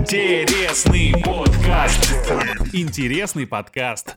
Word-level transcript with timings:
Интересный 0.00 1.12
подкаст. 1.22 2.10
Интересный 2.72 3.46
подкаст. 3.46 4.16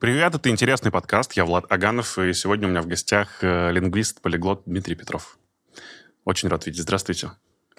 Привет, 0.00 0.34
это 0.34 0.48
«Интересный 0.48 0.90
подкаст». 0.90 1.34
Я 1.34 1.44
Влад 1.44 1.70
Аганов, 1.70 2.18
и 2.18 2.32
сегодня 2.32 2.66
у 2.66 2.70
меня 2.70 2.80
в 2.80 2.86
гостях 2.86 3.44
э, 3.44 3.70
лингвист-полиглот 3.72 4.62
Дмитрий 4.64 4.94
Петров. 4.94 5.38
Очень 6.24 6.48
рад 6.48 6.64
видеть. 6.64 6.80
Здравствуйте. 6.80 7.32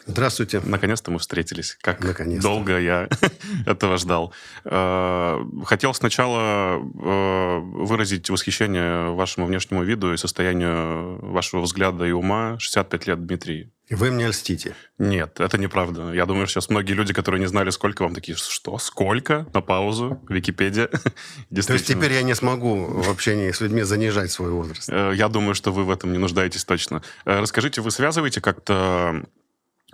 Здравствуйте. 0.06 0.62
Наконец-то 0.64 1.10
мы 1.10 1.18
встретились. 1.18 1.76
Как 1.82 2.04
Наконец-то. 2.04 2.44
долго 2.48 2.78
я 2.80 3.10
этого 3.66 3.98
ждал. 3.98 4.32
Э, 4.66 5.40
Хотел 5.66 5.96
сначала 5.96 6.78
э, 6.78 7.60
выразить 7.62 8.30
восхищение 8.30 9.10
вашему 9.16 9.48
внешнему 9.48 9.82
виду 9.84 10.14
и 10.14 10.18
состоянию 10.18 11.18
вашего 11.26 11.62
взгляда 11.62 12.06
и 12.06 12.12
ума. 12.12 12.60
65 12.60 13.08
лет, 13.08 13.26
Дмитрий. 13.26 13.72
Вы 13.90 14.12
мне 14.12 14.28
льстите. 14.28 14.76
Нет, 15.00 15.40
это 15.40 15.58
неправда. 15.58 16.14
Я 16.14 16.26
думаю, 16.26 16.46
что 16.46 16.62
сейчас 16.62 16.70
многие 16.70 16.94
люди, 16.94 17.14
которые 17.14 17.40
не 17.40 17.48
знали, 17.48 17.72
сколько 17.72 18.04
вам 18.04 18.14
такие, 18.14 18.38
что, 18.38 18.78
сколько? 18.78 19.48
На 19.54 19.62
паузу, 19.62 20.22
Википедия. 20.30 20.88
То 20.88 21.74
есть 21.74 21.88
теперь 21.88 22.14
я 22.14 22.22
не 22.22 22.36
смогу 22.36 22.86
в 22.86 23.10
общении 23.10 23.52
с 23.52 23.62
людьми 23.62 23.82
занижать 23.82 24.32
свой 24.32 24.52
возраст. 24.52 24.90
Э, 24.90 25.12
Я 25.16 25.28
думаю, 25.28 25.56
что 25.56 25.72
вы 25.72 25.86
в 25.86 25.90
этом 25.90 26.12
не 26.12 26.20
нуждаетесь 26.20 26.66
точно. 26.66 27.02
Э, 27.26 27.40
Расскажите, 27.40 27.82
вы 27.82 27.90
связываете 27.90 28.42
как-то 28.42 29.26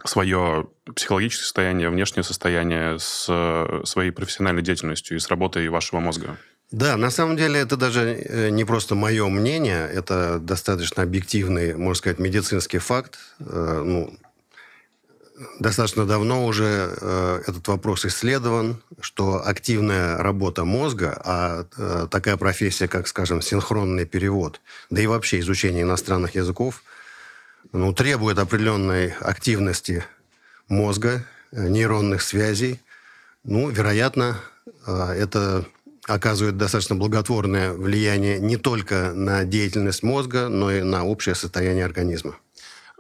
свое 0.04 0.68
психологическое 0.94 1.44
состояние, 1.44 1.90
внешнее 1.90 2.24
состояние 2.24 3.00
с 3.00 3.28
э, 3.30 3.82
своей 3.86 4.12
профессиональной 4.12 4.62
деятельностью 4.62 5.16
и 5.16 5.20
с 5.20 5.30
работой 5.30 5.70
вашего 5.70 6.00
мозга? 6.02 6.38
Да, 6.72 6.98
на 6.98 7.12
самом 7.12 7.38
деле 7.38 7.60
это 7.60 7.78
даже 7.78 8.02
э, 8.02 8.50
не 8.50 8.66
просто 8.66 8.96
мое 8.96 9.28
мнение, 9.30 9.88
это 9.88 10.40
достаточно 10.40 11.04
объективный, 11.04 11.76
можно 11.76 11.96
сказать, 11.96 12.20
медицинский 12.20 12.80
факт. 12.80 13.18
Э, 13.40 13.82
Ну, 13.86 14.18
достаточно 15.60 16.06
давно 16.06 16.46
уже 16.46 16.98
э, 17.00 17.42
этот 17.48 17.68
вопрос 17.68 18.06
исследован, 18.06 18.82
что 19.00 19.46
активная 19.46 20.18
работа 20.18 20.66
мозга, 20.66 21.22
а 21.24 21.66
такая 22.10 22.38
профессия, 22.38 22.88
как, 22.88 23.08
скажем, 23.08 23.42
синхронный 23.42 24.06
перевод, 24.06 24.60
да 24.90 25.02
и 25.02 25.08
вообще 25.08 25.40
изучение 25.40 25.84
иностранных 25.84 26.36
языков, 26.36 26.84
ну, 27.74 27.94
требует 27.94 28.40
определенной 28.40 29.12
активности 29.20 30.04
мозга, 30.68 31.24
нейронных 31.52 32.22
связей. 32.22 32.80
Ну, 33.44 33.70
вероятно, 33.70 34.40
это 34.88 35.66
оказывает 36.08 36.58
достаточно 36.58 36.96
благотворное 36.96 37.74
влияние 37.74 38.40
не 38.40 38.58
только 38.58 39.12
на 39.14 39.44
деятельность 39.44 40.04
мозга, 40.04 40.50
но 40.50 40.72
и 40.72 40.82
на 40.82 41.04
общее 41.06 41.36
состояние 41.36 41.86
организма. 41.86 42.36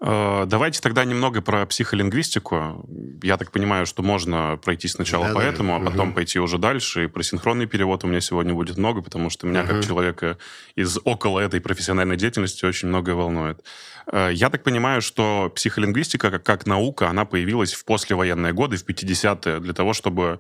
Э, 0.02 0.44
Давайте 0.48 0.82
тогда 0.82 1.06
немного 1.06 1.42
про 1.42 1.66
психолингвистику. 1.66 2.86
Я 3.24 3.38
так 3.38 3.52
понимаю, 3.52 3.86
что 3.86 4.04
можно 4.04 4.60
пройти 4.64 4.88
сначала 4.88 5.28
Да-да. 5.28 5.40
по 5.40 5.44
этому, 5.44 5.76
а 5.76 5.80
потом 5.80 6.08
Мгм. 6.08 6.16
пойти 6.16 6.40
уже 6.40 6.58
дальше. 6.58 7.06
И 7.06 7.08
про 7.08 7.24
синхронный 7.24 7.66
перевод 7.66 8.04
у 8.04 8.08
меня 8.08 8.20
сегодня 8.22 8.54
будет 8.54 8.78
много, 8.78 9.02
потому 9.02 9.30
что 9.30 9.48
меня, 9.48 9.64
как 9.64 9.76
Мгм. 9.78 9.84
человека 9.84 10.38
из 10.76 10.98
около 11.06 11.40
этой 11.40 11.62
профессиональной 11.62 12.18
деятельности, 12.18 12.66
очень 12.66 12.90
многое 12.90 13.16
волнует. 13.16 13.64
Э, 14.12 14.32
Я 14.34 14.50
так 14.50 14.64
понимаю, 14.64 15.02
что 15.02 15.50
психолингвистика 15.56 16.30
как, 16.32 16.44
как 16.44 16.66
наука, 16.66 17.10
она 17.10 17.24
появилась 17.26 17.74
в 17.74 17.86
послевоенные 17.86 18.52
годы, 18.54 18.76
в 18.78 18.84
50-е, 18.86 19.60
для 19.60 19.74
того, 19.74 19.94
чтобы 19.94 20.40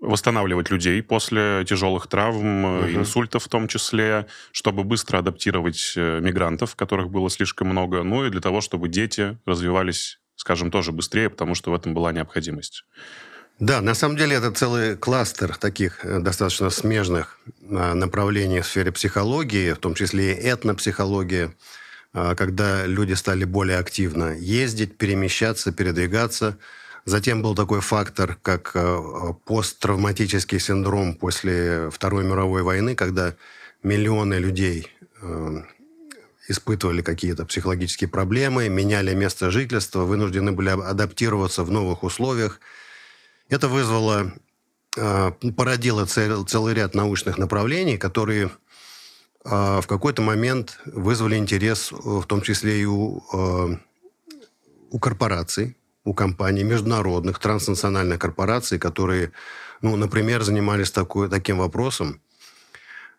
восстанавливать 0.00 0.70
людей 0.70 1.02
после 1.02 1.64
тяжелых 1.68 2.06
травм, 2.06 2.82
Мгм. 2.82 2.96
инсультов 3.00 3.44
в 3.44 3.48
том 3.48 3.66
числе, 3.68 4.26
чтобы 4.52 4.84
быстро 4.84 5.18
адаптировать 5.18 5.94
э, 5.96 6.20
мигрантов, 6.20 6.76
которых 6.76 7.10
было 7.10 7.30
слишком 7.30 7.68
много, 7.68 8.02
ну 8.02 8.24
и 8.26 8.30
для 8.30 8.40
того, 8.40 8.60
чтобы 8.60 8.88
дети 8.88 9.38
развивались, 9.46 10.18
скажем, 10.36 10.70
тоже 10.70 10.92
быстрее, 10.92 11.30
потому 11.30 11.54
что 11.54 11.70
в 11.70 11.74
этом 11.74 11.94
была 11.94 12.12
необходимость. 12.12 12.84
Да, 13.58 13.80
на 13.80 13.94
самом 13.94 14.18
деле 14.18 14.36
это 14.36 14.50
целый 14.52 14.96
кластер 14.96 15.56
таких 15.56 16.04
э, 16.04 16.20
достаточно 16.20 16.68
смежных 16.70 17.38
направлений 17.62 18.60
в 18.60 18.66
сфере 18.66 18.92
психологии, 18.92 19.72
в 19.72 19.78
том 19.78 19.94
числе 19.94 20.34
и 20.34 20.46
этнопсихологии, 20.46 21.50
когда 22.12 22.86
люди 22.86 23.12
стали 23.14 23.44
более 23.44 23.78
активно 23.78 24.34
ездить, 24.38 24.96
перемещаться, 24.96 25.72
передвигаться. 25.72 26.56
Затем 27.06 27.40
был 27.40 27.54
такой 27.54 27.80
фактор, 27.80 28.36
как 28.42 28.72
э, 28.74 29.32
посттравматический 29.44 30.58
синдром 30.58 31.14
после 31.14 31.88
Второй 31.90 32.24
мировой 32.24 32.62
войны, 32.62 32.96
когда 32.96 33.36
миллионы 33.84 34.34
людей 34.34 34.88
э, 35.22 35.62
испытывали 36.48 37.02
какие-то 37.02 37.46
психологические 37.46 38.10
проблемы, 38.10 38.68
меняли 38.68 39.14
место 39.14 39.52
жительства, 39.52 40.00
вынуждены 40.00 40.50
были 40.50 40.70
адаптироваться 40.70 41.62
в 41.62 41.70
новых 41.70 42.02
условиях. 42.02 42.58
Это 43.48 43.68
вызвало, 43.68 44.32
э, 44.96 45.30
породило 45.56 46.06
цел- 46.06 46.44
целый 46.44 46.74
ряд 46.74 46.96
научных 46.96 47.38
направлений, 47.38 47.98
которые 47.98 48.50
в 49.44 49.84
какой-то 49.86 50.22
момент 50.22 50.80
вызвали 50.86 51.36
интерес, 51.36 51.92
в 51.92 52.24
том 52.24 52.42
числе 52.42 52.80
и 52.80 52.84
у, 52.84 53.22
у 54.90 54.98
корпораций, 54.98 55.76
у 56.06 56.14
компаний, 56.14 56.64
международных, 56.64 57.38
транснациональных 57.40 58.18
корпораций, 58.18 58.78
которые, 58.78 59.32
ну, 59.82 59.96
например, 59.96 60.42
занимались 60.42 60.92
такой, 60.92 61.28
таким 61.28 61.58
вопросом, 61.58 62.20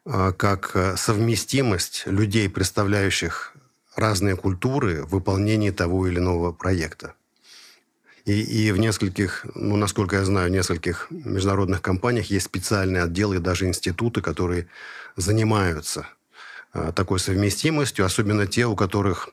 э, 0.05 0.31
как 0.37 0.71
э, 0.73 0.95
совместимость 0.95 2.03
людей, 2.07 2.49
представляющих 2.49 3.53
разные 3.95 4.37
культуры 4.37 5.03
в 5.03 5.09
выполнении 5.09 5.71
того 5.71 6.07
или 6.07 6.19
иного 6.19 6.53
проекта. 6.53 7.13
И, 8.23 8.41
и 8.41 8.71
в 8.71 8.77
нескольких, 8.79 9.45
ну, 9.53 9.75
насколько 9.75 10.15
я 10.15 10.25
знаю, 10.25 10.49
в 10.49 10.53
нескольких 10.53 11.07
международных 11.09 11.81
компаниях 11.81 12.27
есть 12.31 12.45
специальные 12.45 13.03
отделы 13.03 13.35
и 13.35 13.39
даже 13.39 13.67
институты, 13.67 14.21
которые 14.21 14.67
занимаются 15.17 16.07
а, 16.73 16.91
такой 16.91 17.19
совместимостью, 17.19 18.05
особенно 18.05 18.45
те, 18.45 18.65
у 18.65 18.75
которых 18.75 19.29
а, 19.29 19.31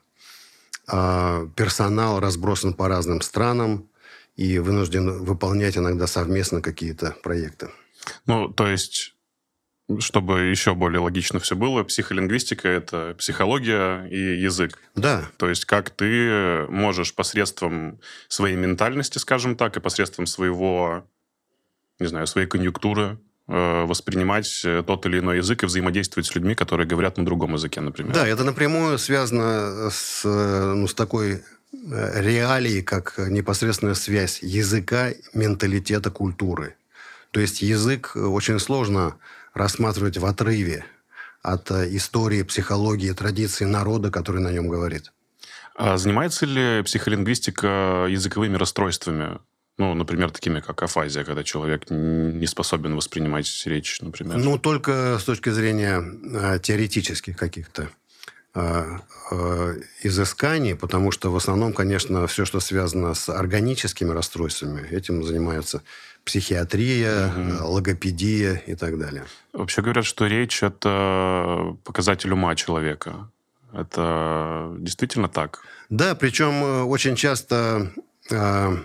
персонал 0.86 2.20
разбросан 2.20 2.74
по 2.74 2.88
разным 2.88 3.20
странам 3.20 3.88
и 4.36 4.58
вынужден 4.58 5.24
выполнять 5.24 5.76
иногда 5.76 6.06
совместно 6.06 6.60
какие-то 6.60 7.16
проекты. 7.22 7.70
Ну, 8.26 8.48
то 8.48 8.66
есть, 8.66 9.14
чтобы 9.98 10.42
еще 10.42 10.74
более 10.74 11.00
логично 11.00 11.40
все 11.40 11.56
было, 11.56 11.84
психолингвистика— 11.84 12.68
это 12.70 13.14
психология 13.18 14.06
и 14.06 14.40
язык. 14.40 14.78
Да, 14.94 15.30
То 15.38 15.48
есть 15.48 15.64
как 15.64 15.90
ты 15.90 16.66
можешь 16.68 17.14
посредством 17.14 18.00
своей 18.28 18.56
ментальности, 18.56 19.18
скажем 19.18 19.56
так, 19.56 19.76
и 19.76 19.80
посредством 19.80 20.26
своего, 20.26 21.06
не 21.98 22.06
знаю, 22.06 22.26
своей 22.26 22.46
конъюнктуры 22.46 23.18
воспринимать 23.46 24.62
э, 24.64 24.82
тот 24.86 25.04
или 25.06 25.18
иной 25.18 25.38
язык 25.38 25.62
и 25.62 25.66
взаимодействовать 25.66 26.26
с 26.26 26.34
людьми, 26.34 26.54
которые 26.54 26.86
говорят 26.86 27.18
на 27.18 27.26
другом 27.26 27.54
языке, 27.54 27.80
например. 27.80 28.14
Да, 28.14 28.26
это 28.26 28.42
напрямую 28.42 28.98
связано 28.98 29.90
с, 29.90 30.22
э, 30.24 30.72
ну, 30.74 30.86
с 30.86 30.94
такой 30.94 31.34
э, 31.34 32.22
реалией, 32.22 32.82
как 32.82 33.18
непосредственная 33.18 33.94
связь 33.94 34.42
языка, 34.42 35.10
менталитета, 35.34 36.10
культуры. 36.10 36.76
То 37.32 37.40
есть 37.40 37.60
язык 37.60 38.12
э, 38.14 38.20
очень 38.20 38.58
сложно 38.58 39.16
рассматривать 39.52 40.16
в 40.16 40.24
отрыве 40.24 40.86
от 41.42 41.70
э, 41.70 41.94
истории, 41.96 42.42
психологии, 42.42 43.12
традиции 43.12 43.66
народа, 43.66 44.10
который 44.10 44.40
на 44.40 44.52
нем 44.52 44.68
говорит. 44.68 45.12
А 45.76 45.98
занимается 45.98 46.46
ли 46.46 46.82
психолингвистика 46.82 48.06
языковыми 48.08 48.56
расстройствами? 48.56 49.38
Ну, 49.76 49.94
например, 49.94 50.30
такими 50.30 50.60
как 50.60 50.82
афазия, 50.82 51.24
когда 51.24 51.42
человек 51.42 51.90
не 51.90 52.46
способен 52.46 52.94
воспринимать 52.94 53.62
речь, 53.66 54.00
например. 54.00 54.36
Ну, 54.38 54.58
только 54.58 55.18
с 55.18 55.24
точки 55.24 55.50
зрения 55.50 56.00
э, 56.00 56.58
теоретических 56.60 57.36
каких-то 57.36 57.88
э, 58.54 58.98
э, 59.32 59.80
изысканий, 60.02 60.76
потому 60.76 61.10
что 61.10 61.32
в 61.32 61.36
основном, 61.36 61.72
конечно, 61.72 62.26
все, 62.28 62.44
что 62.44 62.60
связано 62.60 63.14
с 63.14 63.28
органическими 63.28 64.12
расстройствами, 64.12 64.86
этим 64.90 65.24
занимаются 65.24 65.82
психиатрия, 66.24 67.32
э, 67.34 67.58
логопедия 67.62 68.62
и 68.66 68.74
так 68.74 68.98
далее. 68.98 69.24
Вообще 69.52 69.82
говорят, 69.82 70.04
что 70.04 70.26
речь— 70.26 70.62
это 70.62 71.76
показатель 71.84 72.32
ума 72.32 72.54
человека. 72.54 73.28
Это 73.72 74.74
действительно 74.78 75.28
так? 75.28 75.62
Да, 75.90 76.14
причем 76.14 76.62
э, 76.62 76.82
очень 76.82 77.16
часто, 77.16 77.92
э, 78.30 78.76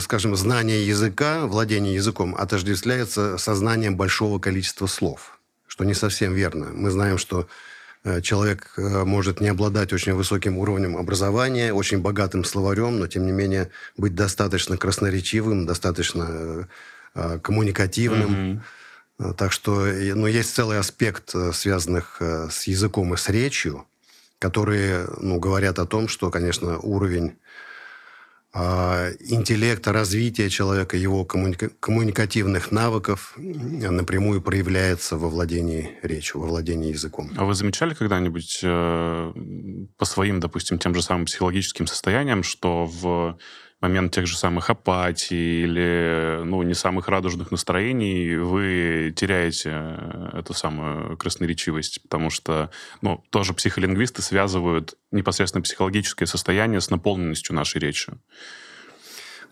скажем, 0.00 0.36
знание 0.36 0.86
языка, 0.86 1.46
владение 1.46 1.94
языком 1.94 2.34
отождествляется 2.34 3.38
со 3.38 3.54
знанием 3.54 3.96
большого 3.96 4.38
количества 4.38 4.86
слов, 4.86 5.38
что 5.66 5.84
не 5.84 5.94
совсем 5.94 6.34
верно. 6.34 6.66
Мы 6.72 6.90
знаем, 6.90 7.18
что 7.18 7.46
э, 8.04 8.20
человек 8.20 8.72
э, 8.76 9.04
может 9.04 9.40
не 9.40 9.48
обладать 9.48 9.92
очень 9.92 10.14
высоким 10.14 10.58
уровнем 10.58 10.96
образования, 10.96 11.72
очень 11.72 11.98
богатым 11.98 12.44
словарем, 12.44 12.98
но 12.98 13.06
тем 13.06 13.26
не 13.26 13.32
менее 13.32 13.70
быть 13.96 14.14
достаточно 14.14 14.76
красноречивым, 14.76 15.66
достаточно 15.66 16.26
э, 16.28 16.64
э, 17.14 17.38
коммуникативным. 17.40 18.62
А, 19.18 19.32
Так 19.34 19.52
что 19.52 19.86
ну, 20.14 20.26
есть 20.26 20.54
целый 20.54 20.78
аспект, 20.78 21.34
э, 21.34 21.52
связанных 21.52 22.16
э, 22.20 22.48
с 22.50 22.66
языком 22.66 23.14
и 23.14 23.16
с 23.16 23.28
речью, 23.28 23.86
которые 24.40 25.06
ну, 25.20 25.38
говорят 25.38 25.78
о 25.78 25.86
том, 25.86 26.08
что, 26.08 26.30
конечно, 26.30 26.78
уровень 26.78 27.36
интеллекта, 28.54 29.92
развития 29.92 30.48
человека, 30.48 30.96
его 30.96 31.24
коммуника- 31.24 31.72
коммуникативных 31.80 32.70
навыков 32.70 33.34
напрямую 33.36 34.40
проявляется 34.42 35.16
во 35.16 35.28
владении 35.28 35.98
речью, 36.02 36.40
во 36.40 36.46
владении 36.46 36.90
языком. 36.92 37.30
А 37.36 37.44
вы 37.44 37.54
замечали 37.54 37.94
когда-нибудь 37.94 38.60
э, 38.62 39.32
по 39.96 40.04
своим, 40.04 40.38
допустим, 40.38 40.78
тем 40.78 40.94
же 40.94 41.02
самым 41.02 41.24
психологическим 41.26 41.88
состояниям, 41.88 42.44
что 42.44 42.84
в 42.84 43.38
момент 43.84 44.14
тех 44.14 44.26
же 44.26 44.38
самых 44.38 44.70
апатий 44.70 45.64
или 45.64 46.40
ну, 46.42 46.62
не 46.62 46.74
самых 46.74 47.08
радужных 47.08 47.50
настроений 47.50 48.34
вы 48.36 49.12
теряете 49.14 49.70
э, 49.74 50.38
эту 50.38 50.54
самую 50.54 51.18
красноречивость, 51.18 52.02
потому 52.02 52.30
что 52.30 52.70
ну, 53.02 53.22
тоже 53.28 53.52
психолингвисты 53.52 54.22
связывают 54.22 54.94
непосредственно 55.10 55.62
психологическое 55.62 56.26
состояние 56.26 56.80
с 56.80 56.88
наполненностью 56.88 57.54
нашей 57.54 57.78
речи. 57.78 58.12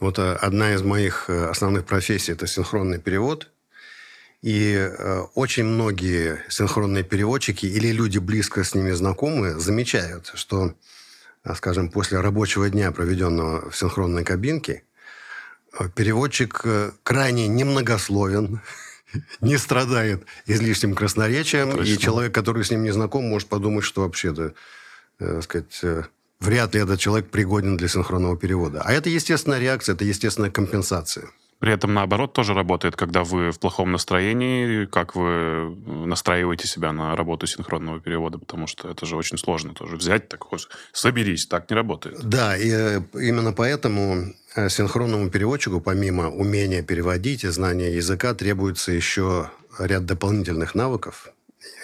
Вот 0.00 0.18
э, 0.18 0.32
одна 0.32 0.72
из 0.72 0.82
моих 0.82 1.28
э, 1.28 1.50
основных 1.50 1.84
профессий– 1.84 2.32
это 2.36 2.46
синхронный 2.46 2.98
перевод. 2.98 3.50
И 4.40 4.90
очень 5.36 5.64
многие 5.64 6.42
синхронные 6.48 7.04
переводчики 7.04 7.66
или 7.66 7.92
люди, 7.92 8.18
близко 8.18 8.64
с 8.64 8.74
ними 8.74 8.90
знакомые, 8.90 9.60
замечают, 9.60 10.32
что 10.34 10.74
скажем, 11.54 11.90
после 11.90 12.20
рабочего 12.20 12.68
дня, 12.70 12.92
проведенного 12.92 13.70
в 13.70 13.76
синхронной 13.76 14.24
кабинке, 14.24 14.84
э, 15.78 15.88
переводчик 15.94 16.60
э, 16.64 16.92
крайне 17.02 17.48
немногословен, 17.48 18.60
не 19.40 19.58
страдает 19.58 20.24
излишним 20.46 20.94
красноречием, 20.94 21.72
Точно. 21.72 21.92
и 21.92 21.98
человек, 21.98 22.34
который 22.34 22.64
с 22.64 22.70
ним 22.70 22.82
не 22.82 22.92
знаком, 22.92 23.24
может 23.24 23.48
подумать, 23.48 23.84
что 23.84 24.02
вообще-то, 24.02 24.54
э, 25.18 25.40
сказать, 25.42 25.80
э, 25.82 26.04
вряд 26.40 26.74
ли 26.74 26.80
этот 26.80 27.00
человек 27.00 27.30
пригоден 27.30 27.76
для 27.76 27.88
синхронного 27.88 28.36
перевода. 28.36 28.82
А 28.84 28.92
это 28.92 29.08
естественная 29.10 29.58
реакция, 29.58 29.94
это 29.94 30.04
естественная 30.04 30.50
компенсация. 30.50 31.28
При 31.62 31.72
этом, 31.72 31.94
наоборот, 31.94 32.32
тоже 32.32 32.54
работает, 32.54 32.96
когда 32.96 33.22
вы 33.22 33.52
в 33.52 33.60
плохом 33.60 33.92
настроении, 33.92 34.84
как 34.86 35.14
вы 35.14 35.76
настраиваете 35.86 36.66
себя 36.66 36.90
на 36.90 37.14
работу 37.14 37.46
синхронного 37.46 38.00
перевода, 38.00 38.36
потому 38.38 38.66
что 38.66 38.90
это 38.90 39.06
же 39.06 39.14
очень 39.14 39.38
сложно 39.38 39.72
тоже 39.72 39.94
взять, 39.94 40.28
так 40.28 40.44
соберись, 40.92 41.46
так 41.46 41.70
не 41.70 41.76
работает. 41.76 42.18
Да, 42.20 42.56
и 42.56 42.68
э, 42.68 43.00
именно 43.14 43.52
поэтому 43.52 44.34
э, 44.56 44.68
синхронному 44.68 45.30
переводчику, 45.30 45.80
помимо 45.80 46.30
умения 46.30 46.82
переводить 46.82 47.44
и 47.44 47.48
знания 47.48 47.94
языка, 47.94 48.34
требуется 48.34 48.90
еще 48.90 49.48
ряд 49.78 50.04
дополнительных 50.04 50.74
навыков. 50.74 51.28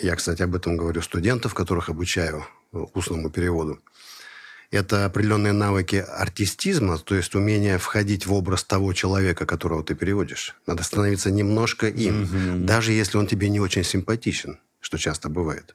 Я, 0.02 0.16
кстати, 0.16 0.42
об 0.42 0.56
этом 0.56 0.76
говорю 0.76 1.02
студентов, 1.02 1.54
которых 1.54 1.88
обучаю 1.88 2.44
устному 2.72 3.30
переводу 3.30 3.78
это 4.70 5.06
определенные 5.06 5.52
навыки 5.52 5.96
артистизма, 5.96 6.98
то 6.98 7.14
есть 7.14 7.34
умение 7.34 7.78
входить 7.78 8.26
в 8.26 8.32
образ 8.32 8.64
того 8.64 8.92
человека, 8.92 9.46
которого 9.46 9.82
ты 9.82 9.94
переводишь. 9.94 10.54
Надо 10.66 10.82
становиться 10.82 11.30
немножко 11.30 11.88
им, 11.88 12.24
mm-hmm. 12.24 12.64
даже 12.64 12.92
если 12.92 13.16
он 13.16 13.26
тебе 13.26 13.48
не 13.48 13.60
очень 13.60 13.84
симпатичен, 13.84 14.58
что 14.80 14.98
часто 14.98 15.28
бывает. 15.28 15.74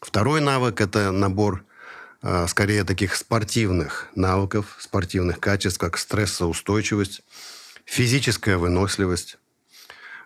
Второй 0.00 0.40
навык– 0.40 0.80
это 0.82 1.10
набор 1.10 1.64
э, 2.22 2.46
скорее 2.48 2.84
таких 2.84 3.16
спортивных 3.16 4.08
навыков, 4.14 4.76
спортивных 4.78 5.40
качеств, 5.40 5.78
как 5.78 5.96
стрессоустойчивость, 5.96 7.22
физическая 7.86 8.58
выносливость, 8.58 9.38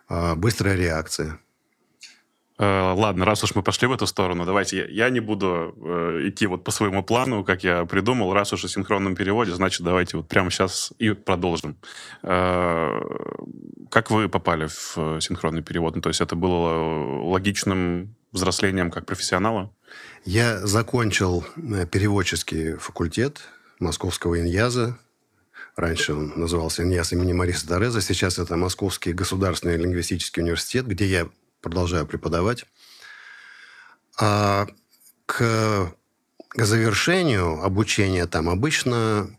э, 0.08 0.34
быстрая 0.34 0.74
реакция– 0.76 1.38
ладно, 2.58 3.24
раз 3.24 3.44
уж 3.44 3.54
мы 3.54 3.62
пошли 3.62 3.86
в 3.86 3.92
эту 3.92 4.06
сторону, 4.06 4.44
давайте 4.44 4.78
я, 4.78 4.86
я 5.06 5.10
не 5.10 5.20
буду 5.20 5.74
э, 5.80 6.28
идти 6.28 6.46
вот 6.46 6.64
по 6.64 6.70
своему 6.70 7.02
плану, 7.02 7.44
как 7.44 7.62
я 7.62 7.84
придумал. 7.84 8.32
Раз 8.32 8.52
уж 8.52 8.64
о 8.64 8.68
синхронном 8.68 9.14
переводе, 9.14 9.52
значит, 9.54 9.82
давайте 9.82 10.16
вот 10.16 10.28
прямо 10.28 10.50
сейчас 10.50 10.92
и 10.98 11.10
продолжим. 11.12 11.76
Э, 12.22 13.00
как 13.90 14.10
вы 14.10 14.28
попали 14.28 14.66
в 14.66 14.94
э, 14.96 15.18
синхронный 15.20 15.62
перевод? 15.62 15.94
Ну, 15.94 16.02
то 16.02 16.08
есть 16.08 16.20
это 16.20 16.34
было 16.34 17.22
логичным 17.22 18.14
взрослением 18.32 18.90
как 18.90 19.06
профессионала? 19.06 19.72
Я 20.24 20.58
закончил 20.66 21.44
э, 21.56 21.86
переводческий 21.86 22.74
факультет 22.76 23.40
Московского 23.78 24.40
иньяза. 24.40 24.98
Раньше 25.76 26.12
он 26.12 26.32
назывался 26.36 26.82
иньяз 26.82 27.12
имени 27.12 27.32
Мариса 27.32 27.68
Тореза. 27.68 28.00
Сейчас 28.00 28.38
это 28.38 28.56
Московский 28.56 29.12
государственный 29.12 29.76
лингвистический 29.76 30.42
университет, 30.42 30.86
где 30.86 31.06
я 31.06 31.28
продолжаю 31.68 32.06
преподавать. 32.06 32.64
А 34.20 34.66
к, 35.26 35.92
завершению 36.56 37.62
обучения 37.62 38.26
там 38.26 38.48
обычно 38.48 39.30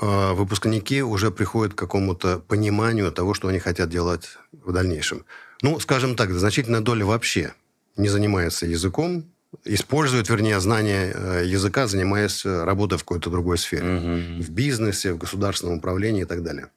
э, 0.00 0.32
выпускники 0.32 1.02
уже 1.02 1.30
приходят 1.30 1.74
к 1.74 1.78
какому-то 1.78 2.38
пониманию 2.38 3.10
того, 3.12 3.34
что 3.34 3.48
они 3.48 3.58
хотят 3.58 3.88
делать 3.88 4.36
в 4.52 4.72
дальнейшем. 4.72 5.24
Ну, 5.62 5.78
скажем 5.80 6.16
так, 6.16 6.32
значительная 6.32 6.80
доля 6.80 7.06
вообще 7.06 7.54
не 7.96 8.08
занимается 8.08 8.66
языком, 8.66 9.24
использует, 9.64 10.28
вернее, 10.28 10.60
знание 10.60 11.12
э, 11.14 11.42
языка, 11.46 11.86
занимаясь 11.86 12.44
э, 12.44 12.64
работой 12.64 12.98
в 12.98 13.04
какой-то 13.04 13.30
другой 13.30 13.58
сфере. 13.58 13.96
Угу. 13.96 14.42
В 14.42 14.50
бизнесе, 14.50 15.12
в 15.12 15.18
государственном 15.18 15.78
управлении 15.78 16.22
и 16.22 16.26
так 16.26 16.42
далее. 16.42 16.68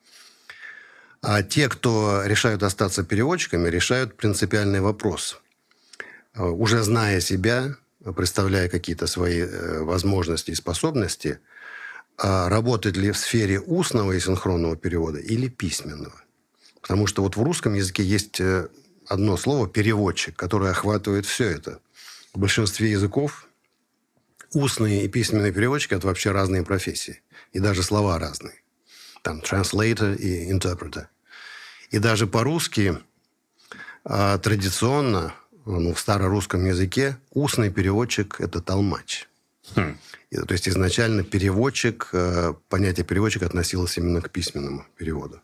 А 1.27 1.41
те, 1.41 1.69
кто 1.69 2.21
решают 2.23 2.61
остаться 2.61 3.03
переводчиками, 3.03 3.67
решают 3.67 4.15
принципиальный 4.15 4.79
вопрос. 4.79 5.41
А, 6.35 6.45
уже 6.45 6.83
зная 6.83 7.19
себя, 7.19 7.75
представляя 8.15 8.69
какие-то 8.69 9.07
свои 9.07 9.39
э, 9.39 9.79
возможности 9.81 10.51
и 10.51 10.55
способности, 10.55 11.39
а 12.19 12.47
работать 12.47 12.95
ли 12.95 13.09
в 13.09 13.17
сфере 13.17 13.59
устного 13.59 14.11
и 14.11 14.19
синхронного 14.19 14.77
перевода 14.77 15.17
или 15.17 15.47
письменного. 15.47 16.21
Потому 16.79 17.07
что 17.07 17.23
вот 17.23 17.37
в 17.37 17.41
русском 17.41 17.73
языке 17.73 18.03
есть 18.03 18.39
э, 18.39 18.67
одно 19.07 19.35
слово 19.35 19.67
«переводчик», 19.67 20.35
которое 20.35 20.69
охватывает 20.69 21.25
все 21.25 21.49
это. 21.49 21.79
В 22.35 22.39
большинстве 22.39 22.91
языков 22.91 23.47
устные 24.53 25.05
и 25.05 25.07
письменные 25.07 25.51
переводчики– 25.51 25.93
это 25.95 26.05
вообще 26.05 26.29
разные 26.29 26.61
профессии. 26.61 27.23
И 27.51 27.57
даже 27.57 27.81
слова 27.81 28.19
разные. 28.19 28.61
Там 29.23 29.39
translator 29.39 30.15
и 30.15 30.51
interpreter. 30.51 31.07
И 31.95 31.99
даже 31.99 32.27
по-русски 32.27 32.97
а, 34.03 34.37
традиционно, 34.37 35.33
ну, 35.65 35.93
в 35.93 35.99
старорусском 36.01 36.65
языке, 36.65 37.17
устный 37.31 37.71
переводчик– 37.71 38.35
это 38.39 38.59
толмач. 38.59 39.29
Хм. 39.77 39.97
И, 40.29 40.35
то 40.35 40.51
есть 40.51 40.67
изначально 40.67 41.23
переводчик, 41.23 42.09
а, 42.11 42.53
понятие 42.67 43.05
переводчик 43.05 43.43
относилось 43.43 43.97
именно 43.97 44.19
к 44.19 44.29
письменному 44.29 44.85
переводу. 44.97 45.39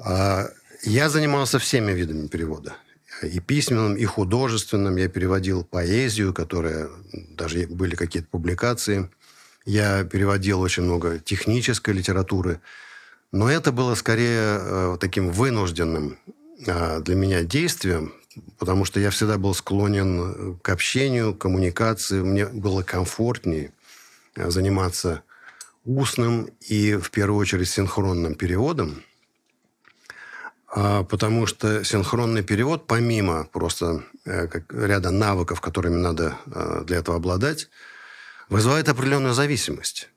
А, 0.00 0.48
я 0.82 1.08
занимался 1.08 1.60
всеми 1.60 1.92
видами 1.92 2.26
перевода. 2.26 2.74
И 3.22 3.38
письменным, 3.38 3.94
и 3.94 4.04
художественным. 4.04 4.96
Я 4.96 5.06
переводил 5.06 5.62
поэзию, 5.62 6.34
которая... 6.34 6.90
Даже 7.12 7.68
были 7.68 7.94
какие-то 7.94 8.26
публикации. 8.28 9.08
Я 9.64 10.02
переводил 10.02 10.60
очень 10.60 10.82
много 10.82 11.20
технической 11.20 11.94
литературы. 11.94 12.60
Но 13.32 13.50
это 13.50 13.72
было 13.72 13.94
скорее 13.94 14.58
э, 14.60 14.96
таким 15.00 15.30
вынужденным 15.30 16.18
э, 16.66 17.00
для 17.00 17.14
меня 17.14 17.42
действием, 17.42 18.12
потому 18.58 18.84
что 18.84 19.00
я 19.00 19.08
всегда 19.08 19.38
был 19.38 19.54
склонен 19.54 20.58
к 20.58 20.68
общению, 20.68 21.34
к 21.34 21.38
коммуникации. 21.38 22.20
Мне 22.20 22.46
было 22.46 22.82
комфортнее 22.82 23.72
э, 24.36 24.50
заниматься 24.50 25.22
устным 25.86 26.50
и, 26.60 26.94
в 26.94 27.10
первую 27.10 27.40
очередь, 27.40 27.70
синхронным 27.70 28.34
переводом, 28.34 29.02
а, 30.68 31.02
потому 31.02 31.46
что 31.46 31.82
синхронный 31.82 32.44
перевод, 32.44 32.86
помимо 32.86 33.44
просто 33.46 34.04
ряда 34.24 35.10
навыков, 35.10 35.60
которыми 35.60 35.96
надо 35.96 36.38
для 36.84 36.98
этого 36.98 37.16
обладать, 37.16 37.68
вызывает 38.48 38.88
определенную 38.88 39.34
зависимость. 39.34 40.11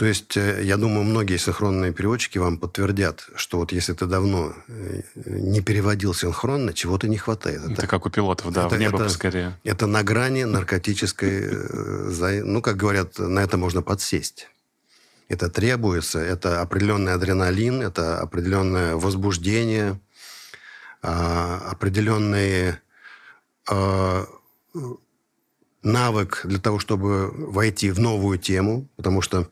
То 0.00 0.06
есть, 0.06 0.34
э, 0.38 0.62
я 0.64 0.78
думаю, 0.78 1.04
многие 1.04 1.36
синхронные 1.36 1.92
переводчики 1.92 2.38
вам 2.38 2.56
подтвердят, 2.56 3.28
что 3.34 3.58
вот 3.58 3.70
если 3.70 3.92
ты 3.92 4.06
давно 4.06 4.54
э, 4.66 5.02
не 5.26 5.60
переводил 5.60 6.14
синхронно, 6.14 6.72
чего-то 6.72 7.06
не 7.06 7.18
хватает. 7.18 7.60
Это, 7.62 7.72
это 7.72 7.86
как 7.86 8.06
у 8.06 8.08
пилотов, 8.08 8.50
да, 8.50 8.66
это, 8.66 8.76
в 8.76 8.78
небо 8.78 8.96
это, 8.96 9.04
поскорее. 9.04 9.58
Это 9.62 9.86
на 9.86 10.02
грани 10.02 10.44
наркотической... 10.44 11.50
Э, 11.52 12.42
ну, 12.42 12.62
как 12.62 12.78
говорят, 12.78 13.18
на 13.18 13.40
это 13.40 13.58
можно 13.58 13.82
подсесть. 13.82 14.48
Это 15.28 15.50
требуется, 15.50 16.18
это 16.18 16.62
определенный 16.62 17.12
адреналин, 17.12 17.82
это 17.82 18.20
определенное 18.20 18.96
возбуждение, 18.96 20.00
а, 21.02 21.58
определенный 21.72 22.76
а, 23.68 24.26
навык 25.82 26.40
для 26.44 26.58
того, 26.58 26.78
чтобы 26.78 27.30
войти 27.30 27.90
в 27.90 28.00
новую 28.00 28.38
тему, 28.38 28.88
потому 28.96 29.20
что 29.20 29.50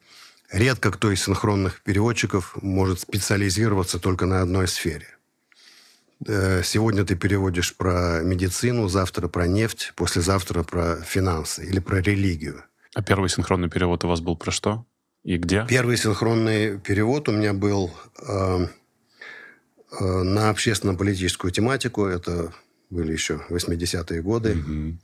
Редко 0.50 0.90
кто 0.90 1.10
из 1.10 1.22
синхронных 1.22 1.82
переводчиков 1.82 2.56
может 2.62 3.00
специализироваться 3.00 3.98
только 3.98 4.24
на 4.24 4.40
одной 4.40 4.66
сфере. 4.66 5.08
Э, 6.26 6.62
сегодня 6.64 7.04
ты 7.04 7.16
переводишь 7.16 7.76
про 7.76 8.22
медицину, 8.22 8.88
завтра 8.88 9.28
про 9.28 9.46
нефть, 9.46 9.92
послезавтра 9.94 10.62
про 10.62 10.96
финансы 10.96 11.64
или 11.66 11.80
про 11.80 12.00
религию. 12.00 12.64
А 12.94 13.02
первый 13.02 13.28
синхронный 13.28 13.68
перевод 13.68 14.04
у 14.04 14.08
вас 14.08 14.20
был 14.20 14.36
про 14.36 14.50
что? 14.50 14.86
И 15.22 15.36
где? 15.36 15.66
Первый 15.68 15.98
синхронный 15.98 16.78
перевод 16.78 17.28
у 17.28 17.32
меня 17.32 17.52
был 17.52 17.92
э, 18.26 18.66
э, 20.00 20.04
на 20.04 20.48
общественно-политическую 20.48 21.50
тематику. 21.50 22.06
Это 22.06 22.54
были 22.88 23.12
еще 23.12 23.42
80-е 23.50 24.22
годы. 24.22 24.54
Мгм. 24.54 25.00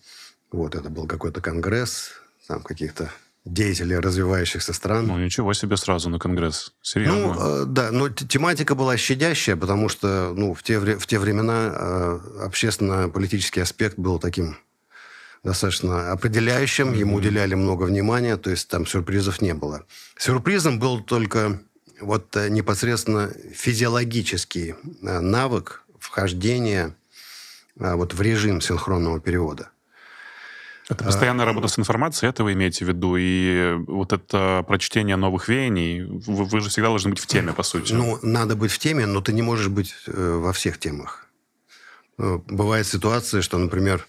Вот 0.53 0.75
это 0.75 0.89
был 0.89 1.07
какой-то 1.07 1.43
конгресс, 1.43 2.13
там 2.47 2.63
каких-то 2.63 3.11
деятелей 3.45 3.99
развивающихся 3.99 4.73
стран. 4.73 5.07
Ну, 5.07 5.19
ничего 5.19 5.53
себе 5.53 5.77
сразу 5.77 6.09
на 6.09 6.19
Конгресс. 6.19 6.73
Серьезно. 6.83 7.35
Ну, 7.35 7.63
э, 7.63 7.65
да, 7.67 7.91
но 7.91 8.09
тематика 8.09 8.75
была 8.75 8.97
щадящая, 8.97 9.57
потому 9.57 9.89
что 9.89 10.33
ну, 10.35 10.55
в, 10.55 10.63
те, 10.63 10.79
в 10.79 11.07
те 11.07 11.19
времена 11.19 11.73
э, 11.75 12.21
общественно-политический 12.45 13.61
аспект 13.61 13.99
был 13.99 14.19
таким 14.19 14.57
достаточно 15.43 16.11
определяющим, 16.11 16.95
ему 16.95 17.17
уделяли 17.17 17.55
много 17.55 17.85
внимания, 17.85 18.39
то 18.39 18.51
есть 18.51 18.69
там 18.69 18.87
сюрпризов 18.87 19.43
не 19.43 19.53
было. 19.53 19.85
Сюрпризом 20.17 20.79
был 20.79 21.03
только 21.03 21.61
вот 22.01 22.35
э, 22.37 22.49
непосредственно 22.49 23.31
физиологический 23.53 24.75
э, 25.03 25.21
навык 25.21 25.83
вхождения 25.99 26.97
э, 27.79 27.95
вот 27.95 28.15
в 28.15 28.21
режим 28.23 28.61
синхронного 28.61 29.21
перевода. 29.21 29.69
Это 30.89 31.05
постоянная 31.05 31.47
работа 31.47 31.69
с 31.69 31.79
информацией, 31.79 32.29
это 32.29 32.45
вы 32.45 32.53
имеете 32.53 32.85
в 32.85 32.89
виду? 32.89 33.17
И 33.17 33.75
вот 33.87 34.13
это 34.13 34.65
прочтение 34.69 35.17
новых 35.17 35.49
веяний, 35.49 36.03
вы, 36.03 36.45
вы 36.45 36.61
же 36.61 36.69
всегда 36.69 36.89
должны 36.89 37.11
быть 37.11 37.21
в 37.21 37.27
теме, 37.27 37.53
по 37.53 37.63
сути. 37.63 37.95
Ну, 37.95 38.19
надо 38.23 38.55
быть 38.55 38.71
в 38.71 38.79
теме, 38.79 39.07
но 39.07 39.21
ты 39.23 39.33
не 39.33 39.43
можешь 39.43 39.69
быть 39.69 39.95
э, 40.07 40.39
во 40.39 40.53
всех 40.53 40.79
темах. 40.79 41.27
Э, 42.19 42.39
Бывает 42.47 42.87
ситуация, 42.87 43.41
что, 43.41 43.57
например, 43.57 44.07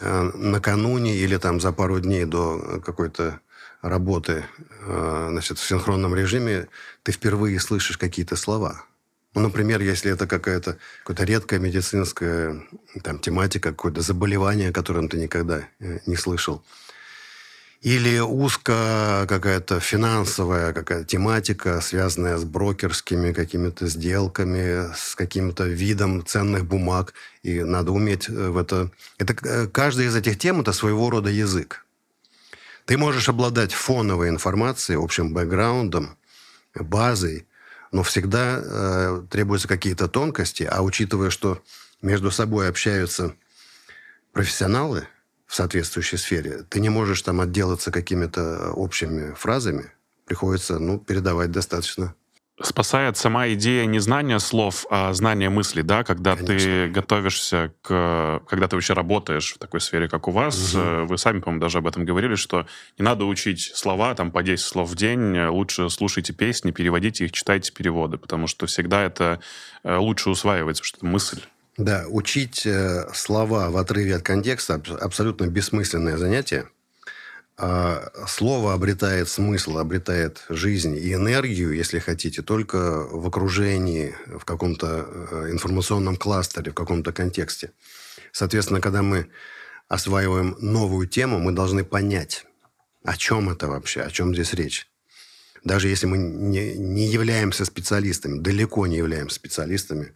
э, 0.00 0.30
накануне 0.34 1.16
или 1.16 1.36
там 1.36 1.60
за 1.60 1.72
пару 1.72 2.00
дней 2.00 2.24
до 2.24 2.80
какой-то 2.84 3.40
работы 3.82 4.44
э, 4.86 5.28
значит, 5.30 5.58
в 5.58 5.66
синхронном 5.66 6.14
режиме 6.14 6.68
ты 7.02 7.12
впервые 7.12 7.60
слышишь 7.60 7.96
какие-то 7.96 8.36
слова. 8.36 8.84
Ну, 9.34 9.42
например, 9.42 9.80
если 9.82 10.10
это 10.10 10.26
какая-то 10.26 10.78
какая 11.04 11.26
редкая 11.26 11.60
медицинская 11.60 12.62
там, 13.02 13.18
тематика, 13.18 13.70
какое-то 13.70 14.00
заболевание, 14.00 14.70
о 14.70 14.72
котором 14.72 15.08
ты 15.08 15.18
никогда 15.18 15.68
э, 15.80 15.98
не 16.06 16.16
слышал. 16.16 16.62
Или 17.82 18.18
узко 18.18 19.24
какая-то 19.28 19.78
финансовая 19.78 20.72
какая 20.72 21.04
тематика, 21.04 21.80
связанная 21.80 22.36
с 22.36 22.44
брокерскими 22.44 23.32
какими-то 23.32 23.86
сделками, 23.86 24.92
с 24.96 25.14
каким-то 25.14 25.64
видом 25.64 26.26
ценных 26.26 26.64
бумаг. 26.64 27.14
И 27.44 27.62
надо 27.62 27.92
уметь 27.92 28.28
э, 28.28 28.32
в 28.32 28.56
это... 28.56 28.90
это 29.18 29.36
э, 29.44 29.66
каждая 29.68 30.08
из 30.08 30.16
этих 30.16 30.38
тем– 30.38 30.60
это 30.62 30.72
своего 30.72 31.10
рода 31.10 31.30
язык. 31.30 31.84
Ты 32.86 32.96
можешь 32.96 33.28
обладать 33.28 33.74
фоновой 33.74 34.30
информацией, 34.30 34.96
общим 34.96 35.34
бэкграундом, 35.34 36.16
базой, 36.74 37.46
но 37.92 38.02
всегда 38.02 38.60
э, 38.62 39.22
требуются 39.30 39.68
какие-то 39.68 40.08
тонкости, 40.08 40.62
а 40.64 40.82
учитывая, 40.82 41.30
что 41.30 41.62
между 42.02 42.30
собой 42.30 42.68
общаются 42.68 43.34
профессионалы 44.32 45.06
в 45.46 45.54
соответствующей 45.54 46.16
сфере, 46.16 46.64
ты 46.68 46.80
не 46.80 46.90
можешь 46.90 47.22
там 47.22 47.40
отделаться 47.40 47.90
какими-то 47.90 48.72
общими 48.72 49.34
фразами, 49.34 49.90
приходится 50.26 50.78
ну, 50.78 50.98
передавать 50.98 51.50
достаточно. 51.50 52.14
Спасает 52.60 53.16
сама 53.16 53.48
идея 53.50 53.86
не 53.86 54.00
знания 54.00 54.40
слов, 54.40 54.84
а 54.90 55.12
знания 55.12 55.48
мыслей, 55.48 55.82
да, 55.82 56.02
когда 56.02 56.34
ты 56.34 56.44
Конечно. 56.44 56.88
готовишься 56.88 57.72
к... 57.82 58.42
Когда 58.48 58.66
ты 58.66 58.74
вообще 58.74 58.94
работаешь 58.94 59.54
в 59.54 59.58
такой 59.58 59.80
сфере, 59.80 60.08
как 60.08 60.26
у 60.26 60.32
вас, 60.32 60.72
э, 60.74 61.06
вы 61.08 61.18
сами, 61.18 61.38
по-моему, 61.38 61.60
даже 61.60 61.78
об 61.78 61.86
этом 61.86 62.04
говорили, 62.04 62.34
что 62.34 62.66
не 62.98 63.04
надо 63.04 63.26
учить 63.26 63.70
слова, 63.74 64.14
там, 64.14 64.32
по 64.32 64.42
10 64.42 64.64
слов 64.64 64.90
в 64.90 64.96
день, 64.96 65.36
э, 65.36 65.48
лучше 65.48 65.88
слушайте 65.88 66.32
песни, 66.32 66.72
переводите 66.72 67.26
их, 67.26 67.32
читайте 67.32 67.70
переводы, 67.70 68.18
потому 68.18 68.48
что 68.48 68.66
всегда 68.66 69.02
это 69.02 69.38
э, 69.84 69.96
лучше 69.96 70.30
усваивается, 70.30 70.82
что 70.82 70.96
это 70.96 71.06
мысль. 71.06 71.40
Да, 71.76 72.06
учить 72.08 72.66
слова 73.14 73.70
в 73.70 73.76
отрыве 73.76 74.16
от 74.16 74.22
контекста 74.22 74.74
аб- 74.74 75.00
абсолютно 75.00 75.46
бессмысленное 75.46 76.16
занятие. 76.16 76.66
А 77.60 78.12
слово 78.28 78.72
обретает 78.72 79.28
смысл, 79.28 79.78
обретает 79.78 80.44
жизнь 80.48 80.96
и 80.96 81.12
энергию, 81.12 81.72
если 81.72 81.98
хотите, 81.98 82.40
только 82.40 83.04
в 83.10 83.26
окружении, 83.26 84.14
в 84.26 84.44
каком-то 84.44 85.08
э, 85.32 85.50
информационном 85.50 86.16
кластере, 86.16 86.70
в 86.70 86.74
каком-то 86.74 87.12
контексте. 87.12 87.72
Соответственно, 88.30 88.80
когда 88.80 89.02
мы 89.02 89.28
осваиваем 89.88 90.56
новую 90.60 91.08
тему, 91.08 91.40
мы 91.40 91.50
должны 91.50 91.82
понять, 91.82 92.46
о 93.04 93.16
чем 93.16 93.50
это 93.50 93.66
вообще, 93.66 94.02
о 94.02 94.10
чем 94.10 94.34
здесь 94.34 94.54
речь. 94.54 94.86
Даже 95.64 95.88
если 95.88 96.06
мы 96.06 96.16
не, 96.16 96.74
не 96.74 97.08
являемся 97.08 97.64
специалистами, 97.64 98.38
далеко 98.38 98.86
не 98.86 98.98
являемся 98.98 99.34
специалистами, 99.34 100.14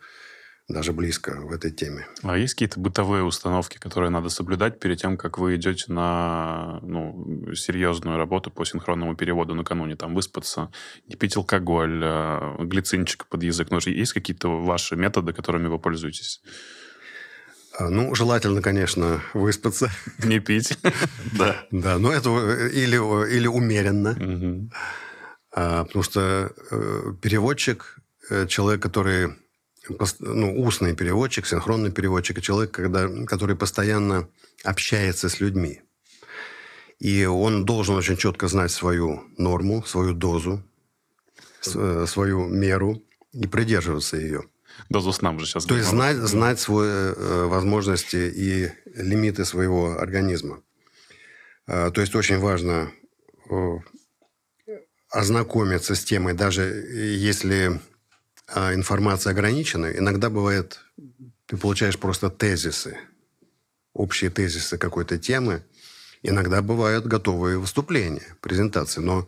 даже 0.68 0.92
близко 0.92 1.40
в 1.40 1.52
этой 1.52 1.70
теме. 1.70 2.06
А 2.22 2.36
есть 2.36 2.54
какие-то 2.54 2.80
бытовые 2.80 3.24
установки, 3.24 3.78
которые 3.78 4.10
надо 4.10 4.28
соблюдать 4.28 4.78
перед 4.78 5.00
тем, 5.00 5.16
как 5.16 5.38
вы 5.38 5.56
идете 5.56 5.92
на 5.92 6.78
ну, 6.82 7.54
серьезную 7.54 8.16
работу 8.16 8.50
по 8.50 8.64
синхронному 8.64 9.16
переводу 9.16 9.54
накануне? 9.54 9.96
Там 9.96 10.14
выспаться, 10.14 10.70
не 11.08 11.16
пить 11.16 11.36
алкоголь, 11.36 12.00
э, 12.02 12.56
глицинчик 12.60 13.26
под 13.26 13.42
язык. 13.42 13.70
Ну, 13.70 13.78
есть 13.84 14.12
какие-то 14.12 14.62
ваши 14.62 14.96
методы, 14.96 15.32
которыми 15.32 15.66
вы 15.66 15.78
пользуетесь? 15.78 16.40
А, 17.78 17.88
Ну, 17.88 18.14
желательно, 18.14 18.62
конечно, 18.62 19.20
выспаться. 19.34 19.90
Не 20.24 20.40
пить. 20.40 20.78
Да. 21.38 21.66
Да, 21.70 21.98
но 21.98 22.12
это 22.12 22.30
э, 22.30 22.70
или, 22.70 22.96
или 23.34 23.46
умеренно. 23.46 24.70
А, 25.54 25.84
потому 25.84 26.02
что 26.02 26.52
э, 26.70 27.14
переводчик, 27.20 27.98
э, 28.30 28.46
человек, 28.46 28.82
который 28.82 29.34
ну, 30.20 30.60
устный 30.62 30.94
переводчик, 30.94 31.46
синхронный 31.46 31.90
переводчик, 31.90 32.38
и 32.38 32.42
человек, 32.42 32.70
когда, 32.72 33.08
который 33.26 33.56
постоянно 33.56 34.28
общается 34.64 35.28
с 35.28 35.40
людьми. 35.40 35.80
И 36.98 37.24
он 37.24 37.64
должен 37.64 37.96
очень 37.96 38.16
четко 38.16 38.48
знать 38.48 38.70
свою 38.70 39.24
норму, 39.38 39.82
свою 39.84 40.12
дозу, 40.14 40.62
с- 41.60 41.74
э, 41.76 42.06
свою 42.06 42.46
меру 42.46 43.02
и 43.32 43.46
придерживаться 43.46 44.16
ее. 44.16 44.44
Дозу 44.88 45.12
сна 45.12 45.30
уже 45.32 45.46
сейчас. 45.46 45.64
То 45.66 45.76
есть 45.76 45.88
знать, 45.88 46.16
знать 46.16 46.60
свои 46.60 46.88
э, 46.88 47.44
возможности 47.46 48.32
и 48.34 48.70
лимиты 48.94 49.44
своего 49.44 49.98
организма. 49.98 50.62
А, 51.66 51.90
то 51.90 52.00
есть 52.00 52.14
очень 52.14 52.38
важно 52.38 52.90
э, 53.50 53.78
ознакомиться 55.10 55.94
с 55.94 56.04
темой, 56.04 56.34
даже 56.34 56.62
если 56.62 57.80
а, 58.54 58.74
информация 58.74 59.30
ограничена. 59.30 59.86
Иногда 59.86 60.30
бывает, 60.30 60.80
ты 61.46 61.56
получаешь 61.56 61.98
просто 61.98 62.30
тезисы, 62.30 62.98
общие 63.94 64.30
тезисы 64.30 64.78
какой-то 64.78 65.18
темы. 65.18 65.64
Иногда 66.22 66.62
бывают 66.62 67.06
готовые 67.06 67.58
выступления, 67.58 68.36
презентации. 68.40 69.00
Но 69.00 69.26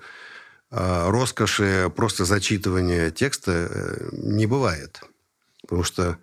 а, 0.71 1.11
роскоши 1.11 1.90
просто 1.95 2.25
зачитывания 2.25 3.11
текста 3.11 3.69
э, 3.71 4.09
не 4.12 4.47
бывает. 4.47 5.00
Потому 5.62 5.85
что 5.85 6.19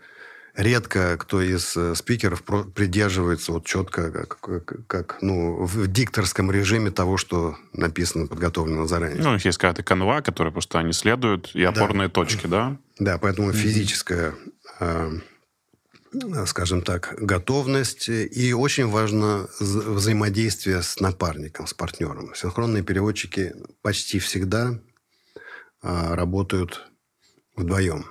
редко 0.55 1.17
кто 1.17 1.41
из 1.41 1.75
э, 1.77 1.96
спикеров 1.96 2.43
придерживается 2.74 3.51
вот 3.53 3.65
четко, 3.65 4.12
как, 4.12 4.39
как- 4.39 4.88
как, 4.88 5.17
ну, 5.22 5.63
в 5.65 5.88
дикторском 5.88 6.51
режиме 6.51 6.91
того, 6.91 7.17
что 7.17 7.55
написано, 7.74 8.27
подготовлено 8.27 8.86
заранее. 8.88 9.22
Ну, 9.24 9.29
у 9.29 9.34
них 9.34 9.46
есть 9.46 9.58
какая-то 9.58 9.84
канва, 9.84 10.22
которой 10.22 10.51
просто 10.51 10.79
они 10.79 10.93
следуют, 10.93 11.51
и 11.55 11.63
опорные 11.63 12.10
точки, 12.10 12.48
да? 12.48 12.77
Да, 13.00 13.17
поэтому 13.17 13.53
физическая, 13.53 14.34
э, 14.79 15.12
скажем 16.46 16.81
так, 16.81 17.15
готовность. 17.17 18.10
И 18.10 18.53
очень 18.53 18.88
важно 18.88 19.48
взаимодействие 19.60 20.81
с 20.81 21.00
напарником, 21.00 21.67
с 21.67 21.74
партнером. 21.74 22.36
Синхронные 22.36 22.84
переводчики 22.84 23.55
почти 23.81 24.20
всегда 24.20 24.77
а, 25.81 26.15
работают 26.15 26.86
вдвоем. 27.55 28.05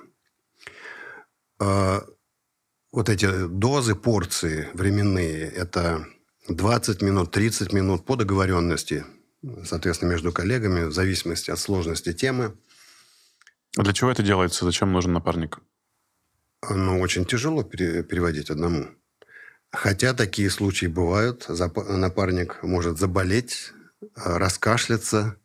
Вот 2.91 3.07
эти 3.09 3.47
дозы, 3.47 3.95
порции 3.95 4.69
временные, 4.73 5.47
это 5.49 6.05
20 6.49 7.01
минут, 7.01 7.31
30 7.31 7.71
минут 7.73 8.05
по 8.05 8.15
договоренности, 8.17 9.05
соответственно, 9.63 10.09
между 10.11 10.31
коллегами, 10.33 10.83
в 10.85 10.91
зависимости 10.91 11.51
от 11.51 11.59
сложности 11.59 12.11
темы. 12.11 12.57
А 13.77 13.83
для 13.83 13.93
чего 13.93 14.11
это 14.11 14.23
делается? 14.23 14.65
Зачем 14.65 14.91
нужен 14.91 15.13
напарник? 15.13 15.59
Ну, 16.69 16.99
очень 16.99 17.25
тяжело 17.25 17.63
пере- 17.63 18.03
переводить 18.03 18.49
одному. 18.49 18.87
Хотя 19.71 20.13
такие 20.13 20.49
случаи 20.49 20.87
бывают. 20.87 21.45
Зап- 21.47 21.89
Напарник 21.89 22.61
может 22.61 22.99
заболеть, 22.99 23.71
раскашляться, 24.15 25.37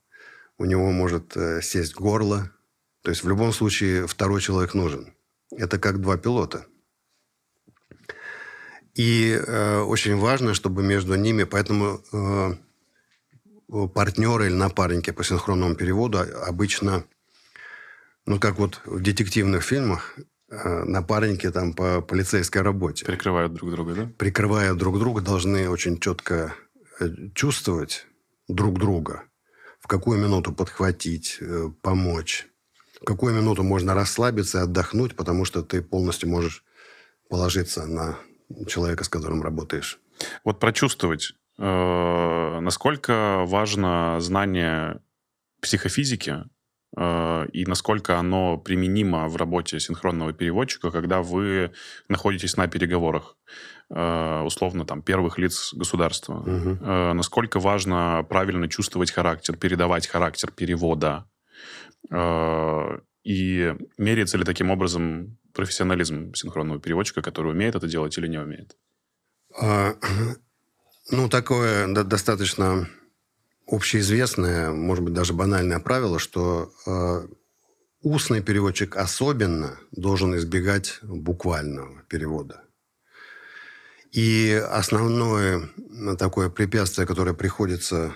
у 0.59 0.65
него 0.65 0.91
может 0.91 1.37
э, 1.37 1.63
сесть 1.63 1.95
горло. 1.95 2.51
То 3.03 3.11
есть 3.11 3.23
в 3.23 3.29
любом 3.29 3.53
случае 3.53 4.09
второй 4.09 4.41
человек 4.41 4.75
нужен. 4.75 5.15
Это 5.53 5.79
как 5.79 6.01
два 6.01 6.17
пилота. 6.17 6.67
И 8.97 9.39
э, 9.39 9.81
очень 9.81 10.17
важно, 10.17 10.55
чтобы 10.55 10.83
между 10.83 11.17
ними... 11.17 11.45
Поэтому 11.45 12.01
э, 12.13 12.55
партнеры 13.95 14.47
или 14.47 14.55
напарники 14.55 15.11
по 15.11 15.23
синхронному 15.23 15.75
переводу 15.75 16.19
обычно, 16.47 17.05
ну, 18.25 18.41
как 18.41 18.59
вот 18.59 18.81
в 18.87 19.03
детективных 19.03 19.65
фильмах, 19.65 20.19
э, 20.51 20.85
напарники 20.85 21.51
там 21.51 21.75
по 21.75 22.01
полицейской 22.01 22.63
работе. 22.63 23.05
Прикрывают 23.05 23.53
друг 23.53 23.71
друга, 23.71 23.95
да? 23.95 24.11
Прикрывая 24.17 24.73
друг 24.73 24.99
друга, 24.99 25.21
должны 25.21 25.69
очень 25.69 26.01
четко 26.01 26.55
э, 26.99 27.09
чувствовать 27.35 28.07
друг 28.49 28.79
друга, 28.79 29.25
в 29.79 29.89
какую 29.89 30.19
минуту 30.19 30.53
подхватить, 30.53 31.37
э, 31.41 31.69
помочь, 31.83 32.47
в 33.03 33.05
какую 33.05 33.35
минуту 33.35 33.63
можно 33.63 33.93
расслабиться 33.93 34.59
и 34.59 34.63
отдохнуть, 34.63 35.17
потому 35.17 35.45
что 35.45 35.63
ты 35.63 35.83
полностью 35.83 36.31
можешь 36.31 36.65
положиться 37.29 37.85
на 37.85 38.17
человека, 38.67 39.05
с 39.05 39.09
которым 39.09 39.43
работаешь. 39.43 39.99
Вот 40.45 40.59
прочувствовать, 40.61 41.35
э, 41.59 42.61
насколько 42.61 43.45
важно 43.47 44.17
знание 44.21 45.01
психофизики 45.61 46.45
э, 46.97 47.47
и 47.53 47.67
насколько 47.67 48.19
оно 48.19 48.57
применимо 48.57 49.29
в 49.29 49.37
работе 49.37 49.81
синхронного 49.81 50.33
переводчика, 50.33 50.91
когда 50.91 51.23
вы 51.23 51.73
находитесь 52.09 52.57
на 52.57 52.69
переговорах, 52.69 53.37
э, 53.91 54.43
условно, 54.43 54.85
там, 54.85 55.03
первых 55.03 55.39
лиц 55.39 55.75
государства. 55.75 56.43
Э, 56.47 57.13
насколько 57.13 57.61
важно 57.61 58.25
правильно 58.29 58.69
чувствовать 58.69 59.11
характер, 59.11 59.57
передавать 59.57 60.07
характер 60.07 60.51
перевода. 60.51 61.25
И 63.27 63.75
меряется 63.99 64.39
ли 64.39 64.45
таким 64.45 64.71
образом 64.71 65.37
профессионализм 65.53 66.33
синхронного 66.35 66.81
переводчика, 66.81 67.23
который 67.23 67.51
умеет 67.53 67.75
это 67.75 67.89
делать 67.89 68.17
или 68.19 68.29
не 68.29 68.39
умеет? 68.39 68.77
А, 69.61 69.97
Ну, 71.11 71.29
такое 71.29 71.87
до- 71.87 72.03
достаточно 72.03 72.89
общеизвестное, 73.69 74.73
может 74.73 75.05
быть, 75.05 75.15
даже 75.15 75.35
банальное 75.35 75.79
правило, 75.79 76.19
что 76.19 76.73
э, 76.85 77.29
устный 78.03 78.43
переводчик 78.43 78.97
особенно 78.97 79.79
должен 79.93 80.37
избегать 80.37 80.99
буквального 81.03 82.03
перевода. 82.09 82.65
И 84.11 84.53
основное 84.69 85.69
такое 86.19 86.49
препятствие, 86.51 87.07
которое 87.07 87.35
приходится 87.35 88.13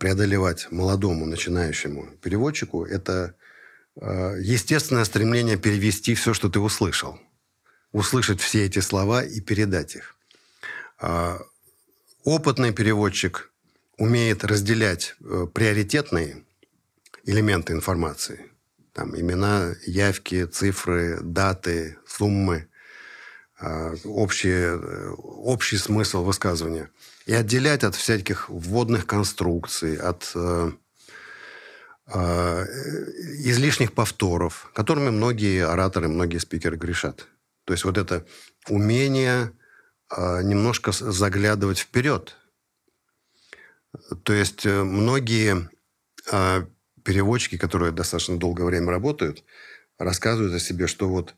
преодолевать 0.00 0.66
молодому 0.72 1.26
начинающему 1.26 2.16
переводчику, 2.20 2.84
это 2.84 3.36
естественное 3.96 5.04
стремление 5.04 5.56
перевести 5.56 6.14
все, 6.14 6.34
что 6.34 6.48
ты 6.48 6.58
услышал. 6.58 7.18
Услышать 7.92 8.40
все 8.40 8.64
эти 8.66 8.80
слова 8.80 9.22
и 9.24 9.40
передать 9.40 9.96
их. 9.96 10.16
А, 10.98 11.38
Опытный 12.24 12.72
переводчик 12.72 13.52
умеет 13.98 14.44
разделять 14.44 15.14
э, 15.20 15.46
приоритетные 15.52 16.42
элементы 17.24 17.74
информации. 17.74 18.50
Там 18.94 19.14
имена, 19.14 19.74
явки, 19.84 20.46
цифры, 20.46 21.20
даты, 21.20 21.98
суммы, 22.06 22.66
а, 23.60 23.94
общие, 24.04 24.78
э, 24.78 25.10
общий 25.18 25.76
смысл 25.76 26.24
высказывания. 26.24 26.88
И 27.26 27.34
отделять 27.34 27.84
от 27.84 27.94
всяких 27.94 28.48
вводных 28.48 29.06
конструкций, 29.06 29.96
от 29.96 30.32
э, 30.34 30.70
э, 30.70 30.72
излишних 32.06 33.92
повторов, 33.92 34.70
которыми 34.74 35.10
многие 35.10 35.66
ораторы, 35.66 36.08
многие 36.08 36.38
спикеры 36.38 36.76
грешат. 36.76 37.26
То 37.64 37.72
есть 37.72 37.84
вот 37.84 37.96
это 37.98 38.26
умение 38.68 39.52
э, 40.10 40.42
немножко 40.42 40.92
заглядывать 40.92 41.78
вперед. 41.78 42.36
То 44.22 44.32
есть 44.32 44.66
э, 44.66 44.82
многие 44.82 45.70
э, 46.30 46.66
переводчики, 47.04 47.56
которые 47.56 47.92
достаточно 47.92 48.38
долгое 48.38 48.64
время 48.64 48.90
работают, 48.90 49.44
рассказывают 49.98 50.54
о 50.54 50.58
себе, 50.58 50.86
что 50.86 51.08
вот 51.08 51.34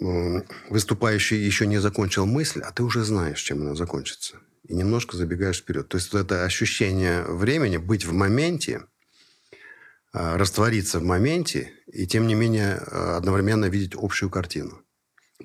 э, 0.00 0.42
выступающий 0.68 1.36
еще 1.36 1.66
не 1.66 1.78
закончил 1.78 2.26
мысль, 2.26 2.60
а 2.60 2.72
ты 2.72 2.82
уже 2.82 3.04
знаешь, 3.04 3.40
чем 3.40 3.62
она 3.62 3.74
закончится. 3.74 4.40
И 4.64 4.74
немножко 4.74 5.16
забегаешь 5.16 5.58
вперед. 5.58 5.88
То 5.88 5.96
есть 5.96 6.12
вот 6.12 6.20
это 6.20 6.44
ощущение 6.44 7.22
времени, 7.22 7.76
быть 7.76 8.04
в 8.04 8.12
моменте, 8.12 8.82
э, 8.82 8.93
раствориться 10.14 11.00
в 11.00 11.02
моменте, 11.02 11.72
и 11.86 12.06
тем 12.06 12.26
не 12.28 12.34
менее 12.34 12.76
э, 12.76 13.16
одновременно 13.16 13.64
видеть 13.66 13.94
общую 13.96 14.30
картину 14.30 14.80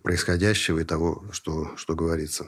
происходящего 0.03 0.79
и 0.79 0.83
того, 0.83 1.25
что, 1.31 1.75
что 1.75 1.95
говорится. 1.95 2.45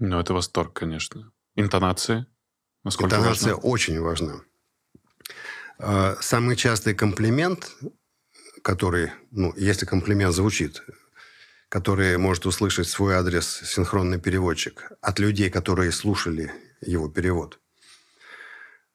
Ну, 0.00 0.18
это 0.18 0.34
восторг, 0.34 0.72
конечно. 0.72 1.30
Интонации? 1.54 2.26
Насколько 2.82 3.16
Интонация 3.16 3.54
важно? 3.54 3.68
очень 3.68 4.00
важна. 4.00 4.40
Э, 5.78 6.16
Самый 6.20 6.56
частый 6.56 6.94
комплимент, 6.94 7.76
который, 8.62 9.12
ну, 9.30 9.54
если 9.56 9.86
комплимент 9.86 10.34
звучит, 10.34 10.82
который 11.68 12.18
может 12.18 12.46
услышать 12.46 12.88
свой 12.88 13.14
адрес 13.14 13.46
синхронный 13.64 14.18
переводчик 14.18 14.90
от 15.00 15.20
людей, 15.20 15.48
которые 15.48 15.92
слушали 15.92 16.50
его 16.80 17.08
перевод. 17.08 17.60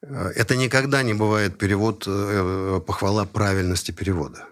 Э, 0.01 0.31
Это 0.36 0.55
никогда 0.55 1.03
не 1.03 1.13
бывает 1.13 1.58
перевод, 1.58 2.03
э, 2.08 2.81
похвала 2.86 3.25
правильности 3.25 3.91
перевода. 3.91 4.45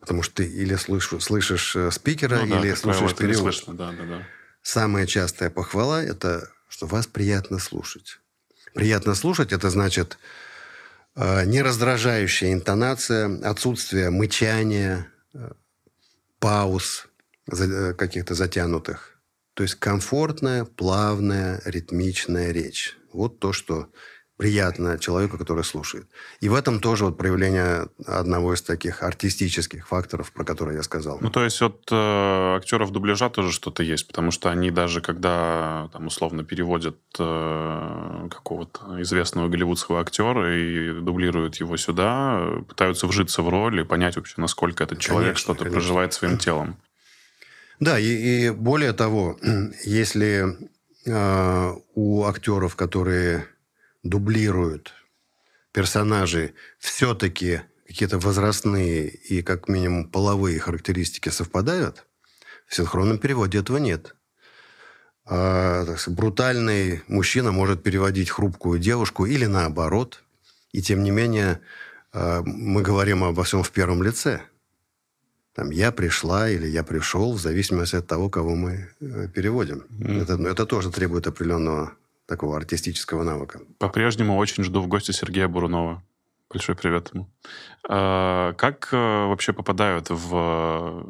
Потому 0.00 0.22
что 0.22 0.36
ты 0.36 0.46
или 0.46 0.74
слыш- 0.76 1.20
слышишь 1.20 1.76
э, 1.76 1.90
спикера, 1.90 2.40
Ну 2.40 2.46
да, 2.48 2.60
или 2.60 2.74
слушаешь 2.74 3.14
перевод. 3.14 3.54
слышно, 3.54 3.74
да, 3.74 3.92
да, 3.92 4.04
да. 4.04 4.26
Самая 4.62 5.06
частая 5.06 5.50
похвала– 5.50 6.02
это 6.04 6.48
что 6.68 6.86
вас 6.86 7.06
приятно 7.06 7.58
слушать. 7.58 8.18
Приятно 8.74 9.14
слушать– 9.14 9.52
это 9.54 9.68
значит 9.70 10.18
э, 11.14 11.44
нераздражающая 11.44 12.52
интонация, 12.52 13.40
отсутствие 13.48 14.10
мычания, 14.10 15.06
э, 15.34 15.52
пауз 16.38 17.06
э, 17.50 17.92
каких-то 17.94 18.34
затянутых. 18.34 19.18
То 19.54 19.62
есть 19.64 19.74
комфортная, 19.74 20.64
плавная, 20.64 21.60
ритмичная 21.66 22.50
речь. 22.52 22.96
Вот 23.12 23.38
то, 23.38 23.52
что 23.52 23.88
приятно 24.42 24.98
человеку, 24.98 25.38
который 25.38 25.62
слушает. 25.62 26.06
И 26.40 26.48
в 26.48 26.54
этом 26.54 26.80
тоже 26.80 27.04
вот 27.04 27.16
проявление 27.16 27.86
одного 28.06 28.54
из 28.54 28.62
таких 28.62 29.04
артистических 29.04 29.86
факторов, 29.86 30.32
про 30.32 30.44
которые 30.44 30.78
я 30.78 30.82
сказал. 30.82 31.18
Ну, 31.20 31.30
то 31.30 31.44
есть 31.44 31.62
от 31.62 31.88
э, 31.92 32.56
актеров 32.56 32.90
дубляжа 32.90 33.30
тоже 33.30 33.52
что-то 33.52 33.84
есть, 33.84 34.08
потому 34.08 34.32
что 34.32 34.50
они 34.50 34.72
даже 34.72 35.00
когда, 35.00 35.88
там, 35.92 36.08
условно, 36.08 36.42
переводят 36.42 36.96
э, 37.20 38.28
какого-то 38.30 39.00
известного 39.02 39.48
голливудского 39.48 40.00
актера 40.00 40.58
и 40.58 41.00
дублируют 41.00 41.60
его 41.60 41.76
сюда, 41.76 42.42
пытаются 42.68 43.06
вжиться 43.06 43.42
в 43.42 43.48
роль 43.48 43.80
и 43.80 43.84
понять 43.84 44.16
вообще, 44.16 44.34
насколько 44.38 44.82
этот 44.82 44.98
человек 44.98 45.34
Конечно, 45.34 45.40
что-то 45.40 45.58
конечно. 45.60 45.78
проживает 45.78 46.14
своим 46.14 46.38
телом. 46.38 46.76
Да, 47.78 47.96
и, 47.96 48.06
и 48.06 48.50
более 48.50 48.92
того, 48.92 49.38
если 49.84 50.56
э, 51.06 51.72
у 51.94 52.24
актеров, 52.24 52.74
которые 52.74 53.46
дублируют 54.02 54.92
персонажей, 55.72 56.54
все-таки 56.78 57.62
какие-то 57.86 58.18
возрастные 58.18 59.08
и 59.08 59.42
как 59.42 59.68
минимум 59.68 60.08
половые 60.08 60.58
характеристики 60.58 61.28
совпадают, 61.28 62.06
в 62.66 62.74
синхронном 62.74 63.18
переводе 63.18 63.58
этого 63.58 63.78
нет. 63.78 64.14
А, 65.24 65.84
так 65.84 66.00
сказать, 66.00 66.18
брутальный 66.18 67.02
мужчина 67.06 67.52
может 67.52 67.82
переводить 67.82 68.30
хрупкую 68.30 68.78
девушку 68.78 69.26
или 69.26 69.46
наоборот. 69.46 70.22
И 70.72 70.82
тем 70.82 71.02
не 71.02 71.10
менее 71.10 71.60
э, 72.12 72.42
мы 72.44 72.82
говорим 72.82 73.22
обо 73.24 73.44
всем 73.44 73.62
в 73.62 73.70
первом 73.70 74.02
лице. 74.02 74.40
Там 75.54 75.70
«я 75.70 75.92
пришла» 75.92 76.48
или 76.48 76.66
«я 76.66 76.82
пришел», 76.82 77.34
в 77.34 77.40
зависимости 77.40 77.96
от 77.96 78.06
того, 78.06 78.30
кого 78.30 78.56
мы 78.56 78.88
э, 79.00 79.28
переводим. 79.28 79.84
Это, 80.00 80.38
ну, 80.38 80.48
это 80.48 80.64
тоже 80.64 80.90
требует 80.90 81.26
определенного 81.26 81.92
такого 82.26 82.56
артистического 82.56 83.22
навыка. 83.22 83.60
По-прежнему 83.78 84.36
очень 84.36 84.64
жду 84.64 84.80
в 84.80 84.88
гости 84.88 85.12
Сергея 85.12 85.48
Бурунова. 85.48 86.02
Большой 86.50 86.76
привет 86.76 87.10
ему. 87.14 87.30
А, 87.88 88.52
Как 88.54 88.88
э, 88.92 88.96
вообще 88.96 89.52
попадают 89.52 90.10
в 90.10 90.34
э, 90.34 91.04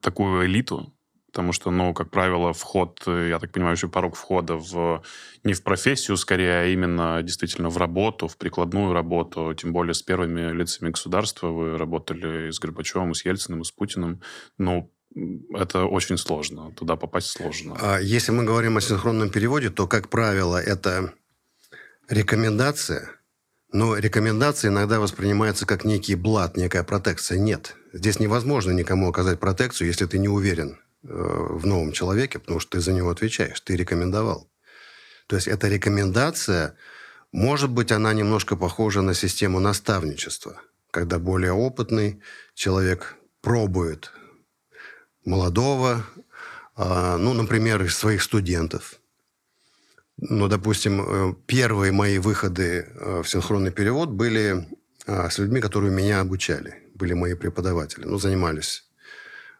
такую 0.00 0.46
элиту? 0.46 0.96
Потому 1.36 1.52
что, 1.52 1.70
ну, 1.70 1.92
как 1.92 2.10
правило, 2.10 2.54
вход, 2.54 3.02
э, 3.06 3.28
я 3.28 3.38
так 3.38 3.52
понимаю, 3.52 3.74
еще 3.74 3.88
порог 3.88 4.16
входа 4.16 4.56
в 4.56 5.02
не 5.44 5.52
в 5.52 5.62
профессию 5.62 6.16
скорее, 6.16 6.60
а 6.60 6.64
именно 6.64 7.22
действительно 7.22 7.68
в 7.68 7.76
работу, 7.76 8.26
в 8.26 8.38
прикладную 8.38 8.94
работу. 8.94 9.52
Тем 9.52 9.74
более 9.74 9.92
с 9.92 10.00
первыми 10.00 10.50
лицами 10.52 10.88
государства 10.88 11.48
вы 11.48 11.76
работали 11.76 12.48
и 12.48 12.52
с 12.52 12.58
Горбачевым, 12.58 13.10
и 13.10 13.14
с 13.14 13.26
Ельциным, 13.26 13.60
и 13.60 13.64
с 13.64 13.70
Путиным. 13.70 14.22
Ну, 14.56 14.90
это 15.54 15.84
очень 15.86 16.18
сложно. 16.18 16.72
Туда 16.72 16.96
попасть 16.96 17.28
сложно. 17.28 17.76
А 17.80 17.98
Если 17.98 18.32
мы 18.32 18.44
говорим 18.44 18.76
о 18.76 18.80
синхронном 18.80 19.30
переводе, 19.30 19.70
то, 19.70 19.86
как 19.86 20.08
правило, 20.08 20.60
это 20.60 21.14
рекомендация, 22.08 23.10
но 23.72 23.96
рекомендация 23.96 24.70
иногда 24.70 25.00
воспринимается 25.00 25.66
как 25.66 25.84
некий 25.84 26.14
блат, 26.14 26.56
некая 26.56 26.82
протекция. 26.82 27.38
Нет. 27.38 27.76
Здесь 27.92 28.20
невозможно 28.20 28.72
никому 28.72 29.08
оказать 29.08 29.40
протекцию, 29.40 29.88
если 29.88 30.04
ты 30.06 30.18
не 30.18 30.28
уверен 30.28 30.78
э, 31.02 31.08
в 31.08 31.66
новом 31.66 31.92
человеке, 31.92 32.38
потому 32.38 32.60
что 32.60 32.72
ты 32.72 32.80
за 32.80 32.92
него 32.92 33.10
отвечаешь, 33.10 33.60
ты 33.60 33.74
рекомендовал. 33.74 34.50
То 35.26 35.36
есть 35.36 35.48
эта 35.48 35.68
рекомендация, 35.68 36.76
может 37.32 37.70
быть, 37.70 37.90
она 37.90 38.12
немножко 38.12 38.54
похожа 38.54 39.00
на 39.00 39.14
систему 39.14 39.60
наставничества, 39.60 40.60
когда 40.90 41.18
более 41.18 41.52
опытный 41.52 42.20
человек 42.54 43.16
пробует 43.40 44.12
молодого, 45.26 46.06
а, 46.76 47.18
ну, 47.18 47.34
например, 47.34 47.82
из 47.82 47.96
своих 47.96 48.22
студентов. 48.22 49.00
Ну, 50.18 50.48
допустим, 50.48 51.02
э, 51.02 51.34
первые 51.46 51.92
мои 51.92 52.18
выходы 52.18 52.86
э, 52.88 53.22
в 53.22 53.28
синхронный 53.28 53.70
перевод 53.70 54.08
были 54.08 54.66
а, 55.06 55.28
с 55.28 55.38
людьми, 55.38 55.60
которые 55.60 55.92
меня 55.92 56.20
обучали, 56.20 56.82
были 56.94 57.12
мои 57.12 57.34
преподаватели, 57.34 58.04
ну, 58.04 58.18
занимались 58.18 58.84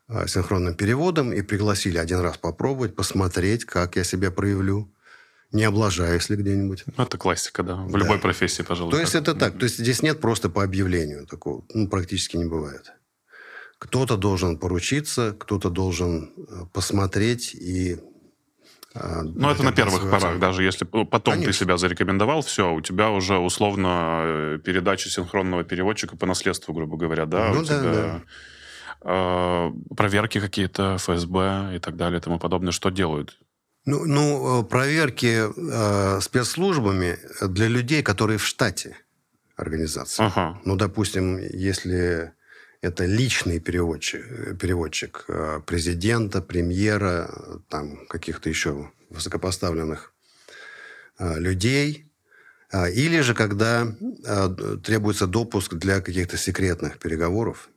а, 0.08 0.26
синхронным 0.26 0.74
переводом 0.74 1.32
и 1.32 1.42
пригласили 1.42 1.98
один 1.98 2.20
раз 2.20 2.36
попробовать, 2.36 2.96
посмотреть, 2.96 3.64
как 3.64 3.96
я 3.96 4.04
себя 4.04 4.30
проявлю, 4.30 4.90
не 5.52 5.64
облажаюсь 5.64 6.28
ли 6.30 6.36
где-нибудь. 6.36 6.84
Ну, 6.96 7.04
это 7.04 7.18
классика, 7.18 7.62
да, 7.62 7.76
в 7.76 7.92
да. 7.92 7.98
любой 7.98 8.18
профессии, 8.18 8.62
пожалуй. 8.62 8.90
То 8.90 9.00
есть 9.00 9.14
это 9.14 9.34
так, 9.34 9.58
то 9.58 9.64
есть 9.64 9.78
здесь 9.78 10.02
нет 10.02 10.20
просто 10.20 10.48
по 10.48 10.64
объявлению 10.64 11.26
такого, 11.26 11.64
ну, 11.72 11.86
практически 11.88 12.36
не 12.36 12.46
бывает. 12.46 12.92
Кто-то 13.78 14.16
должен 14.16 14.58
поручиться, 14.58 15.36
кто-то 15.38 15.68
должен 15.70 16.32
э, 16.36 16.64
посмотреть 16.72 17.54
и 17.54 17.98
а, 18.98 19.22
ну, 19.22 19.50
это 19.50 19.62
на 19.62 19.72
первых 19.72 20.10
порах, 20.10 20.38
даже 20.38 20.62
если 20.62 20.86
потом 20.86 21.34
Конечно. 21.34 21.52
ты 21.52 21.58
себя 21.58 21.76
зарекомендовал, 21.76 22.40
все, 22.40 22.72
у 22.72 22.80
тебя 22.80 23.10
уже 23.10 23.36
условно 23.36 24.20
э, 24.24 24.58
передача 24.64 25.10
синхронного 25.10 25.64
переводчика 25.64 26.16
по 26.16 26.24
наследству, 26.24 26.72
грубо 26.72 26.96
говоря, 26.96 27.26
да? 27.26 27.52
Ну, 27.52 27.60
у 27.60 27.64
да, 27.64 27.78
тебя 27.78 27.92
да. 27.92 28.22
Э, 29.02 29.72
проверки 29.94 30.40
какие-то, 30.40 30.96
ФСБ 30.96 31.76
и 31.76 31.78
так 31.78 31.96
далее 31.96 32.20
и 32.20 32.22
тому 32.22 32.38
подобное. 32.38 32.72
Что 32.72 32.88
делают? 32.90 33.38
Ну, 33.84 34.06
ну 34.06 34.64
проверки 34.64 35.44
э, 35.44 36.20
спецслужбами 36.20 37.18
для 37.42 37.68
людей, 37.68 38.02
которые 38.02 38.38
в 38.38 38.46
штате 38.46 38.96
организации. 39.56 40.24
Ага. 40.24 40.58
Ну, 40.64 40.76
допустим, 40.76 41.38
если 41.38 42.32
это 42.80 43.04
личный 43.04 43.60
переводчик, 43.60 44.58
переводчик 44.58 45.24
э, 45.28 45.60
президента, 45.66 46.42
премьера, 46.42 47.30
там 47.68 48.06
каких-то 48.06 48.48
еще 48.48 48.90
высокопоставленных 49.10 50.12
э, 51.18 51.38
людей. 51.38 52.10
А, 52.70 52.88
или 52.88 53.20
же 53.20 53.34
когда 53.34 53.86
э, 54.24 54.78
требуется 54.84 55.26
допуск 55.26 55.74
для 55.74 56.00
каких-то 56.00 56.36
секретных 56.36 56.98
переговоров. 56.98 57.68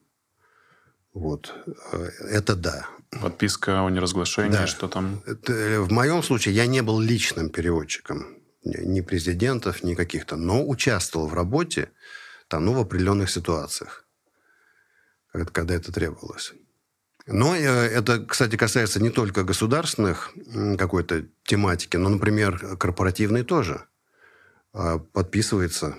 Вот. 1.13 1.53
Это 2.29 2.55
да. 2.55 2.87
Подписка 3.21 3.85
о 3.85 3.89
неразглашении, 3.89 4.51
да. 4.51 4.67
что 4.67 4.87
там? 4.87 5.23
В 5.25 5.91
моем 5.91 6.21
случае 6.21 6.55
я 6.55 6.67
не 6.67 6.81
был 6.81 6.99
личным 6.99 7.49
переводчиком. 7.49 8.37
Ни 8.63 9.01
президентов, 9.01 9.83
ни 9.83 9.95
каких-то. 9.95 10.35
Но 10.35 10.67
участвовал 10.67 11.27
в 11.27 11.33
работе 11.33 11.89
там, 12.47 12.65
ну, 12.65 12.73
в 12.73 12.79
определенных 12.79 13.31
ситуациях 13.31 14.08
когда 15.31 15.75
это 15.75 15.91
требовалось. 15.91 16.53
Но 17.27 17.55
э, 17.55 17.59
это, 17.59 18.25
кстати, 18.25 18.55
касается 18.55 19.01
не 19.01 19.09
только 19.09 19.43
государственных 19.43 20.31
какой-то 20.77 21.25
тематики, 21.43 21.97
но, 21.97 22.09
например, 22.09 22.77
корпоративной 22.77 23.43
тоже. 23.43 23.85
А, 24.73 24.99
подписывается 24.99 25.95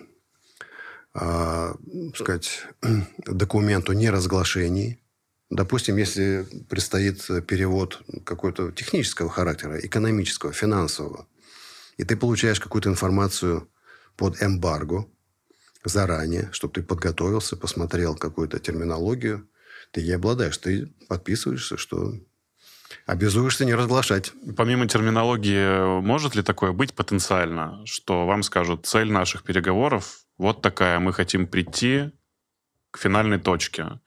а, 1.12 1.74
сказать, 2.14 2.66
документ 3.26 3.90
о 3.90 3.94
неразглашении. 3.94 5.00
Допустим, 5.50 5.96
если 5.96 6.46
предстоит 6.68 7.26
перевод 7.46 8.00
какой-то 8.24 8.70
технического 8.70 9.28
характера, 9.28 9.80
экономического, 9.80 10.52
финансового, 10.52 11.26
и 11.96 12.04
ты 12.04 12.16
получаешь 12.16 12.60
какую-то 12.60 12.88
информацию 12.88 13.68
под 14.16 14.40
эмбарго, 14.40 15.06
заранее, 15.84 16.48
чтобы 16.52 16.74
ты 16.74 16.82
подготовился, 16.82 17.56
посмотрел 17.56 18.16
какую-то 18.16 18.58
терминологию, 18.58 19.48
ты 19.92 20.00
ей 20.00 20.16
обладаешь, 20.16 20.56
ты 20.58 20.92
подписываешься, 21.08 21.76
что 21.76 22.14
обязуешься 23.06 23.64
не 23.64 23.74
разглашать. 23.74 24.32
Помимо 24.56 24.86
терминологии, 24.88 26.00
может 26.00 26.34
ли 26.34 26.42
такое 26.42 26.72
быть 26.72 26.94
потенциально, 26.94 27.84
что 27.86 28.26
вам 28.26 28.42
скажут, 28.42 28.86
цель 28.86 29.10
наших 29.10 29.42
переговоров 29.42 30.20
вот 30.38 30.62
такая, 30.62 30.98
мы 31.00 31.12
хотим 31.12 31.46
прийти 31.46 32.10
к 32.90 32.98
финальной 32.98 33.38
точке. 33.38 34.00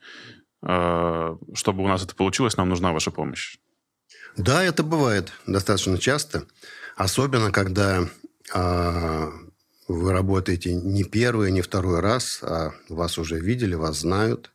Э, 0.66 1.36
чтобы 1.54 1.84
у 1.84 1.88
нас 1.88 2.02
это 2.02 2.14
получилось, 2.14 2.56
нам 2.56 2.68
нужна 2.68 2.92
ваша 2.92 3.10
помощь. 3.10 3.58
Да, 4.36 4.64
это 4.64 4.82
бывает 4.82 5.32
достаточно 5.46 5.98
часто. 5.98 6.46
Особенно, 6.96 7.52
когда 7.52 8.08
а, 8.52 9.30
вы 9.88 10.12
работаете 10.12 10.74
не 10.74 11.04
первый, 11.04 11.50
не 11.50 11.60
второй 11.60 12.00
раз, 12.00 12.40
а 12.42 12.72
вас 12.88 13.18
уже 13.18 13.38
видели, 13.38 13.74
вас 13.74 13.98
знают, 13.98 14.50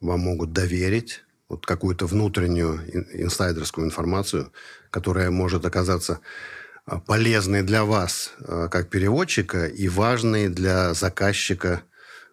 вам 0.00 0.20
могут 0.20 0.52
доверить 0.52 1.22
вот 1.48 1.66
какую-то 1.66 2.06
внутреннюю 2.06 2.80
инсайдерскую 3.12 3.86
информацию, 3.86 4.52
которая 4.90 5.30
может 5.30 5.66
оказаться 5.66 6.20
а, 6.86 6.98
полезной 6.98 7.62
для 7.62 7.84
вас 7.84 8.32
а, 8.40 8.68
как 8.68 8.88
переводчика 8.88 9.66
и 9.66 9.88
важной 9.88 10.48
для 10.48 10.94
заказчика 10.94 11.82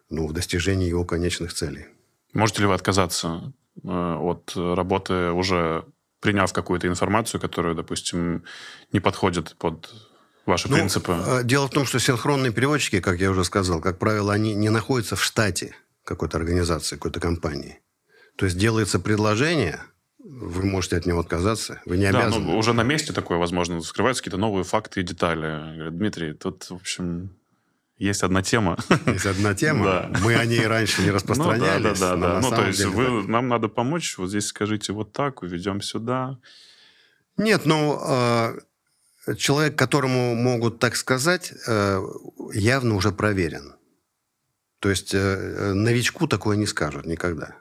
ну, 0.08 0.26
в 0.26 0.32
достижении 0.32 0.88
его 0.88 1.04
конечных 1.04 1.52
целей. 1.52 1.86
Можете 2.32 2.62
ли 2.62 2.66
вы 2.66 2.74
отказаться 2.74 3.52
э, 3.82 3.88
от 3.88 4.52
работы, 4.54 5.30
уже 5.30 5.84
приняв 6.20 6.52
какую-то 6.52 6.86
информацию, 6.86 7.40
которая, 7.40 7.74
допустим, 7.74 8.44
не 8.92 9.00
подходит 9.00 9.56
под 9.58 9.90
ваши 10.46 10.68
ну, 10.68 10.76
принципы? 10.76 11.16
Э, 11.26 11.44
дело 11.44 11.68
в 11.68 11.70
том, 11.70 11.86
что 11.86 11.98
синхронные 11.98 12.52
переводчики, 12.52 13.00
как 13.00 13.18
я 13.20 13.30
уже 13.30 13.44
сказал, 13.44 13.80
как 13.80 13.98
правило, 13.98 14.32
они 14.32 14.54
не 14.54 14.68
находятся 14.68 15.16
в 15.16 15.22
штате 15.22 15.74
какой-то 16.04 16.36
организации, 16.38 16.96
какой-то 16.96 17.20
компании. 17.20 17.80
То 18.36 18.46
есть 18.46 18.58
делается 18.58 18.98
предложение, 18.98 19.80
вы 20.18 20.64
можете 20.64 20.96
от 20.96 21.06
него 21.06 21.20
отказаться, 21.20 21.80
вы 21.84 21.98
не 21.98 22.10
да, 22.10 22.20
обязаны. 22.20 22.46
Ну, 22.46 22.58
уже 22.58 22.72
на 22.72 22.82
месте 22.82 23.12
такое 23.12 23.38
возможно, 23.38 23.80
скрываются 23.80 24.22
какие-то 24.22 24.38
новые 24.38 24.64
факты 24.64 25.00
и 25.00 25.02
детали. 25.02 25.74
Говорят, 25.74 25.96
Дмитрий, 25.96 26.32
тут, 26.32 26.64
в 26.70 26.74
общем, 26.74 27.30
есть 28.00 28.22
одна 28.22 28.42
тема. 28.42 28.78
Есть 29.06 29.26
одна 29.26 29.54
тема. 29.54 29.84
Да. 30.10 30.20
Мы 30.24 30.34
о 30.34 30.46
ней 30.46 30.66
раньше 30.66 31.02
не 31.02 31.10
распространялись. 31.10 32.00
Ну, 32.00 32.06
да, 32.06 32.16
да, 32.16 32.16
да. 32.16 32.40
да. 32.40 32.40
Ну, 32.40 32.50
то 32.50 32.66
есть 32.66 32.78
деле, 32.78 32.90
вы, 32.90 33.22
да. 33.22 33.28
нам 33.28 33.48
надо 33.48 33.68
помочь, 33.68 34.16
вот 34.16 34.30
здесь 34.30 34.46
скажите 34.46 34.92
вот 34.94 35.12
так, 35.12 35.42
уведем 35.42 35.82
сюда. 35.82 36.38
Нет, 37.36 37.66
ну, 37.66 37.98
а, 38.00 38.54
человек, 39.36 39.76
которому 39.76 40.34
могут 40.34 40.78
так 40.78 40.96
сказать, 40.96 41.52
э, 41.66 42.02
явно 42.52 42.94
уже 42.94 43.12
проверен. 43.12 43.74
То 44.80 44.88
есть 44.88 45.14
э, 45.14 45.72
новичку 45.74 46.26
такое 46.26 46.56
не 46.56 46.66
скажут 46.66 47.06
никогда. 47.06 47.56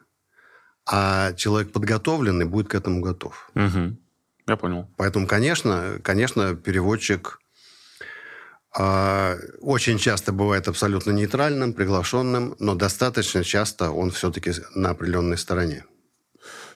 А 0.86 1.34
человек 1.34 1.72
подготовленный 1.72 2.46
будет 2.46 2.70
к 2.70 2.76
этому 2.76 3.02
готов. 3.02 3.52
Угу. 3.56 3.98
Я 4.48 4.58
понял. 4.58 4.90
Поэтому, 4.98 5.28
конечно, 5.28 6.00
конечно, 6.02 6.56
переводчик 6.56 7.40
э, 8.78 9.36
очень 9.60 9.98
часто 9.98 10.32
бывает 10.32 10.68
абсолютно 10.68 11.12
нейтральным, 11.12 11.74
приглашенным, 11.74 12.56
но 12.60 12.74
достаточно 12.76 13.44
часто 13.44 13.92
он 13.92 14.12
все-таки 14.12 14.54
на 14.74 14.92
определенной 14.92 15.38
стороне. 15.38 15.84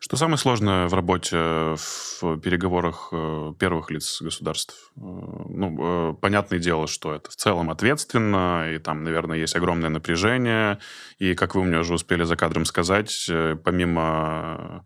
Что 0.03 0.17
самое 0.17 0.37
сложное 0.37 0.89
в 0.89 0.93
работе 0.93 1.37
в 1.37 2.37
переговорах 2.39 3.07
э, 3.13 3.53
первых 3.57 3.89
лиц 3.89 4.21
государств? 4.21 4.91
Э, 4.97 4.99
ну, 4.99 6.11
э, 6.11 6.13
понятное 6.19 6.59
дело, 6.59 6.87
что 6.87 7.15
это 7.15 7.31
в 7.31 7.37
целом 7.37 7.69
ответственно, 7.69 8.69
и 8.69 8.79
там, 8.79 9.05
наверное, 9.05 9.37
есть 9.37 9.55
огромное 9.55 9.89
напряжение. 9.89 10.79
И, 11.19 11.35
как 11.35 11.55
вы 11.55 11.63
мне 11.63 11.79
уже 11.79 11.93
успели 11.93 12.23
за 12.25 12.35
кадром 12.35 12.65
сказать, 12.65 13.31
помимо 13.63 14.85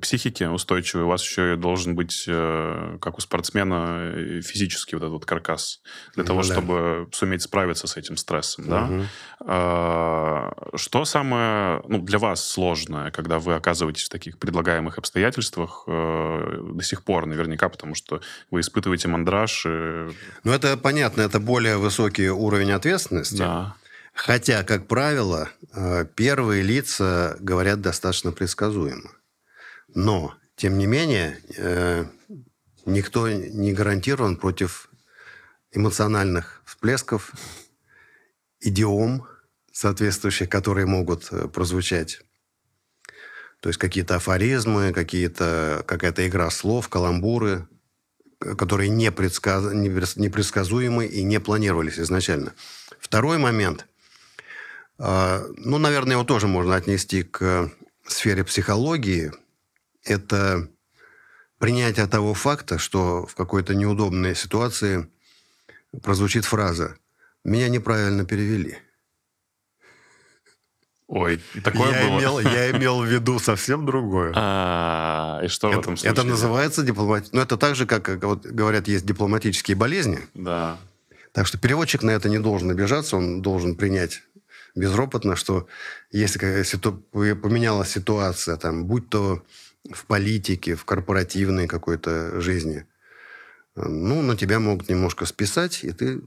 психики 0.00 0.44
устойчивой, 0.44 1.04
у 1.04 1.08
вас 1.08 1.22
еще 1.22 1.52
и 1.52 1.56
должен 1.56 1.94
быть, 1.94 2.24
как 2.24 3.18
у 3.18 3.20
спортсмена, 3.20 4.40
физический 4.40 4.96
вот 4.96 5.02
этот 5.02 5.12
вот 5.12 5.26
каркас 5.26 5.82
для 6.14 6.22
ну, 6.22 6.26
того, 6.26 6.42
да. 6.42 6.54
чтобы 6.54 7.08
суметь 7.12 7.42
справиться 7.42 7.86
с 7.86 7.98
этим 7.98 8.16
стрессом. 8.16 8.64
Угу. 8.64 9.04
Да? 9.46 10.54
Что 10.74 11.04
самое 11.04 11.82
ну, 11.86 12.00
для 12.00 12.18
вас 12.18 12.48
сложное, 12.48 13.10
когда 13.10 13.38
вы 13.38 13.56
оказываетесь 13.56 14.04
в 14.04 14.08
таких 14.08 14.38
предлагаемых 14.54 14.98
обстоятельствах 14.98 15.82
э, 15.88 16.60
до 16.74 16.84
сих 16.84 17.02
пор, 17.02 17.26
наверняка, 17.26 17.68
потому 17.68 17.96
что 17.96 18.20
вы 18.52 18.60
испытываете 18.60 19.08
мандраж. 19.08 19.66
И... 19.66 19.68
Ну, 20.44 20.52
это 20.52 20.76
понятно, 20.76 21.22
это 21.22 21.40
более 21.40 21.76
высокий 21.76 22.30
уровень 22.30 22.70
ответственности. 22.70 23.38
Да. 23.38 23.74
Хотя, 24.12 24.62
как 24.62 24.86
правило, 24.86 25.48
э, 25.72 26.06
первые 26.14 26.62
лица 26.62 27.36
говорят 27.40 27.80
достаточно 27.80 28.30
предсказуемо. 28.30 29.10
Но, 29.92 30.34
тем 30.54 30.78
не 30.78 30.86
менее, 30.86 31.40
э, 31.56 32.04
никто 32.86 33.28
не 33.28 33.72
гарантирован 33.72 34.36
против 34.36 34.88
эмоциональных 35.72 36.62
всплесков, 36.64 37.32
идиом 38.60 39.26
соответствующих, 39.72 40.48
которые 40.48 40.86
могут 40.86 41.32
э, 41.32 41.48
прозвучать 41.48 42.20
то 43.64 43.68
есть 43.68 43.78
какие-то 43.78 44.16
афоризмы, 44.16 44.92
какие-то, 44.92 45.84
какая-то 45.86 46.28
игра 46.28 46.50
слов, 46.50 46.90
каламбуры, 46.90 47.66
которые 48.38 48.90
не 48.90 49.10
предсказ... 49.10 49.72
непредсказуемы 49.72 51.06
и 51.06 51.22
не 51.22 51.40
планировались 51.40 51.98
изначально. 51.98 52.52
Второй 53.00 53.38
момент, 53.38 53.86
а, 54.98 55.42
ну, 55.56 55.78
наверное, 55.78 56.12
его 56.12 56.24
тоже 56.24 56.46
можно 56.46 56.74
отнести 56.74 57.22
к 57.22 57.72
сфере 58.06 58.44
психологии, 58.44 59.32
это 60.02 60.68
принятие 61.56 62.06
того 62.06 62.34
факта, 62.34 62.76
что 62.76 63.24
в 63.24 63.34
какой-то 63.34 63.74
неудобной 63.74 64.36
ситуации 64.36 65.08
прозвучит 66.02 66.44
фраза 66.44 66.98
«меня 67.44 67.70
неправильно 67.70 68.26
перевели». 68.26 68.76
Ой, 71.06 71.40
такое 71.62 71.90
я 71.90 72.08
было? 72.08 72.18
Имел, 72.18 72.38
я 72.40 72.70
имел 72.70 73.02
в 73.02 73.06
виду 73.06 73.38
совсем 73.38 73.84
другое. 73.84 74.32
А, 74.34 75.40
и 75.44 75.48
что 75.48 75.68
это, 75.68 75.76
в 75.76 75.80
этом 75.80 75.96
случае? 75.96 76.12
Это 76.12 76.22
называется 76.22 76.82
дипломатия. 76.82 77.28
Ну, 77.32 77.42
это 77.42 77.56
так 77.56 77.76
же, 77.76 77.86
как 77.86 78.22
вот, 78.24 78.46
говорят, 78.46 78.88
есть 78.88 79.04
дипломатические 79.04 79.76
болезни. 79.76 80.20
Да. 80.32 80.78
Так 81.32 81.46
что 81.46 81.58
переводчик 81.58 82.02
на 82.02 82.10
это 82.10 82.28
не 82.28 82.38
должен 82.38 82.70
обижаться, 82.70 83.16
он 83.16 83.42
должен 83.42 83.76
принять 83.76 84.22
безропотно, 84.74 85.36
что 85.36 85.66
если 86.10 86.62
ситу... 86.62 86.94
поменялась 87.12 87.90
ситуация, 87.90 88.56
там, 88.56 88.86
будь 88.86 89.08
то 89.10 89.42
в 89.92 90.06
политике, 90.06 90.74
в 90.74 90.84
корпоративной 90.84 91.66
какой-то 91.68 92.40
жизни, 92.40 92.86
ну, 93.76 94.22
на 94.22 94.36
тебя 94.36 94.58
могут 94.58 94.88
немножко 94.88 95.26
списать, 95.26 95.84
и 95.84 95.92
ты 95.92 96.22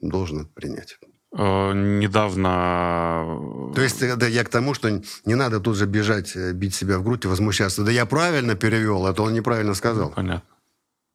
должен 0.00 0.42
это 0.42 0.50
принять. 0.50 0.98
Э, 1.36 1.72
недавно... 1.74 3.72
То 3.74 3.82
есть 3.82 4.02
это 4.02 4.26
я 4.26 4.44
к 4.44 4.48
тому, 4.48 4.74
что 4.74 4.90
не 5.24 5.34
надо 5.34 5.60
тут 5.60 5.76
же 5.76 5.86
бежать, 5.86 6.34
э, 6.36 6.52
бить 6.52 6.74
себя 6.74 6.98
в 6.98 7.04
грудь 7.04 7.24
и 7.24 7.28
возмущаться. 7.28 7.84
Да 7.84 7.92
я 7.92 8.06
правильно 8.06 8.54
перевел, 8.54 9.06
это 9.06 9.22
он 9.22 9.34
неправильно 9.34 9.74
сказал. 9.74 10.10
Понятно. 10.10 10.42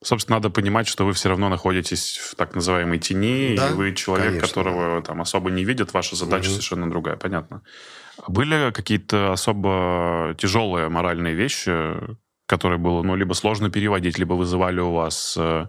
Собственно, 0.03 0.37
надо 0.37 0.49
понимать, 0.49 0.87
что 0.87 1.05
вы 1.05 1.13
все 1.13 1.29
равно 1.29 1.49
находитесь 1.49 2.17
в 2.17 2.35
так 2.35 2.53
называемой 2.53 2.99
тени, 2.99 3.55
да, 3.57 3.69
и 3.69 3.73
вы 3.73 3.93
человек, 3.93 4.27
конечно. 4.27 4.47
которого 4.47 5.01
там 5.01 5.21
особо 5.21 5.49
не 5.49 5.65
видят, 5.65 5.93
ваша 5.93 6.15
задача 6.15 6.45
угу. 6.45 6.51
совершенно 6.51 6.89
другая, 6.89 7.15
понятно. 7.15 7.61
Были 8.27 8.71
какие-то 8.71 9.31
особо 9.31 10.35
тяжелые 10.37 10.89
моральные 10.89 11.33
вещи, 11.33 11.97
которые 12.45 12.77
было, 12.77 13.01
ну, 13.01 13.15
либо 13.15 13.33
сложно 13.33 13.69
переводить, 13.69 14.19
либо 14.19 14.33
вызывали 14.33 14.79
у 14.79 14.91
вас 14.91 15.35
э, 15.39 15.65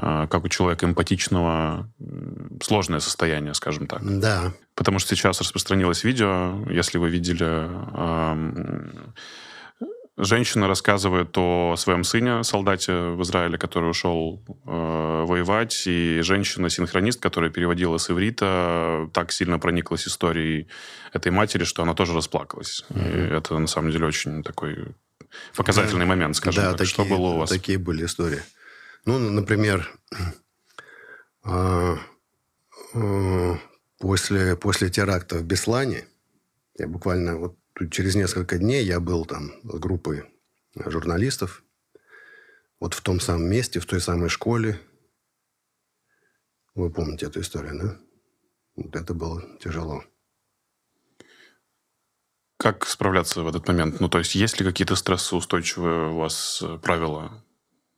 как 0.00 0.44
у 0.44 0.48
человека 0.48 0.86
эмпатичного, 0.86 1.88
сложное 2.62 3.00
состояние, 3.00 3.54
скажем 3.54 3.86
так. 3.86 4.00
Да. 4.02 4.52
Потому 4.74 4.98
что 4.98 5.14
сейчас 5.14 5.40
распространилось 5.40 6.04
видео, 6.04 6.64
если 6.68 6.98
вы 6.98 7.10
видели, 7.10 7.68
женщина 10.16 10.68
рассказывает 10.68 11.36
о 11.36 11.74
своем 11.76 12.04
сыне, 12.04 12.44
солдате 12.44 12.92
в 12.92 13.22
Израиле, 13.22 13.58
который 13.58 13.90
ушел 13.90 14.42
э, 14.46 15.24
воевать, 15.26 15.82
и 15.86 16.20
женщина-синхронист, 16.22 17.20
которая 17.20 17.50
переводила 17.50 17.98
с 17.98 18.10
иврита, 18.10 19.08
так 19.12 19.32
сильно 19.32 19.58
прониклась 19.58 20.06
историей 20.06 20.68
этой 21.12 21.32
матери, 21.32 21.64
что 21.64 21.82
она 21.82 21.94
тоже 21.94 22.14
расплакалась. 22.14 22.84
Mm-hmm. 22.90 23.32
И 23.32 23.34
это, 23.34 23.58
на 23.58 23.66
самом 23.66 23.90
деле, 23.90 24.06
очень 24.06 24.42
такой 24.42 24.94
показательный 25.56 26.06
да. 26.06 26.10
момент, 26.10 26.36
скажем 26.36 26.62
да, 26.62 26.70
так. 26.70 26.78
Такие, 26.78 26.92
что 26.92 27.04
было 27.04 27.28
у 27.30 27.38
вас? 27.38 27.50
такие 27.50 27.78
были 27.78 28.04
истории. 28.04 28.42
Ну, 29.06 29.18
например, 29.18 29.98
а, 31.42 31.98
а, 32.94 33.58
после, 33.98 34.56
после 34.56 34.90
теракта 34.90 35.36
в 35.36 35.44
Беслане, 35.44 36.06
я 36.78 36.88
буквально 36.88 37.36
вот 37.36 37.58
через 37.90 38.14
несколько 38.14 38.58
дней 38.58 38.84
я 38.84 39.00
был 39.00 39.26
там 39.26 39.52
с 39.62 39.78
группой 39.78 40.24
журналистов, 40.74 41.62
вот 42.80 42.94
в 42.94 43.00
том 43.02 43.20
самом 43.20 43.48
месте, 43.48 43.80
в 43.80 43.86
той 43.86 44.00
самой 44.00 44.28
школе. 44.28 44.80
Вы 46.74 46.90
помните 46.90 47.26
эту 47.26 47.40
историю, 47.40 47.78
да? 47.78 48.00
Вот 48.76 48.96
это 48.96 49.14
было 49.14 49.42
тяжело. 49.60 50.02
Как 52.56 52.86
справляться 52.86 53.42
в 53.42 53.48
этот 53.48 53.68
момент? 53.68 54.00
Ну, 54.00 54.08
то 54.08 54.18
есть, 54.18 54.34
есть 54.34 54.58
ли 54.58 54.66
какие-то 54.66 54.96
стрессоустойчивые 54.96 56.10
у 56.10 56.16
вас 56.16 56.62
э, 56.62 56.78
правила? 56.78 57.44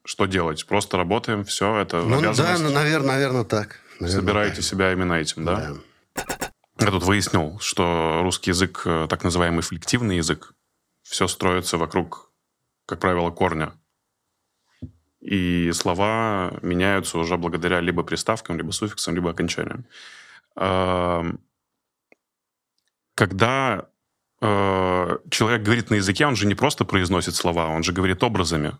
Что 0.06 0.26
делать? 0.26 0.64
Просто 0.66 0.96
работаем, 0.96 1.44
все, 1.44 1.76
это 1.78 2.00
ну, 2.02 2.18
обязанность? 2.18 2.62
Да, 2.62 2.70
наверное, 2.70 3.08
наверное 3.08 3.44
так. 3.44 3.80
Наверное, 3.98 4.20
Собираете 4.20 4.56
так. 4.56 4.64
себя 4.64 4.92
именно 4.92 5.14
этим, 5.14 5.44
да? 5.44 5.74
Да. 6.14 6.50
Я 6.78 6.90
тут 6.92 7.02
выяснил, 7.02 7.58
что 7.58 8.20
русский 8.22 8.50
язык, 8.50 8.82
э, 8.84 9.08
так 9.10 9.24
называемый 9.24 9.62
флективный 9.62 10.18
язык, 10.18 10.54
все 11.02 11.26
строится 11.26 11.76
вокруг, 11.76 12.30
как 12.86 13.00
правило, 13.00 13.30
корня. 13.30 13.72
И 15.20 15.72
слова 15.72 16.56
меняются 16.62 17.18
уже 17.18 17.36
благодаря 17.36 17.80
либо 17.80 18.04
приставкам, 18.04 18.58
либо 18.58 18.70
суффиксам, 18.70 19.16
либо 19.16 19.30
окончаниям. 19.30 19.86
Когда 23.16 23.88
э, 24.40 25.18
человек 25.30 25.62
говорит 25.62 25.90
на 25.90 25.96
языке, 25.96 26.26
он 26.26 26.36
же 26.36 26.46
не 26.46 26.54
просто 26.54 26.84
произносит 26.84 27.34
слова, 27.34 27.68
он 27.68 27.82
же 27.82 27.92
говорит 27.92 28.22
образами. 28.22 28.78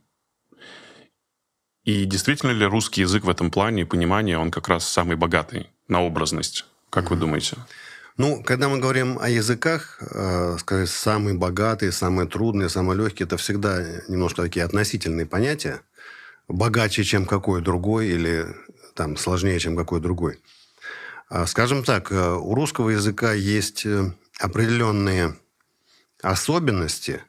И 1.87 2.05
действительно 2.05 2.51
ли 2.51 2.67
русский 2.67 3.03
язык 3.03 3.25
в 3.25 3.31
этом 3.31 3.49
плане 3.51 3.83
и 3.83 3.85
понимании, 3.85 4.35
он 4.35 4.51
как 4.51 4.67
раз 4.67 4.87
самый 4.87 5.17
богатый 5.17 5.71
на 5.87 6.03
образность? 6.03 6.67
Как 6.91 7.11
вы 7.11 7.17
думаете? 7.17 7.57
Ну, 8.17 8.43
когда 8.43 8.69
мы 8.69 8.79
говорим 8.79 9.19
о 9.21 9.29
языках, 9.29 9.99
э, 10.01 10.57
сказать, 10.59 10.91
самый 10.91 11.35
богатый, 11.35 11.93
самый 11.93 12.27
трудный, 12.27 12.69
самый 12.69 12.97
легкий, 12.97 13.23
это 13.23 13.37
всегда 13.37 13.85
немножко 14.09 14.43
такие 14.43 14.65
относительные 14.65 15.27
понятия. 15.27 15.81
Богаче, 16.49 17.05
чем 17.05 17.25
какой 17.25 17.63
другой, 17.63 18.09
или 18.09 18.47
там 18.95 19.17
сложнее, 19.17 19.61
чем 19.61 19.77
какой 19.77 20.01
другой. 20.01 20.41
А, 21.29 21.47
скажем 21.47 21.85
так, 21.85 22.11
э, 22.11 22.33
у 22.33 22.55
русского 22.57 22.91
языка 22.91 23.33
есть 23.33 23.87
э, 23.87 24.13
определенные 24.41 25.37
особенности, 26.21 27.23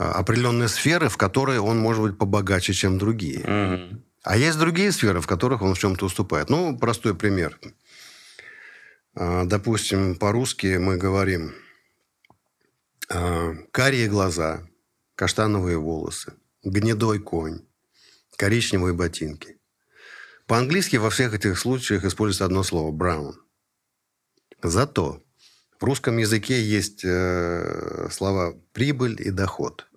определенные 0.00 0.68
сферы, 0.68 1.08
в 1.08 1.16
которые 1.16 1.60
он 1.60 1.78
может 1.78 2.02
быть 2.02 2.18
побогаче, 2.18 2.72
чем 2.72 2.98
другие. 2.98 3.40
Угу. 3.40 4.02
А 4.22 4.36
есть 4.36 4.58
другие 4.58 4.92
сферы, 4.92 5.20
в 5.20 5.26
которых 5.26 5.62
он 5.62 5.74
в 5.74 5.78
чем-то 5.78 6.06
уступает. 6.06 6.50
Ну, 6.50 6.78
простой 6.78 7.14
пример. 7.14 7.58
А, 9.14 9.44
допустим, 9.44 10.14
по-русски 10.16 10.78
мы 10.78 10.96
говорим 10.96 11.54
а, 13.08 13.54
карие 13.72 14.08
глаза, 14.08 14.66
каштановые 15.16 15.78
волосы, 15.78 16.32
гнедой 16.62 17.18
конь, 17.18 17.62
коричневые 18.36 18.94
ботинки. 18.94 19.58
По-английски 20.46 20.96
во 20.96 21.10
всех 21.10 21.34
этих 21.34 21.58
случаях 21.58 22.04
используется 22.04 22.44
одно 22.44 22.62
слово– 22.62 22.92
brown. 22.96 23.34
Зато 24.62 25.22
в 25.78 25.84
русском 25.84 26.18
языке 26.18 26.62
есть 26.62 27.04
э, 27.04 28.08
слова 28.10 28.54
«прибыль» 28.72 29.16
и 29.18 29.30
«доход». 29.30 29.89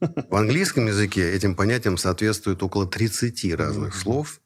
В 0.00 0.36
английском 0.36 0.86
языке 0.86 1.32
этим 1.32 1.56
понятиям 1.56 1.96
соответствует 1.96 2.62
около 2.62 2.86
30 2.86 3.54
разных 3.54 3.94
слов, 3.94 4.40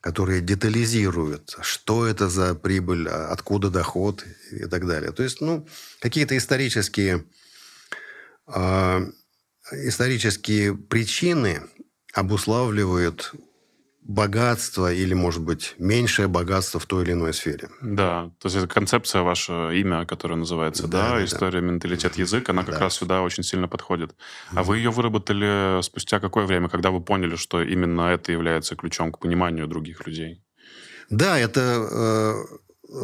которые 0.00 0.40
детализируют, 0.40 1.56
что 1.62 2.06
это 2.06 2.28
за 2.28 2.54
прибыль, 2.54 3.08
а 3.08 3.28
откуда 3.32 3.70
доход 3.70 4.24
и 4.52 4.66
так 4.66 4.86
далее. 4.86 5.12
То 5.12 5.22
есть, 5.22 5.40
ну, 5.40 5.66
какие-то 6.00 6.36
исторические, 6.36 7.24
э, 8.46 9.10
исторические 9.72 10.76
причины 10.76 11.62
обуславливают 12.12 13.32
богатство 14.08 14.90
или, 14.90 15.12
может 15.12 15.42
быть, 15.42 15.74
меньшее 15.78 16.28
богатство 16.28 16.80
в 16.80 16.86
той 16.86 17.04
или 17.04 17.12
иной 17.12 17.34
сфере. 17.34 17.68
Да, 17.82 18.30
то 18.40 18.46
есть 18.46 18.56
это 18.56 18.66
концепция 18.66 19.20
ваше 19.20 19.52
имя, 19.74 20.06
которое 20.06 20.36
называется, 20.36 20.88
да, 20.88 21.10
да, 21.10 21.14
да 21.16 21.24
история, 21.24 21.60
да. 21.60 21.66
менталитет, 21.66 22.16
язык, 22.16 22.48
она 22.48 22.64
как 22.64 22.76
да. 22.76 22.80
раз 22.80 22.94
сюда 22.94 23.20
очень 23.20 23.44
сильно 23.44 23.68
подходит. 23.68 24.14
А 24.54 24.62
вы 24.62 24.78
ее 24.78 24.90
выработали 24.90 25.82
спустя 25.82 26.20
какое 26.20 26.46
время, 26.46 26.70
когда 26.70 26.90
вы 26.90 27.02
поняли, 27.02 27.36
что 27.36 27.62
именно 27.62 28.08
это 28.08 28.32
является 28.32 28.76
ключом 28.76 29.12
к 29.12 29.18
пониманию 29.18 29.68
других 29.68 30.06
людей? 30.06 30.42
Да, 31.10 31.38
это, 31.38 32.46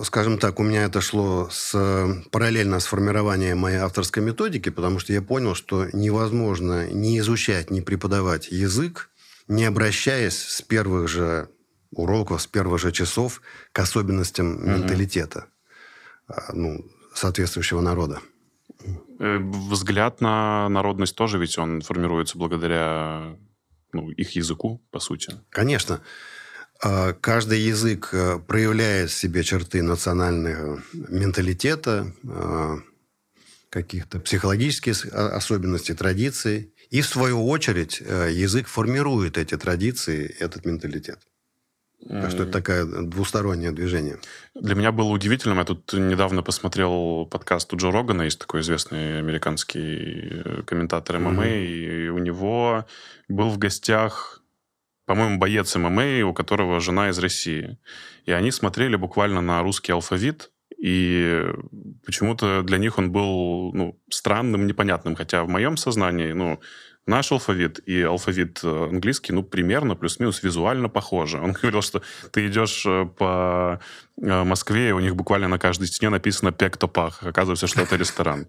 скажем 0.04 0.38
так, 0.38 0.58
у 0.58 0.62
меня 0.62 0.84
это 0.84 1.02
шло 1.02 1.48
с, 1.50 2.24
параллельно 2.30 2.80
с 2.80 2.86
формированием 2.86 3.58
моей 3.58 3.76
авторской 3.76 4.22
методики, 4.22 4.70
потому 4.70 4.98
что 5.00 5.12
я 5.12 5.20
понял, 5.20 5.54
что 5.54 5.86
невозможно 5.92 6.88
не 6.90 7.18
изучать, 7.18 7.70
не 7.70 7.82
преподавать 7.82 8.48
язык, 8.48 9.10
не 9.48 9.64
обращаясь 9.64 10.36
с 10.36 10.62
первых 10.62 11.08
же 11.08 11.48
уроков, 11.90 12.42
с 12.42 12.46
первых 12.46 12.80
же 12.80 12.92
часов 12.92 13.40
к 13.72 13.78
особенностям 13.78 14.56
mm-hmm. 14.56 14.78
менталитета 14.78 15.46
ну, 16.52 16.84
соответствующего 17.14 17.80
народа. 17.80 18.20
Э, 19.18 19.38
взгляд 19.38 20.20
на 20.20 20.68
народность 20.68 21.16
тоже 21.16 21.38
ведь 21.38 21.58
он 21.58 21.80
формируется 21.80 22.38
благодаря 22.38 23.36
ну, 23.92 24.10
их 24.10 24.32
языку, 24.32 24.82
по 24.90 24.98
сути. 24.98 25.32
Конечно. 25.50 26.00
А, 26.82 27.12
каждый 27.12 27.60
язык 27.60 28.10
э, 28.12 28.38
проявляет 28.40 29.10
в 29.10 29.14
себе 29.14 29.44
черты 29.44 29.82
национального 29.82 30.82
менталитета, 30.92 32.12
а, 32.28 32.78
каких-то 33.70 34.20
психологических 34.20 35.12
особенностей, 35.12 35.94
традиций. 35.94 36.73
И, 36.90 37.00
в 37.00 37.06
свою 37.06 37.46
очередь, 37.48 38.02
э, 38.04 38.30
язык 38.32 38.68
формирует 38.68 39.38
эти 39.38 39.56
традиции, 39.56 40.34
этот 40.38 40.64
менталитет. 40.64 41.18
Так 42.08 42.30
что 42.30 42.42
это 42.42 42.52
такое 42.52 42.84
двустороннее 42.84 43.72
движение. 43.72 44.18
Для 44.54 44.74
меня 44.74 44.92
было 44.92 45.08
удивительным. 45.08 45.58
Я 45.58 45.64
тут 45.64 45.92
недавно 45.94 46.42
посмотрел 46.42 47.26
подкаст 47.30 47.72
у 47.72 47.76
Джо 47.76 47.90
Рогана, 47.90 48.22
есть 48.22 48.38
такой 48.38 48.60
известный 48.60 49.18
американский 49.18 50.42
э, 50.44 50.62
комментатор 50.66 51.18
ММА, 51.18 51.46
mm-hmm. 51.46 51.66
и 51.66 52.08
у 52.08 52.18
него 52.18 52.84
был 53.28 53.48
в 53.48 53.56
гостях, 53.56 54.42
по-моему, 55.06 55.38
боец 55.38 55.74
ММА, 55.76 56.26
у 56.26 56.34
которого 56.34 56.78
жена 56.80 57.08
из 57.08 57.18
России. 57.18 57.78
И 58.26 58.32
они 58.32 58.50
смотрели 58.50 58.96
буквально 58.96 59.40
на 59.40 59.62
русский 59.62 59.92
алфавит, 59.92 60.50
и 60.78 61.44
почему-то 62.04 62.62
для 62.62 62.78
них 62.78 62.98
он 62.98 63.10
был 63.10 63.72
ну, 63.72 63.98
странным, 64.10 64.66
непонятным. 64.66 65.14
Хотя 65.14 65.44
в 65.44 65.48
моем 65.48 65.76
сознании, 65.76 66.32
ну, 66.32 66.60
наш 67.06 67.32
алфавит 67.32 67.80
и 67.88 68.02
алфавит 68.02 68.60
э, 68.62 68.88
английский, 68.90 69.32
ну, 69.32 69.42
примерно, 69.42 69.94
плюс-минус, 69.94 70.42
визуально 70.42 70.88
похожи. 70.88 71.38
Он 71.38 71.52
говорил, 71.62 71.82
что 71.82 72.02
ты 72.32 72.46
идешь 72.46 72.84
э, 72.86 73.06
по 73.06 73.80
э, 74.20 74.44
Москве, 74.44 74.88
и 74.88 74.92
у 74.92 75.00
них 75.00 75.16
буквально 75.16 75.48
на 75.48 75.58
каждой 75.58 75.86
стене 75.86 76.10
написано 76.10 76.52
«пек-топах». 76.52 77.22
Оказывается, 77.22 77.66
что 77.66 77.82
это 77.82 77.96
ресторан. 77.96 78.46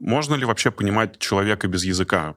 Можно 0.00 0.34
ли 0.34 0.44
вообще 0.44 0.70
понимать 0.70 1.18
человека 1.18 1.68
без 1.68 1.84
языка? 1.84 2.36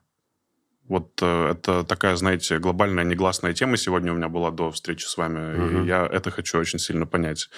Вот 0.90 1.22
это 1.22 1.86
такая, 1.86 2.18
знаете, 2.18 2.60
глобальная 2.60 3.06
негласная 3.06 3.54
тема 3.54 3.78
сегодня 3.78 4.12
у 4.12 4.16
меня 4.16 4.28
была 4.28 4.52
до 4.52 4.70
встречи 4.70 5.06
с 5.06 5.16
вами. 5.16 5.56
Угу. 5.56 5.84
И 5.84 5.88
я 5.88 6.06
это 6.06 6.30
хочу 6.30 6.60
очень 6.60 6.78
сильно 6.78 7.06
понять. 7.06 7.50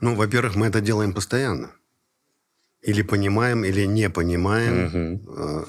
Ну, 0.00 0.14
во-первых, 0.14 0.56
мы 0.56 0.66
это 0.66 0.80
делаем 0.80 1.12
постоянно. 1.12 1.70
Или 2.82 3.02
понимаем, 3.02 3.64
или 3.64 3.86
не 3.86 4.10
понимаем. 4.10 5.20
Угу. 5.22 5.66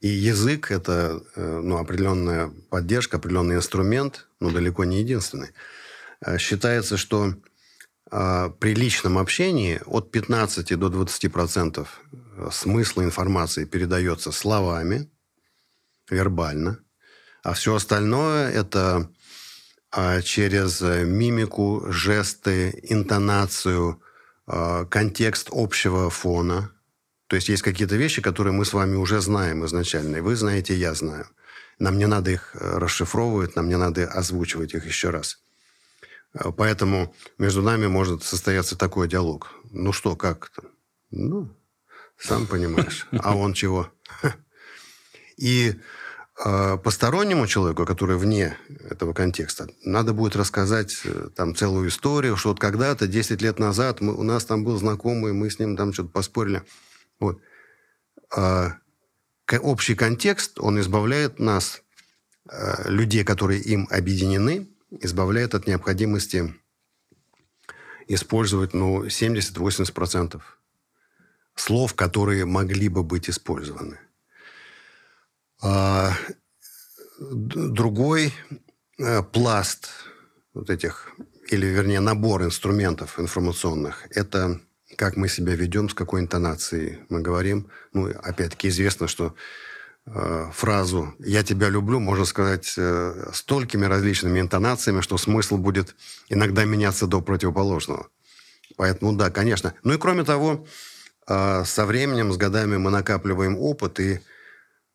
И 0.00 0.08
язык– 0.08 0.70
это 0.70 1.22
э, 1.34 1.60
ну, 1.62 1.78
определенная 1.78 2.52
поддержка, 2.70 3.16
определенный 3.16 3.56
инструмент, 3.56 4.28
но 4.40 4.50
далеко 4.50 4.84
не 4.84 5.00
единственный. 5.00 5.50
Э, 6.20 6.38
считается, 6.38 6.96
что 6.96 7.34
при 8.10 8.74
личном 8.74 9.18
общении 9.18 9.82
от 9.84 10.10
15 10.10 10.78
до 10.78 10.88
20 10.88 11.30
процентов 11.30 12.00
смысла 12.50 13.02
информации 13.02 13.66
передается 13.66 14.32
словами, 14.32 15.10
вербально, 16.08 16.78
а 17.42 17.52
все 17.52 17.74
остальное– 17.74 18.50
это 18.52 19.10
через 20.22 20.80
мимику, 20.80 21.84
жесты, 21.88 22.78
интонацию, 22.82 24.02
а, 24.48 24.86
контекст 24.86 25.48
общего 25.52 26.08
фона. 26.08 26.72
То 27.26 27.36
есть 27.36 27.50
есть 27.50 27.62
какие-то 27.62 27.96
вещи, 27.96 28.22
которые 28.22 28.54
мы 28.54 28.64
с 28.64 28.72
вами 28.72 28.96
уже 28.96 29.20
знаем 29.20 29.64
изначально. 29.66 30.16
И 30.16 30.20
вы 30.20 30.36
знаете, 30.36 30.74
я 30.74 30.94
знаю. 30.94 31.28
Нам 31.78 31.98
не 31.98 32.06
надо 32.06 32.30
их 32.30 32.54
э, 32.54 32.78
расшифровывать, 32.78 33.54
нам 33.56 33.68
не 33.68 33.76
надо 33.76 34.06
озвучивать 34.06 34.74
их 34.74 34.86
еще 34.86 35.10
раз. 35.10 35.38
А, 36.32 36.50
поэтому 36.50 37.14
между 37.36 37.60
нами 37.60 37.86
может 37.86 38.22
состояться 38.24 38.76
такой 38.76 39.06
диалог. 39.06 39.52
Ну 39.70 39.92
что, 39.92 40.16
как 40.16 40.48
то 40.48 40.62
Ну, 41.10 41.54
сам 42.16 42.46
понимаешь. 42.46 43.06
А 43.18 43.36
он 43.36 43.52
чего? 43.52 43.92
И 45.36 45.70
а 45.70 45.76
постороннему 46.44 47.46
человеку, 47.48 47.84
который 47.84 48.16
вне 48.16 48.56
этого 48.88 49.12
контекста, 49.12 49.68
надо 49.84 50.12
будет 50.12 50.36
рассказать 50.36 51.00
э, 51.04 51.30
там 51.34 51.54
целую 51.54 51.88
историю, 51.88 52.36
что 52.36 52.50
вот 52.50 52.60
когда-то, 52.60 53.08
10 53.08 53.42
лет 53.42 53.58
назад, 53.58 54.00
мы, 54.00 54.14
у 54.14 54.22
нас 54.22 54.44
там 54.44 54.62
был 54.62 54.78
знакомый, 54.78 55.32
мы 55.32 55.50
с 55.50 55.58
ним 55.58 55.76
там 55.76 55.92
что-то 55.92 56.10
поспорили. 56.10 56.62
Вот. 57.18 57.40
А, 58.36 58.74
общий 59.60 59.96
контекст, 59.96 60.60
он 60.60 60.78
избавляет 60.78 61.40
нас, 61.40 61.82
а, 62.48 62.88
людей, 62.88 63.24
которые 63.24 63.60
им 63.60 63.88
объединены, 63.90 64.68
избавляет 64.90 65.54
от 65.54 65.66
необходимости 65.66 66.54
использовать 68.06 68.74
ну, 68.74 69.06
70-80% 69.06 70.40
слов, 71.56 71.94
которые 71.94 72.44
могли 72.44 72.88
бы 72.88 73.02
быть 73.02 73.28
использованы. 73.28 73.98
А 75.60 76.12
другой 77.20 78.32
э, 78.98 79.22
пласт 79.22 79.90
вот 80.54 80.70
этих, 80.70 81.10
или 81.50 81.66
вернее 81.66 82.00
набор 82.00 82.44
инструментов 82.44 83.18
информационных, 83.18 84.06
это 84.10 84.60
как 84.96 85.16
мы 85.16 85.28
себя 85.28 85.54
ведем, 85.54 85.88
с 85.88 85.94
какой 85.94 86.20
интонацией 86.20 86.98
мы 87.08 87.20
говорим. 87.20 87.68
Ну, 87.92 88.08
опять-таки 88.08 88.68
известно, 88.68 89.06
что 89.06 89.34
э, 90.06 90.50
фразу 90.52 91.14
«я 91.20 91.44
тебя 91.44 91.68
люблю» 91.68 92.00
можно 92.00 92.24
сказать 92.24 92.74
э, 92.76 93.30
столькими 93.32 93.86
различными 93.86 94.40
интонациями, 94.40 95.00
что 95.00 95.18
смысл 95.18 95.56
будет 95.56 95.94
иногда 96.28 96.64
меняться 96.64 97.06
до 97.06 97.20
противоположного. 97.20 98.08
Поэтому 98.76 99.12
да, 99.12 99.30
конечно. 99.30 99.74
Ну 99.84 99.94
и 99.94 99.98
кроме 99.98 100.24
того, 100.24 100.66
э, 101.28 101.64
со 101.64 101.86
временем, 101.86 102.32
с 102.32 102.36
годами 102.36 102.76
мы 102.76 102.90
накапливаем 102.90 103.56
опыт 103.56 104.00
и 104.00 104.20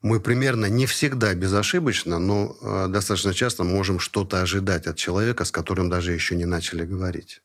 мы 0.03 0.19
примерно 0.19 0.65
не 0.65 0.85
всегда 0.85 1.33
безошибочно, 1.33 2.19
но 2.19 2.55
э, 2.61 2.87
достаточно 2.89 3.33
часто 3.33 3.63
можем 3.63 3.99
что-то 3.99 4.41
ожидать 4.41 4.85
от 4.85 4.97
человека, 4.97 5.45
с 5.45 5.51
которым 5.51 5.89
даже 5.89 6.11
еще 6.11 6.35
не 6.35 6.45
начали 6.45 6.85
говорить. 6.85 7.41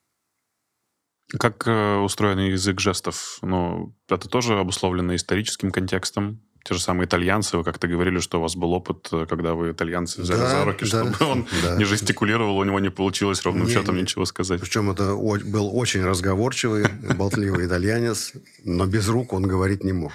Как 1.39 1.67
э, 1.69 1.97
устроен 1.99 2.41
язык 2.41 2.81
жестов? 2.81 3.39
Ну, 3.43 3.95
это 4.09 4.29
тоже 4.29 4.59
обусловлено 4.59 5.15
историческим 5.15 5.71
контекстом. 5.71 6.41
Те 6.65 6.75
же 6.75 6.81
самые 6.81 7.07
итальянцы, 7.07 7.57
вы 7.57 7.63
как-то 7.63 7.87
говорили, 7.87 8.19
что 8.19 8.41
у 8.41 8.43
вас 8.43 8.57
был 8.57 8.73
опыт, 8.73 9.09
э, 9.13 9.27
когда 9.29 9.55
вы 9.55 9.71
итальянцы 9.71 10.21
взяли 10.21 10.41
да, 10.41 10.51
за 10.51 10.65
руки, 10.65 10.85
да, 10.85 11.13
чтобы 11.13 11.31
он 11.31 11.47
да. 11.63 11.77
не 11.77 11.85
жестикулировал, 11.85 12.59
у 12.59 12.65
него 12.65 12.81
не 12.81 12.91
получилось 12.91 13.41
ровным 13.45 13.69
не, 13.69 13.73
счетом 13.73 13.97
ничего 13.97 14.25
сказать. 14.25 14.61
Причем 14.61 14.91
это 14.91 15.15
был 15.15 15.71
очень 15.77 16.05
разговорчивый, 16.05 16.89
болтливый 17.17 17.67
итальянец, 17.69 18.33
но 18.65 18.85
без 18.87 19.09
рук 19.09 19.33
он 19.33 19.45
говорить 19.45 19.85
не 19.85 19.93
мог. 19.93 20.13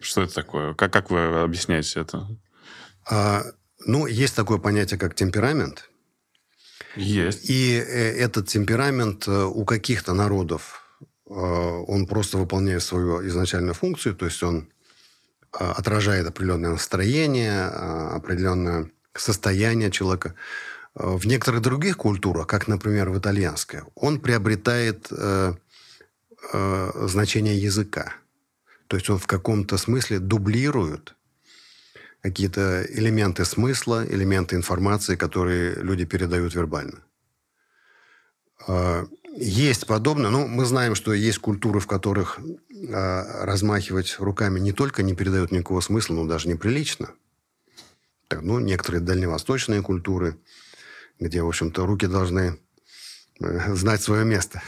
Что 0.00 0.22
это 0.22 0.34
такое? 0.34 0.74
Как, 0.74 0.92
как 0.92 1.10
вы 1.10 1.40
объясняете 1.40 2.00
это? 2.00 2.28
А, 3.10 3.42
ну, 3.86 4.06
есть 4.06 4.34
такое 4.36 4.58
понятие, 4.58 4.98
как 4.98 5.14
темперамент. 5.14 5.88
Есть. 6.96 7.48
И 7.50 7.74
э, 7.74 8.18
этот 8.18 8.48
темперамент 8.48 9.28
э, 9.28 9.44
у 9.44 9.64
каких-то 9.64 10.14
народов, 10.14 10.82
э, 11.28 11.32
он 11.32 12.06
просто 12.06 12.38
выполняет 12.38 12.82
свою 12.82 13.26
изначальную 13.26 13.74
функцию, 13.74 14.14
то 14.14 14.26
есть 14.26 14.42
он 14.42 14.68
отражает 15.50 16.26
определенное 16.26 16.72
настроение, 16.72 17.62
определенное 17.62 18.90
состояние 19.14 19.90
человека. 19.90 20.34
В 20.94 21.26
некоторых 21.26 21.62
других 21.62 21.96
культурах, 21.96 22.46
как, 22.46 22.68
например, 22.68 23.08
в 23.08 23.18
итальянской, 23.18 23.80
он 23.94 24.20
приобретает 24.20 25.10
значение 26.52 27.58
языка. 27.58 28.12
То 28.88 28.96
есть 28.96 29.08
он 29.10 29.18
в 29.18 29.26
каком-то 29.26 29.76
смысле 29.76 30.18
дублирует 30.18 31.14
какие-то 32.22 32.84
элементы 32.88 33.44
смысла, 33.44 34.04
элементы 34.04 34.56
информации, 34.56 35.14
которые 35.14 35.74
люди 35.74 36.04
передают 36.04 36.54
вербально. 36.54 37.04
А, 38.66 39.06
есть 39.36 39.86
подобное. 39.86 40.30
Ну, 40.30 40.48
мы 40.48 40.64
знаем, 40.64 40.94
что 40.94 41.12
есть 41.12 41.38
культуры, 41.38 41.80
в 41.80 41.86
которых 41.86 42.40
а, 42.92 43.44
размахивать 43.44 44.16
руками 44.18 44.58
не 44.58 44.72
только 44.72 45.02
не 45.02 45.14
передает 45.14 45.52
никакого 45.52 45.80
смысла, 45.80 46.14
но 46.14 46.24
даже 46.24 46.48
неприлично. 46.48 47.10
Так, 48.26 48.42
ну, 48.42 48.58
некоторые 48.58 49.00
дальневосточные 49.00 49.82
культуры, 49.82 50.38
где, 51.20 51.42
в 51.42 51.48
общем-то, 51.48 51.86
руки 51.86 52.06
должны 52.06 52.58
э, 53.40 53.74
знать 53.74 54.02
свое 54.02 54.24
место. 54.24 54.62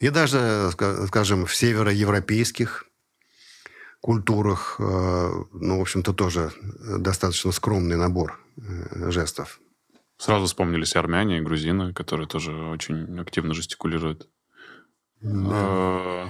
И 0.00 0.08
даже, 0.10 0.70
скажем, 1.06 1.46
в 1.46 1.54
североевропейских 1.54 2.86
культурах, 4.04 4.76
э, 4.80 5.30
ну, 5.54 5.78
в 5.78 5.80
общем-то, 5.80 6.12
тоже 6.12 6.52
достаточно 6.98 7.52
скромный 7.52 7.96
набор 7.96 8.38
э, 8.58 9.10
жестов. 9.10 9.60
Сразу 10.18 10.44
вспомнились 10.44 10.94
армяне 10.94 11.38
и 11.38 11.40
грузины, 11.40 11.94
которые 11.94 12.28
тоже 12.28 12.52
очень 12.52 13.18
активно 13.18 13.54
жестикулируют. 13.54 14.28
Да. 15.22 15.54
Э, 15.54 16.26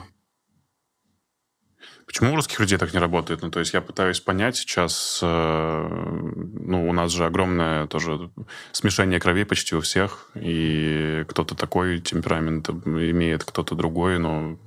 почему 2.06 2.32
у 2.32 2.36
русских 2.36 2.60
людей 2.60 2.78
так 2.78 2.94
не 2.94 3.00
работает? 3.00 3.42
Ну, 3.42 3.50
то 3.50 3.58
есть 3.58 3.74
я 3.74 3.80
пытаюсь 3.80 4.20
понять 4.20 4.54
сейчас, 4.56 5.18
ну, 5.20 6.88
у 6.88 6.92
нас 6.92 7.10
же 7.10 7.26
огромное 7.26 7.88
тоже 7.88 8.30
смешение 8.70 9.18
крови 9.18 9.42
почти 9.42 9.74
у 9.74 9.80
всех, 9.80 10.30
и 10.36 11.24
кто-то 11.28 11.56
такой 11.56 11.98
темперамент 11.98 12.68
имеет, 12.68 13.42
кто-то 13.42 13.74
другой, 13.74 14.20
но 14.20 14.60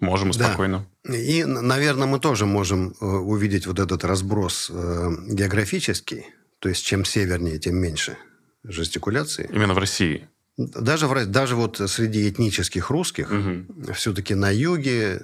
Можем 0.00 0.32
спокойно. 0.32 0.86
Да. 1.04 1.16
И, 1.16 1.44
наверное, 1.44 2.06
мы 2.06 2.20
тоже 2.20 2.46
можем 2.46 2.94
э, 3.00 3.04
увидеть 3.04 3.66
вот 3.66 3.78
этот 3.78 4.04
разброс 4.04 4.70
э, 4.72 5.10
географический. 5.28 6.26
То 6.58 6.68
есть, 6.68 6.84
чем 6.84 7.04
севернее, 7.04 7.58
тем 7.58 7.76
меньше 7.76 8.16
жестикуляции. 8.64 9.48
Именно 9.52 9.74
в 9.74 9.78
России? 9.78 10.28
Даже, 10.56 11.06
в, 11.06 11.26
даже 11.26 11.56
вот 11.56 11.80
среди 11.86 12.28
этнических 12.28 12.90
русских, 12.90 13.30
угу. 13.30 13.92
все-таки 13.94 14.34
на 14.34 14.50
юге 14.50 15.22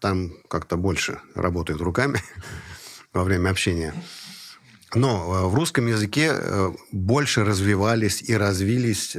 там 0.00 0.32
как-то 0.48 0.76
больше 0.76 1.20
работают 1.34 1.80
руками. 1.80 2.20
во 3.12 3.24
время 3.24 3.50
общения. 3.50 3.94
Но 4.94 5.48
в 5.48 5.54
русском 5.54 5.86
языке 5.86 6.32
больше 6.90 7.44
развивались 7.44 8.22
и 8.22 8.36
развились 8.36 9.16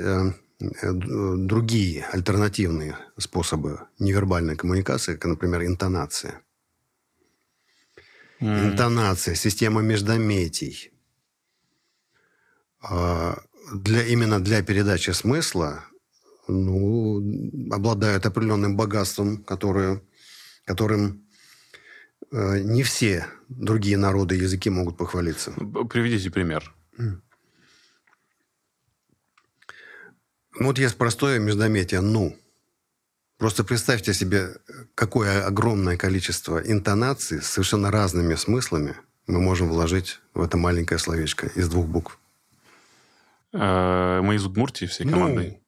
другие 0.82 2.06
альтернативные 2.12 2.98
способы 3.18 3.82
невербальной 4.00 4.56
коммуникации, 4.56 5.16
как, 5.16 5.26
например, 5.26 5.64
интонация. 5.66 6.42
Mm. 8.40 8.72
Интонация, 8.72 9.36
система 9.36 9.82
междометий. 9.82 10.92
А, 12.82 13.38
для, 13.74 14.06
именно 14.06 14.44
для 14.44 14.62
передачи 14.62 15.12
смысла 15.12 15.86
ну, 16.48 17.22
обладают 17.72 18.26
определенным 18.26 18.76
богатством, 18.76 19.44
которое, 19.44 20.02
которым 20.66 21.26
э, 22.32 22.60
не 22.60 22.84
все 22.84 23.28
другие 23.48 23.98
народы 23.98 24.36
языки 24.36 24.70
могут 24.70 24.98
похвалиться. 24.98 25.52
Приведите 25.90 26.30
пример. 26.30 26.74
Ну, 30.60 30.68
вот 30.68 30.78
есть 30.78 30.98
простое 30.98 31.40
междометие 31.40 32.02
«ну». 32.02 32.38
Просто 33.38 33.64
представьте 33.64 34.14
себе, 34.14 34.56
какое 34.96 35.46
огромное 35.46 35.98
количество 35.98 36.60
интонаций 36.60 37.42
с 37.42 37.48
совершенно 37.48 37.92
разными 37.92 38.36
смыслами 38.36 38.96
мы 39.28 39.42
можем 39.42 39.70
вложить 39.70 40.20
в 40.34 40.42
это 40.42 40.58
маленькое 40.58 41.00
словечко 41.00 41.48
из 41.48 41.68
двух 41.70 41.88
букв. 41.88 42.20
Э, 43.54 44.22
мы 44.22 44.36
из 44.36 44.46
Удмуртии 44.46 44.86
всей 44.86 45.06
ну, 45.06 45.14
командой. 45.14 45.60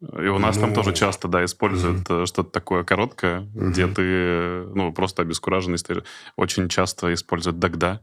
И 0.00 0.26
у 0.26 0.38
нас 0.38 0.56
ну, 0.56 0.62
там 0.62 0.74
тоже 0.74 0.92
часто, 0.92 1.28
да, 1.28 1.44
используют 1.44 2.10
угу. 2.10 2.26
что-то 2.26 2.50
такое 2.50 2.84
короткое, 2.84 3.40
угу. 3.40 3.70
где 3.70 3.86
ты, 3.86 4.64
ну, 4.74 4.92
просто 4.92 5.22
обескураженный 5.22 5.78
стоишь. 5.78 6.02
Очень 6.36 6.68
часто 6.68 7.14
используют 7.14 7.58
«догда». 7.58 8.00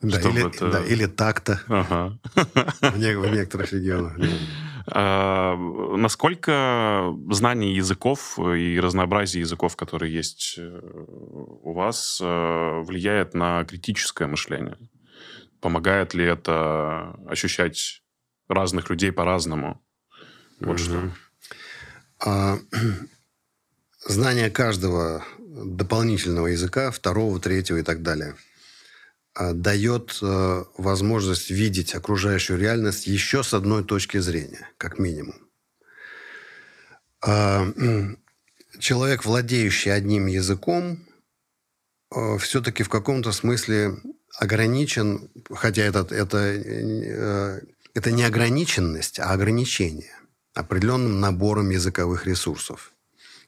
Да, 0.00 0.20
или, 0.20 0.46
это... 0.46 0.70
да, 0.70 0.84
или 0.84 1.06
так-то 1.06 1.60
ага. 1.68 2.18
в, 2.80 2.98
некоторых 2.98 3.72
регионах. 3.72 4.16
А, 4.90 5.56
насколько 5.56 7.14
знание 7.30 7.74
языков 7.74 8.38
и 8.38 8.78
разнообразие 8.80 9.40
языков, 9.40 9.76
которые 9.76 10.14
есть 10.14 10.54
э, 10.58 10.80
у 11.62 11.72
вас, 11.72 12.18
э, 12.22 12.82
влияет 12.82 13.34
на 13.34 13.64
критическое 13.64 14.26
мышление? 14.26 14.78
Помогает 15.60 16.14
ли 16.14 16.24
это 16.24 17.16
ощущать 17.26 18.02
разных 18.48 18.90
людей 18.90 19.12
по-разному? 19.12 19.82
Вот 20.60 20.78
что. 20.78 21.10
А, 22.24 22.58
знание 24.06 24.50
каждого 24.50 25.24
дополнительного 25.38 26.48
языка, 26.48 26.90
второго, 26.90 27.40
третьего 27.40 27.78
и 27.78 27.82
так 27.82 28.02
далее, 28.02 28.36
дает 29.38 30.18
а, 30.22 30.64
возможность 30.76 31.50
видеть 31.50 31.94
окружающую 31.94 32.58
реальность 32.58 33.06
еще 33.06 33.42
с 33.42 33.54
одной 33.54 33.84
точки 33.84 34.18
зрения, 34.18 34.68
как 34.78 34.98
минимум. 34.98 35.36
А, 37.20 37.66
человек, 38.78 39.24
владеющий 39.24 39.92
одним 39.92 40.26
языком, 40.26 40.98
а, 42.10 42.38
все-таки 42.38 42.82
в 42.82 42.88
каком-то 42.88 43.32
смысле 43.32 43.96
ограничен, 44.38 45.30
хотя 45.50 45.82
это, 45.82 46.06
это, 46.14 46.38
э, 46.38 47.60
это 47.94 48.10
не 48.12 48.22
ограниченность, 48.22 49.18
а 49.18 49.30
ограничение 49.30 50.14
определенным 50.54 51.20
набором 51.20 51.70
языковых 51.70 52.26
ресурсов. 52.26 52.92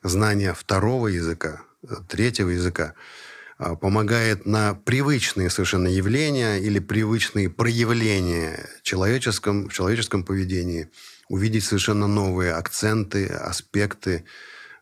Знание 0.02 0.54
второго 0.54 1.08
языка, 1.08 1.62
э, 1.82 1.94
третьего 2.08 2.50
языка 2.50 2.94
помогает 3.80 4.46
на 4.46 4.74
привычные 4.74 5.50
совершенно 5.50 5.88
явления 5.88 6.58
или 6.58 6.78
привычные 6.78 7.50
проявления 7.50 8.66
в 8.80 8.82
человеческом, 8.82 9.68
в 9.68 9.72
человеческом 9.72 10.24
поведении 10.24 10.88
увидеть 11.28 11.64
совершенно 11.64 12.06
новые 12.06 12.54
акценты, 12.54 13.26
аспекты, 13.26 14.24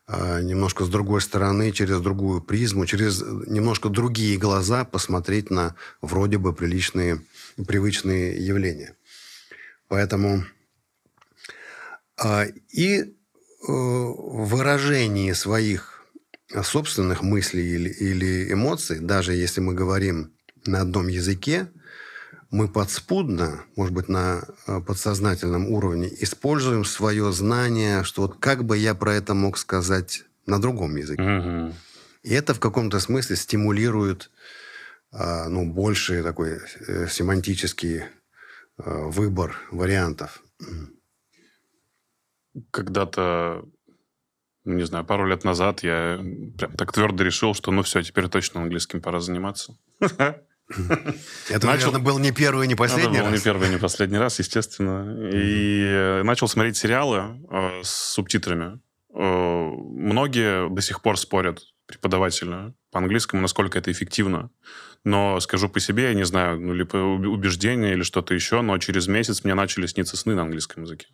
э, 0.07 0.41
немножко 0.41 0.85
с 0.85 0.89
другой 0.89 1.21
стороны, 1.21 1.71
через 1.71 1.99
другую 1.99 2.41
призму, 2.41 2.85
через 2.85 3.21
немножко 3.21 3.89
другие 3.89 4.37
глаза 4.37 4.85
посмотреть 4.85 5.51
на 5.51 5.75
вроде 6.01 6.37
бы 6.37 6.53
приличные, 6.53 7.21
привычные 7.67 8.35
явления. 8.45 8.95
Поэтому 9.89 10.43
а, 12.17 12.45
и 12.71 13.01
э, 13.01 13.05
выражение 13.67 15.35
своих 15.35 15.98
собственных 16.63 17.21
мыслей 17.21 17.75
или, 17.75 17.89
или 17.89 18.53
эмоций, 18.53 18.99
даже 18.99 19.33
если 19.33 19.61
мы 19.61 19.73
говорим 19.73 20.33
на 20.65 20.81
одном 20.81 21.07
языке, 21.07 21.67
мы 22.51 22.67
подспудно, 22.67 23.65
может 23.75 23.93
быть, 23.93 24.09
на 24.09 24.43
э, 24.65 24.81
подсознательном 24.81 25.67
уровне 25.67 26.09
используем 26.19 26.83
свое 26.83 27.31
знание, 27.31 28.03
что 28.03 28.23
вот 28.23 28.39
как 28.39 28.63
бы 28.63 28.77
я 28.77 28.95
про 28.95 29.13
это 29.13 29.35
мог 29.35 29.57
сказать 29.57 30.23
на 30.47 30.59
другом 30.59 30.95
языке. 30.95 31.21
Угу. 31.21 31.75
И 32.23 32.33
это 32.33 32.55
в 32.55 32.59
каком-то 32.59 32.99
смысле 32.99 33.35
стимулирует 33.35 34.31
а, 35.11 35.47
ну, 35.47 35.71
больший 35.71 36.23
такой 36.23 36.59
э, 36.87 37.07
семантический 37.07 38.03
выбор 38.77 39.57
вариантов 39.71 40.41
когда-то, 42.71 43.63
не 44.75 44.83
знаю, 44.85 45.05
пару 45.05 45.25
лет 45.25 45.43
назад 45.43 45.83
я 45.83 46.19
прям 46.57 46.73
так 46.73 46.91
твердо 46.91 47.23
решил, 47.23 47.53
что 47.53 47.71
ну 47.71 47.83
все, 47.83 48.01
теперь 48.01 48.27
точно 48.27 48.61
английским 48.61 49.01
пора 49.01 49.19
заниматься. 49.19 49.77
Это, 51.49 51.65
начал... 51.65 51.87
наверное, 51.87 51.99
был 51.99 52.19
не 52.19 52.31
первый, 52.31 52.67
не 52.67 52.75
последний 52.75 53.17
Это 53.17 53.25
был 53.25 53.31
не 53.31 53.39
первый, 53.39 53.69
не 53.69 53.77
последний 53.77 54.17
раз, 54.19 54.39
естественно. 54.39 55.29
И 55.33 56.21
начал 56.23 56.47
смотреть 56.47 56.77
сериалы 56.77 57.39
э, 57.49 57.81
с 57.83 57.89
субтитрами. 57.89 58.79
Э, 59.13 59.71
многие 59.71 60.69
до 60.69 60.81
сих 60.81 61.01
пор 61.01 61.17
спорят, 61.17 61.61
преподаватели, 61.87 62.73
по 62.91 62.99
английскому, 62.99 63.41
насколько 63.41 63.79
это 63.79 63.91
эффективно. 63.91 64.51
Но 65.03 65.39
скажу 65.39 65.69
по 65.69 65.79
себе, 65.79 66.03
я 66.03 66.13
не 66.13 66.25
знаю, 66.25 66.59
ну, 66.59 66.73
либо 66.73 66.97
убеждения 66.97 67.93
или 67.93 68.03
что-то 68.03 68.33
еще, 68.33 68.61
но 68.61 68.77
через 68.77 69.07
месяц 69.07 69.43
мне 69.43 69.55
начали 69.55 69.87
сниться 69.87 70.17
сны 70.17 70.35
на 70.35 70.43
английском 70.43 70.83
языке. 70.83 71.07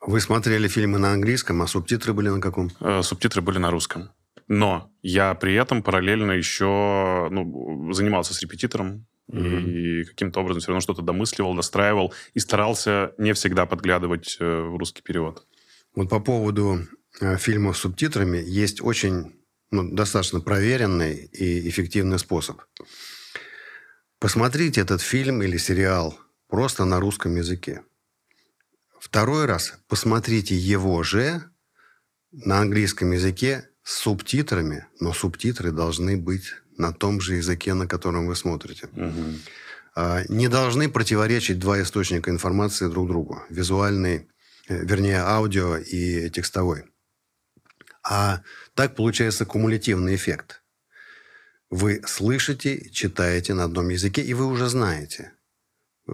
Вы 0.00 0.20
смотрели 0.20 0.68
фильмы 0.68 0.98
на 0.98 1.12
английском, 1.12 1.60
а 1.62 1.66
субтитры 1.66 2.12
были 2.12 2.28
на 2.28 2.40
каком? 2.40 2.70
Э, 2.80 3.02
субтитры 3.02 3.42
были 3.42 3.58
на 3.58 3.70
русском. 3.70 4.10
Но 4.46 4.90
я 5.02 5.34
при 5.34 5.54
этом 5.54 5.82
параллельно 5.82 6.32
еще 6.32 7.28
ну, 7.30 7.92
занимался 7.92 8.32
с 8.32 8.40
репетитором 8.40 9.06
mm-hmm. 9.30 9.70
и 9.70 10.04
каким-то 10.04 10.40
образом 10.40 10.60
все 10.60 10.68
равно 10.68 10.80
что-то 10.80 11.02
домысливал, 11.02 11.54
достраивал 11.54 12.14
и 12.32 12.38
старался 12.38 13.12
не 13.18 13.34
всегда 13.34 13.66
подглядывать 13.66 14.36
э, 14.40 14.44
в 14.44 14.76
русский 14.76 15.02
перевод. 15.02 15.46
Вот 15.94 16.08
по 16.08 16.20
поводу 16.20 16.86
э, 17.20 17.36
фильмов 17.36 17.76
с 17.76 17.80
субтитрами 17.80 18.38
есть 18.38 18.80
очень 18.80 19.34
ну, 19.70 19.90
достаточно 19.92 20.40
проверенный 20.40 21.26
и 21.26 21.68
эффективный 21.68 22.18
способ. 22.18 22.62
Посмотрите 24.18 24.80
этот 24.80 25.02
фильм 25.02 25.42
или 25.42 25.58
сериал 25.58 26.18
просто 26.48 26.84
на 26.84 26.98
русском 26.98 27.36
языке. 27.36 27.82
Второй 29.00 29.46
раз 29.46 29.74
посмотрите 29.88 30.56
его 30.56 31.02
же 31.02 31.42
на 32.32 32.60
английском 32.60 33.12
языке 33.12 33.68
с 33.82 33.98
субтитрами, 33.98 34.86
но 35.00 35.12
субтитры 35.12 35.70
должны 35.70 36.16
быть 36.16 36.54
на 36.76 36.92
том 36.92 37.20
же 37.20 37.36
языке, 37.36 37.74
на 37.74 37.86
котором 37.86 38.26
вы 38.26 38.36
смотрите. 38.36 38.88
Угу. 38.92 40.24
Не 40.28 40.48
должны 40.48 40.88
противоречить 40.88 41.58
два 41.58 41.82
источника 41.82 42.30
информации 42.30 42.88
друг 42.88 43.08
другу. 43.08 43.42
Визуальный, 43.50 44.28
э, 44.68 44.84
вернее, 44.84 45.18
аудио 45.18 45.76
и 45.76 46.30
текстовой. 46.30 46.84
А 48.04 48.42
так 48.74 48.94
получается 48.94 49.44
кумулятивный 49.44 50.14
эффект. 50.14 50.62
Вы 51.70 52.00
слышите, 52.06 52.88
читаете 52.90 53.54
на 53.54 53.64
одном 53.64 53.88
языке, 53.88 54.22
и 54.22 54.34
вы 54.34 54.46
уже 54.46 54.68
знаете– 54.68 55.32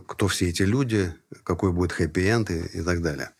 кто 0.06 0.28
все 0.28 0.48
эти 0.48 0.62
люди, 0.62 1.14
какой 1.44 1.72
будет 1.72 1.92
хэппи-энд 1.92 2.50
и, 2.50 2.78
и 2.78 2.82
так 2.82 3.02
далее. 3.02 3.30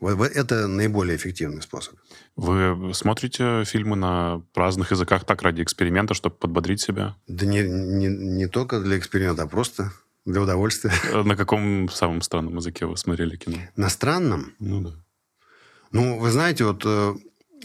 Это 0.00 0.66
наиболее 0.66 1.16
эффективный 1.16 1.62
способ. 1.62 1.94
Вы 2.34 2.92
смотрите 2.92 3.64
фильмы 3.64 3.94
на 3.94 4.42
разных 4.54 4.90
языках 4.90 5.24
так 5.24 5.42
ради 5.42 5.62
эксперимента, 5.62 6.14
чтобы 6.14 6.34
подбодрить 6.36 6.80
себя? 6.80 7.14
Да 7.28 7.46
не, 7.46 7.62
не, 7.62 8.08
не 8.08 8.48
только 8.48 8.80
для 8.80 8.98
эксперимента, 8.98 9.44
а 9.44 9.46
просто 9.46 9.92
для 10.24 10.40
удовольствия. 10.40 10.92
Э, 11.12 11.22
на 11.22 11.36
каком 11.36 11.88
самом 11.88 12.20
странном 12.20 12.56
языке 12.56 12.86
вы 12.86 12.96
смотрели 12.96 13.36
кино? 13.36 13.58
На 13.76 13.88
странном? 13.88 14.54
Ну 14.58 14.80
да. 14.80 14.90
Ну, 15.92 16.18
вы 16.18 16.30
знаете, 16.30 16.64
вот 16.64 16.82
э, 16.84 17.14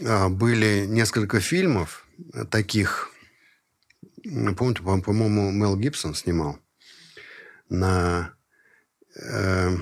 а, 0.04 0.28
были 0.28 0.86
несколько 0.86 1.40
фильмов 1.40 2.06
таких, 2.50 3.10
помните, 4.56 4.82
по-моему, 4.82 5.50
Мел 5.50 5.76
Гибсон 5.76 6.14
снимал 6.14 6.58
на 7.68 8.34
э, 9.18 9.76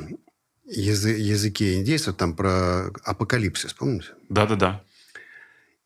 язы, 0.65 1.11
языке 1.11 1.77
индейцев, 1.77 2.17
там 2.17 2.35
про 2.35 2.89
апокалипсис, 3.05 3.73
помните? 3.73 4.09
Да-да-да. 4.29 4.83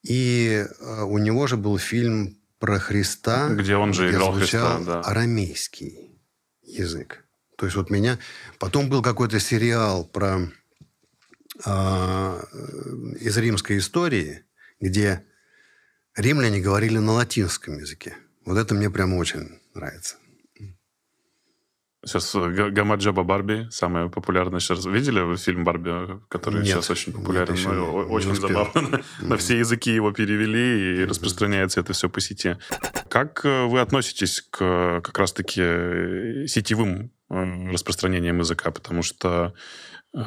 И 0.03 0.65
э, 0.67 1.03
у 1.03 1.19
него 1.19 1.47
же 1.47 1.57
был 1.57 1.79
фильм 1.79 2.37
про 2.59 2.79
Христа, 2.79 3.49
где 3.51 3.77
он 3.77 3.93
же 3.93 4.11
играл 4.11 4.35
звучал 4.35 4.77
Христа, 4.77 4.85
да. 4.85 5.01
арамейский 5.01 6.11
язык. 6.63 7.25
То 7.57 7.67
есть 7.67 7.77
вот 7.77 7.91
меня... 7.91 8.19
Потом 8.59 8.89
был 8.89 9.03
какой-то 9.03 9.39
сериал 9.39 10.05
про 10.07 10.51
а, 11.65 12.43
из 13.21 13.37
римской 13.37 13.79
истории, 13.79 14.45
где 14.81 15.25
римляне 16.17 16.61
говорили 16.61 16.99
на 16.99 17.13
латинском 17.13 17.79
языке. 17.79 18.17
Вот 18.45 18.57
это 18.57 18.75
мне 18.75 18.91
прямо 18.91 19.17
очень 19.17 19.61
нравится. 19.75 20.17
Сейчас 22.05 22.35
э, 22.35 22.71
Гамаджаба 22.71 23.25
Барби, 23.25 23.69
самая 23.71 24.09
популярная 24.09 24.61
сейчас. 24.61 24.87
Видели 24.87 25.37
фильм 25.37 25.65
Барби, 25.65 26.21
который 26.29 26.63
Нет, 26.63 26.69
сейчас 26.69 26.91
очень 26.91 27.13
популярен? 27.13 27.53
нет, 27.53 27.59
еще 27.59 27.73
Ну, 27.73 27.93
очень 28.09 28.35
забавно. 28.35 29.01
На 29.21 29.37
все 29.37 29.59
языки 29.59 29.93
его 29.95 30.11
перевели, 30.13 31.03
и 31.03 31.05
распространяется 31.05 31.81
это 31.81 31.93
все 31.93 32.09
по 32.09 32.21
сети. 32.21 32.57
Как 33.09 33.45
э, 33.45 33.67
вы 33.67 33.81
относитесь 33.81 34.41
к 34.51 34.59
э, 34.63 35.01
как 35.03 35.19
раз-таки 35.19 35.61
э, 35.63 36.47
сетевым 36.47 37.11
э, 37.29 37.71
распространением 37.71 38.39
языка? 38.39 38.71
Потому 38.71 39.03
что 39.03 39.53
э, 39.55 39.61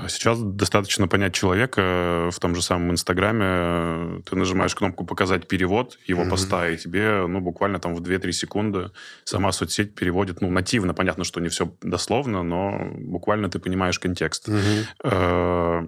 сейчас 0.07 0.39
достаточно 0.41 1.07
понять 1.07 1.34
человека 1.34 1.81
э, 1.81 2.29
в 2.31 2.39
том 2.39 2.55
же 2.55 2.61
самом 2.61 2.91
Инстаграме. 2.91 3.45
э, 3.45 4.21
Ты 4.29 4.36
нажимаешь 4.38 4.75
кнопку 4.75 5.05
«Показать 5.05 5.47
перевод» 5.47 5.99
его 6.07 6.21
Мгм. 6.21 6.29
поста, 6.29 6.69
и 6.69 6.77
тебе 6.77 7.25
ну, 7.27 7.41
буквально 7.41 7.79
там 7.79 7.93
в 7.95 8.01
2-3 8.01 8.31
секунды 8.31 8.91
сама 9.25 9.51
соцсеть 9.51 9.93
переводит, 9.95 10.39
ну, 10.41 10.49
нативно. 10.49 10.93
Понятно, 10.93 11.23
что 11.25 11.41
не 11.41 11.49
все 11.49 11.75
дословно, 11.81 12.43
но 12.43 12.91
буквально 12.97 13.49
ты 13.49 13.59
понимаешь 13.59 13.99
контекст. 13.99 14.47
Э, 15.03 15.81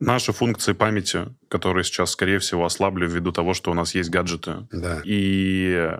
Наши 0.00 0.32
функции 0.32 0.72
памяти, 0.74 1.34
которые 1.48 1.84
сейчас, 1.84 2.10
скорее 2.10 2.38
всего, 2.38 2.64
ослабли 2.64 3.06
ввиду 3.06 3.32
того, 3.32 3.54
что 3.54 3.70
у 3.70 3.74
нас 3.74 3.94
есть 3.94 4.10
гаджеты, 4.10 4.66
Да. 4.72 5.00
и 5.04 5.92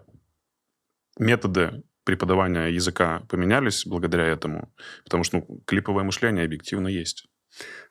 методы 1.18 1.82
преподавания 2.04 2.66
языка 2.68 3.22
поменялись 3.28 3.86
благодаря 3.86 4.26
этому, 4.26 4.72
потому 5.04 5.24
что 5.24 5.38
ну, 5.38 5.62
клиповое 5.66 6.04
мышление 6.04 6.44
объективно 6.44 6.88
есть. 6.88 7.26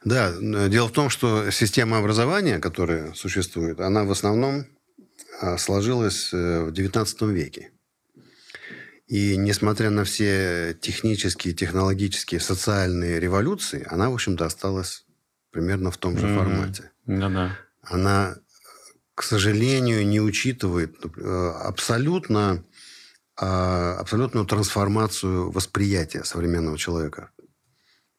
Да, 0.03 0.33
дело 0.67 0.87
в 0.89 0.91
том, 0.91 1.09
что 1.09 1.49
система 1.51 1.97
образования, 1.97 2.59
которая 2.59 3.13
существует, 3.13 3.79
она 3.79 4.03
в 4.03 4.11
основном 4.11 4.65
а, 5.41 5.57
сложилась 5.57 6.33
э, 6.33 6.63
в 6.65 6.71
XIX 6.71 7.31
веке. 7.31 7.71
И 9.07 9.35
несмотря 9.37 9.89
на 9.89 10.03
все 10.05 10.75
технические, 10.79 11.53
технологические, 11.53 12.39
социальные 12.39 13.19
революции, 13.19 13.85
она, 13.89 14.09
в 14.09 14.13
общем-то, 14.13 14.45
осталась 14.45 15.05
примерно 15.51 15.91
в 15.91 15.97
том 15.97 16.17
же 16.17 16.27
Мгм. 16.27 16.35
формате. 16.37 16.91
Да-да. 17.05 17.57
Она, 17.83 18.35
к 19.15 19.23
сожалению, 19.23 20.05
не 20.07 20.19
учитывает 20.19 20.95
э, 21.17 21.51
абсолютно, 21.63 22.63
а, 23.35 23.97
абсолютную 23.99 24.45
трансформацию 24.45 25.51
восприятия 25.51 26.23
современного 26.23 26.77
человека. 26.77 27.31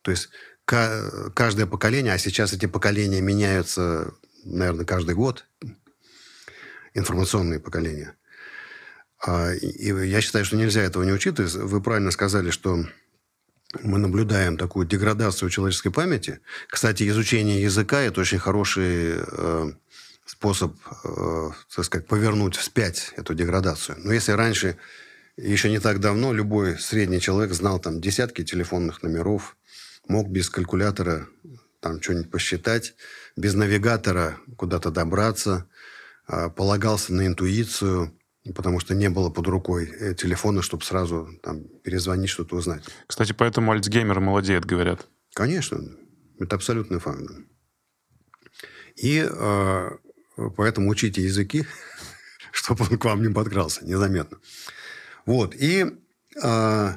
То 0.03 0.11
есть 0.11 0.31
ка- 0.65 1.31
каждое 1.35 1.67
поколение, 1.67 2.13
а 2.13 2.19
сейчас 2.19 2.53
эти 2.53 2.67
поколения 2.67 3.21
меняются, 3.21 4.13
наверное, 4.45 4.85
каждый 4.85 5.15
год, 5.15 5.47
информационные 6.95 7.61
поколения. 7.61 8.17
А, 9.25 9.53
и 9.53 10.09
я 10.09 10.21
считаю, 10.21 10.45
что 10.45 10.57
нельзя 10.57 10.83
этого 10.83 11.05
не 11.05 11.13
учитывать. 11.13 11.55
Вы 11.55 11.81
правильно 11.81 12.11
сказали, 12.11 12.51
что 12.51 12.85
мы 13.83 13.99
наблюдаем 13.99 14.57
такую 14.57 14.87
деградацию 14.87 15.51
человеческой 15.51 15.91
памяти. 15.91 16.41
Кстати, 16.69 17.09
изучение 17.09 17.63
языка– 17.63 18.01
это 18.03 18.21
очень 18.21 18.39
хороший 18.39 19.15
э, 19.17 19.73
способ, 20.25 20.77
э, 21.05 21.51
так 21.75 21.85
сказать, 21.85 22.07
повернуть 22.07 22.57
вспять 22.57 23.13
эту 23.17 23.35
деградацию. 23.35 23.99
Но 24.01 24.13
если 24.13 24.33
раньше, 24.33 24.77
еще 25.37 25.71
не 25.71 25.81
так 25.81 26.01
давно, 26.01 26.33
любой 26.33 26.79
средний 26.79 27.21
человек 27.21 27.53
знал 27.53 27.79
там 27.81 28.01
десятки 28.01 28.45
телефонных 28.45 29.03
номеров, 29.03 29.57
мог 30.09 30.29
без 30.29 30.49
калькулятора 30.49 31.29
там 31.81 32.01
что-нибудь 32.01 32.31
посчитать, 32.31 32.95
без 33.37 33.55
навигатора 33.55 34.39
куда-то 34.57 34.91
добраться, 34.91 35.69
а, 36.27 36.49
полагался 36.49 37.13
на 37.13 37.27
интуицию, 37.27 38.19
потому 38.55 38.81
что 38.81 38.95
не 38.95 39.11
было 39.11 39.31
под 39.31 39.47
рукой 39.49 39.87
э, 39.87 40.15
телефона, 40.15 40.63
чтобы 40.63 40.85
сразу 40.85 41.29
там, 41.43 41.65
перезвонить, 41.83 42.31
что-то 42.31 42.57
узнать. 42.57 42.85
Кстати, 43.07 43.33
поэтому 43.33 43.73
Альцгеймер 43.73 44.21
молодеет, 44.21 44.65
говорят. 44.65 45.07
Конечно, 45.35 45.81
это 46.39 46.57
абсолютный 46.57 47.01
факт. 47.01 47.23
И 48.97 49.27
э, 49.29 49.91
поэтому 50.57 50.91
учите 50.91 51.23
языки, 51.23 51.67
чтобы 52.53 52.87
он 52.91 52.99
к 52.99 53.05
вам 53.05 53.23
не 53.23 53.33
подкрался 53.33 53.85
незаметно. 53.85 54.39
Вот. 55.27 55.55
И 55.55 55.87
э, 56.43 56.89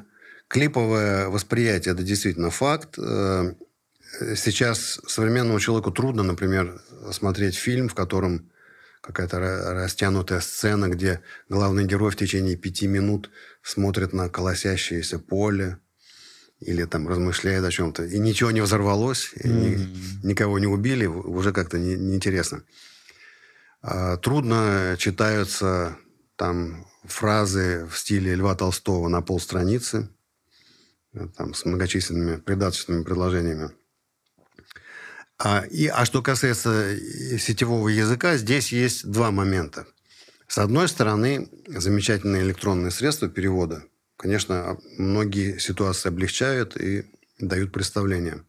клиповое 0.48 1.28
восприятие– 1.28 1.92
это 1.94 2.02
действительно 2.02 2.50
факт. 2.50 2.98
Э, 2.98 3.54
сейчас 4.36 5.00
современному 5.06 5.60
человеку 5.60 5.90
трудно, 5.90 6.22
например, 6.22 6.80
смотреть 7.12 7.54
фильм, 7.56 7.88
в 7.88 7.94
котором 7.94 8.50
какая-то 9.00 9.36
ра- 9.38 9.72
растянутая 9.74 10.40
сцена, 10.40 10.88
где 10.88 11.20
главный 11.48 11.84
герой 11.84 12.10
в 12.10 12.16
течение 12.16 12.56
пяти 12.56 12.86
минут 12.86 13.30
смотрит 13.62 14.12
на 14.12 14.28
колосящееся 14.28 15.18
поле, 15.18 15.78
или 16.60 16.84
там 16.84 17.06
размышляет 17.06 17.64
о 17.64 17.70
чем-то, 17.70 18.04
и 18.04 18.18
ничего 18.18 18.50
не 18.50 18.60
взорвалось, 18.60 19.30
и 19.36 19.48
ни- 19.48 20.26
никого 20.26 20.58
не 20.58 20.66
убили, 20.66 21.06
уже 21.06 21.52
как-то 21.52 21.78
не- 21.78 21.94
неинтересно. 21.96 22.64
А, 23.80 24.16
Трудно 24.16 24.96
читаются 24.98 25.96
там 26.36 26.86
фразы 27.08 27.86
в 27.90 27.96
стиле 27.98 28.34
Льва 28.34 28.54
Толстого 28.54 29.08
на 29.08 29.22
полстраницы, 29.22 30.08
э, 31.12 31.28
там, 31.36 31.54
с 31.54 31.64
многочисленными 31.64 32.36
придаточными 32.36 33.02
предложениями. 33.02 33.70
А, 35.38 35.64
и, 35.70 35.86
а 35.86 36.04
что 36.04 36.22
касается 36.22 36.70
э, 36.70 37.38
сетевого 37.38 37.88
языка, 37.88 38.36
здесь 38.36 38.72
есть 38.72 39.08
два 39.08 39.30
момента. 39.30 39.86
С 40.48 40.58
одной 40.58 40.88
стороны, 40.88 41.48
замечательные 41.66 42.42
электронные 42.42 42.90
средства 42.90 43.28
перевода, 43.28 43.84
конечно, 44.16 44.70
а- 44.70 44.78
многие 44.96 45.58
ситуации 45.58 46.08
облегчают 46.08 46.76
и 46.76 47.06
дают 47.38 47.72
представление 47.72 48.42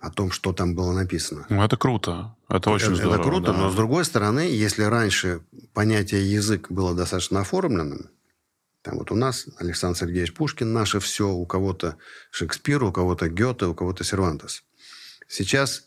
о 0.00 0.10
том, 0.10 0.30
что 0.30 0.52
там 0.52 0.74
было 0.74 0.92
написано. 0.92 1.46
Ну, 1.48 1.62
это 1.64 1.76
круто. 1.76 2.36
Это 2.48 2.70
очень 2.70 2.88
это, 2.88 2.96
здорово. 2.96 3.14
это 3.14 3.22
круто, 3.24 3.52
да. 3.52 3.58
но 3.58 3.70
с 3.70 3.74
другой 3.74 4.04
стороны, 4.04 4.40
если 4.40 4.82
раньше 4.84 5.40
понятие 5.74 6.30
язык 6.30 6.70
было 6.70 6.94
достаточно 6.94 7.40
оформленным, 7.40 8.10
там 8.82 8.98
вот 8.98 9.10
у 9.10 9.16
нас 9.16 9.46
Александр 9.58 9.98
Сергеевич 9.98 10.34
Пушкин, 10.34 10.72
наше 10.72 11.00
все, 11.00 11.28
у 11.28 11.44
кого-то 11.46 11.96
Шекспир, 12.30 12.84
у 12.84 12.92
кого-то 12.92 13.28
Гёте, 13.28 13.66
у 13.66 13.74
кого-то 13.74 14.04
Сервантес. 14.04 14.62
Сейчас 15.26 15.84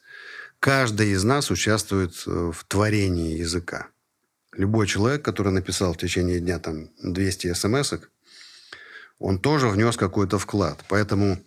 каждый 0.60 1.12
из 1.12 1.24
нас 1.24 1.50
участвует 1.50 2.14
э, 2.28 2.52
в 2.54 2.64
творении 2.66 3.38
языка. 3.38 3.88
Любой 4.54 4.88
человек, 4.88 5.24
который 5.24 5.54
написал 5.54 5.94
в 5.94 5.98
течение 5.98 6.40
дня 6.42 6.60
там 6.60 6.90
200 7.02 7.54
смс 7.54 7.94
он 9.22 9.38
тоже 9.40 9.70
внес 9.70 9.98
какой-то 9.98 10.40
вклад. 10.40 10.84
Поэтому 10.90 11.40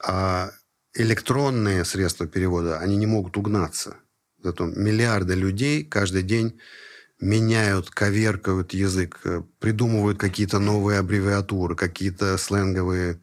а, 0.00 0.50
электронные 0.94 1.84
средства 1.84 2.26
перевода, 2.26 2.78
они 2.78 2.96
не 2.96 3.06
могут 3.06 3.36
угнаться. 3.36 3.96
Зато 4.42 4.66
миллиарды 4.66 5.34
людей 5.34 5.84
каждый 5.84 6.22
день 6.22 6.58
меняют, 7.20 7.90
коверкают 7.90 8.74
язык, 8.74 9.20
э, 9.24 9.42
придумывают 9.58 10.18
какие-то 10.18 10.58
новые 10.58 10.98
аббревиатуры, 10.98 11.74
какие-то 11.74 12.36
сленговые 12.38 13.20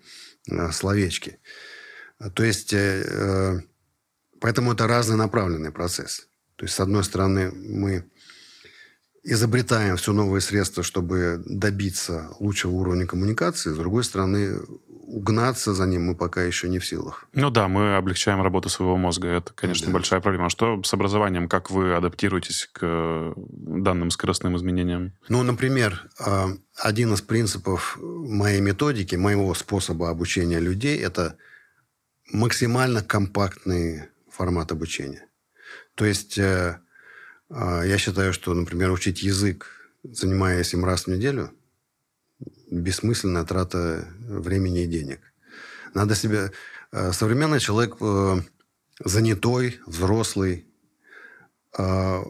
э, 0.49 0.71
словечки. 0.71 1.39
То 2.33 2.43
есть, 2.43 2.73
э, 2.73 3.61
поэтому 4.39 4.73
это 4.73 4.87
разнонаправленный 4.87 5.71
процесс. 5.71 6.27
То 6.55 6.65
есть, 6.65 6.75
с 6.75 6.79
одной 6.79 7.03
стороны, 7.03 7.51
мы 7.51 8.05
изобретаем 9.23 9.97
все 9.97 10.13
новые 10.13 10.41
средства, 10.41 10.83
чтобы 10.83 11.41
добиться 11.45 12.29
лучшего 12.39 12.71
уровня 12.71 13.05
коммуникации. 13.05 13.71
С 13.71 13.77
другой 13.77 14.03
стороны, 14.03 14.59
угнаться 14.89 15.73
за 15.73 15.85
ним 15.85 16.05
мы 16.05 16.15
пока 16.15 16.41
еще 16.41 16.69
не 16.69 16.79
в 16.79 16.85
силах. 16.85 17.25
Ну 17.33 17.49
да, 17.49 17.67
мы 17.67 17.95
облегчаем 17.97 18.41
работу 18.41 18.69
своего 18.69 18.97
мозга. 18.97 19.27
Это, 19.27 19.53
конечно, 19.53 19.87
Да. 19.87 19.93
большая 19.93 20.21
проблема. 20.21 20.45
А 20.47 20.49
что 20.49 20.81
с 20.83 20.93
образованием? 20.93 21.49
Как 21.49 21.69
вы 21.69 21.93
адаптируетесь 21.93 22.69
к 22.71 22.79
э, 22.81 23.33
данным 23.35 24.09
скоростным 24.09 24.55
изменениям? 24.57 25.13
Ну, 25.27 25.43
например, 25.43 26.09
э, 26.25 26.45
один 26.77 27.13
из 27.13 27.21
принципов 27.21 27.97
моей 28.01 28.61
методики, 28.61 29.15
моего 29.15 29.53
способа 29.53 30.09
обучения 30.09 30.59
людей– 30.59 30.97
это 30.99 31.35
максимально 32.31 33.03
компактный 33.03 34.03
формат 34.29 34.71
обучения. 34.71 35.25
То 35.95 36.05
есть 36.05 36.37
э, 36.37 36.79
я 37.53 37.97
считаю, 37.97 38.33
что, 38.33 38.53
например, 38.53 38.91
учить 38.91 39.23
язык, 39.23 39.67
занимаясь 40.03 40.73
им 40.73 40.85
раз 40.85 41.03
в 41.05 41.07
неделю, 41.07 41.51
бессмысленная 42.71 43.43
трата 43.43 44.07
времени 44.19 44.83
и 44.83 44.87
денег. 44.87 45.19
Надо 45.93 46.15
себе... 46.15 46.51
э, 46.91 47.11
Современный 47.11 47.59
человек 47.59 47.97
э, 47.99 48.41
занятой, 49.03 49.79
взрослый, 49.85 50.65
э, 51.77 52.23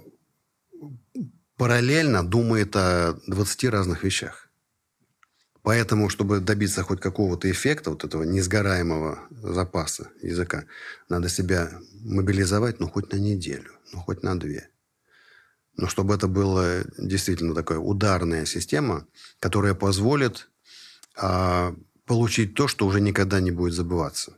параллельно 1.57 2.23
думает 2.27 2.75
о 2.75 3.19
20 3.27 3.65
разных 3.65 4.03
вещах. 4.03 4.49
Поэтому, 5.63 6.09
чтобы 6.09 6.39
добиться 6.39 6.81
хоть 6.81 6.99
какого-то 6.99 7.49
эффекта, 7.51 7.91
вот 7.91 8.03
этого 8.03 8.23
несгораемого 8.23 9.19
запаса 9.29 10.09
языка, 10.23 10.65
надо 11.07 11.29
себя 11.29 11.69
мобилизовать, 12.03 12.79
ну, 12.79 12.89
хоть 12.89 13.11
на 13.13 13.17
неделю, 13.17 13.71
ну, 13.93 13.99
хоть 13.99 14.23
на 14.23 14.39
две. 14.39 14.70
Но 15.77 15.87
чтобы 15.87 16.13
это 16.15 16.27
была 16.27 16.83
действительно 16.97 17.55
такая 17.55 17.79
ударная 17.79 18.45
система, 18.45 19.07
которая 19.39 19.73
позволит 19.73 20.49
а, 21.15 21.73
получить 22.05 22.53
то, 22.55 22.67
что 22.67 22.85
уже 22.85 22.99
никогда 23.01 23.39
не 23.39 23.51
будет 23.51 23.73
забываться. 23.73 24.33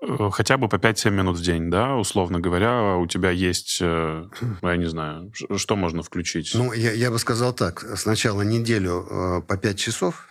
Э, 0.00 0.30
хотя 0.32 0.56
бы 0.56 0.68
по 0.68 0.76
5-7 0.76 1.10
минут 1.10 1.38
в 1.38 1.42
день, 1.42 1.70
да, 1.70 1.96
условно 1.96 2.40
говоря, 2.40 2.96
у 2.96 3.06
тебя 3.06 3.30
есть, 3.30 3.78
э, 3.80 4.28
я 4.62 4.76
не 4.76 4.86
знаю, 4.86 5.32
что 5.56 5.76
можно 5.76 6.02
включить? 6.02 6.52
Ну, 6.54 6.72
я, 6.72 6.92
я 6.92 7.10
бы 7.10 7.18
сказал 7.18 7.52
так. 7.52 7.84
Сначала 7.96 8.42
неделю 8.42 9.06
э, 9.10 9.42
по 9.42 9.56
5 9.56 9.78
часов, 9.78 10.28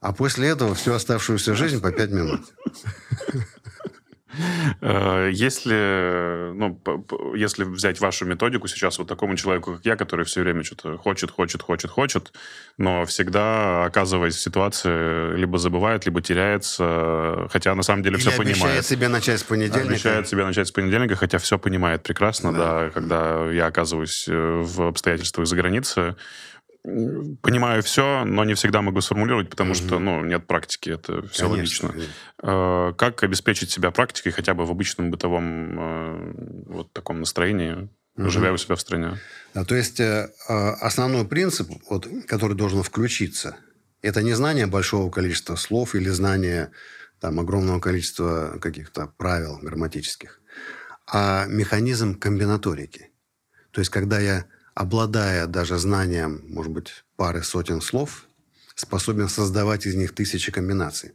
а 0.00 0.12
после 0.12 0.48
этого 0.48 0.74
всю 0.74 0.92
оставшуюся 0.92 1.54
жизнь 1.54 1.80
по 1.80 1.92
5 1.92 2.10
минут. 2.10 2.40
Э, 4.80 5.30
если, 5.32 6.52
ну, 6.54 6.80
если 7.34 7.64
взять 7.64 8.00
вашу 8.00 8.24
методику 8.24 8.68
сейчас 8.68 8.98
вот 8.98 9.08
такому 9.08 9.36
человеку, 9.36 9.74
как 9.74 9.84
я, 9.84 9.96
который 9.96 10.24
все 10.24 10.42
время 10.42 10.62
что-то 10.62 10.96
хочет, 10.96 11.30
хочет, 11.30 11.62
хочет, 11.62 11.90
хочет, 11.90 12.32
но 12.78 13.04
всегда, 13.04 13.84
оказываясь 13.84 14.36
в 14.36 14.40
ситуации, 14.40 15.36
либо 15.36 15.58
забывает, 15.58 16.06
либо 16.06 16.20
теряется, 16.20 17.48
хотя 17.50 17.74
на 17.74 17.82
самом 17.82 18.02
деле 18.02 18.16
Или 18.16 18.22
все 18.22 18.30
понимает. 18.30 18.62
обещает 18.62 18.86
себе 18.86 19.08
начать 19.08 19.40
с 19.40 19.42
понедельника. 19.42 19.88
Обещает 19.88 20.28
себе 20.28 20.44
начать 20.44 20.68
с 20.68 20.72
понедельника, 20.72 21.16
хотя 21.16 21.38
все 21.38 21.58
понимает 21.58 22.02
прекрасно, 22.02 22.52
да, 22.52 22.58
да 22.58 22.90
когда 22.90 23.50
я 23.50 23.66
оказываюсь 23.66 24.26
э, 24.28 24.62
в 24.62 24.82
обстоятельствах 24.82 25.46
за 25.46 25.56
границей, 25.56 26.14
понимаю 26.84 27.82
все, 27.82 28.24
но 28.24 28.44
не 28.44 28.54
всегда 28.54 28.82
могу 28.82 29.00
сформулировать, 29.00 29.48
потому 29.48 29.72
mm-hmm. 29.72 29.86
что, 29.86 29.98
ну, 29.98 30.24
нет 30.24 30.46
практики, 30.46 30.90
это 30.90 31.26
все 31.28 31.48
Конечно. 31.48 31.88
логично. 31.88 32.12
Э, 32.42 32.92
как 32.96 33.22
обеспечить 33.22 33.70
себя 33.70 33.90
практикой 33.90 34.32
хотя 34.32 34.54
бы 34.54 34.66
в 34.66 34.70
обычном 34.70 35.10
бытовом 35.10 35.78
э, 35.78 36.34
вот 36.66 36.92
таком 36.92 37.20
настроении, 37.20 37.88
mm-hmm. 38.16 38.28
живя 38.28 38.52
у 38.52 38.56
себя 38.56 38.74
в 38.74 38.80
стране? 38.80 39.18
Да, 39.54 39.64
то 39.64 39.76
есть 39.76 40.00
э, 40.00 40.30
а, 40.48 40.72
основной 40.74 41.24
принцип, 41.24 41.70
вот, 41.88 42.08
который 42.26 42.56
должен 42.56 42.82
включиться, 42.82 43.56
это 44.00 44.22
не 44.22 44.32
знание 44.32 44.66
большого 44.66 45.08
количества 45.10 45.54
слов 45.54 45.94
или 45.94 46.08
знание 46.08 46.72
там, 47.20 47.38
огромного 47.38 47.78
количества 47.78 48.58
каких-то 48.60 49.12
правил 49.16 49.58
грамматических, 49.62 50.40
а 51.06 51.46
механизм 51.46 52.18
комбинаторики. 52.18 53.12
То 53.70 53.80
есть, 53.80 53.90
когда 53.90 54.18
я 54.18 54.46
обладая 54.74 55.46
даже 55.46 55.78
знанием, 55.78 56.42
может 56.48 56.72
быть, 56.72 57.04
пары 57.16 57.42
сотен 57.42 57.80
слов, 57.80 58.26
способен 58.74 59.28
создавать 59.28 59.86
из 59.86 59.94
них 59.94 60.14
тысячи 60.14 60.50
комбинаций. 60.52 61.12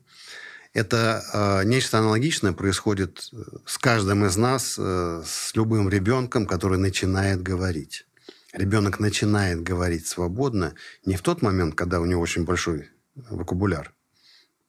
Это 0.74 1.24
э, 1.34 1.64
нечто 1.66 2.00
аналогичное 2.00 2.54
происходит 2.54 3.30
э, 3.34 3.38
с 3.66 3.78
каждым 3.78 4.26
из 4.26 4.38
нас, 4.38 4.76
э, 4.78 5.24
с 5.26 5.56
любым 5.56 5.90
ребенком, 5.90 6.46
который 6.46 6.78
начинает 6.78 7.42
говорить. 7.42 8.06
Ребенок 8.54 9.00
начинает 9.00 9.64
говорить 9.64 10.08
свободно 10.08 10.76
не 11.06 11.16
в 11.16 11.22
тот 11.22 11.42
момент, 11.42 11.76
когда 11.76 12.00
у 12.00 12.06
него 12.06 12.22
очень 12.22 12.44
большой 12.44 12.90
вокабуляр, 13.16 13.94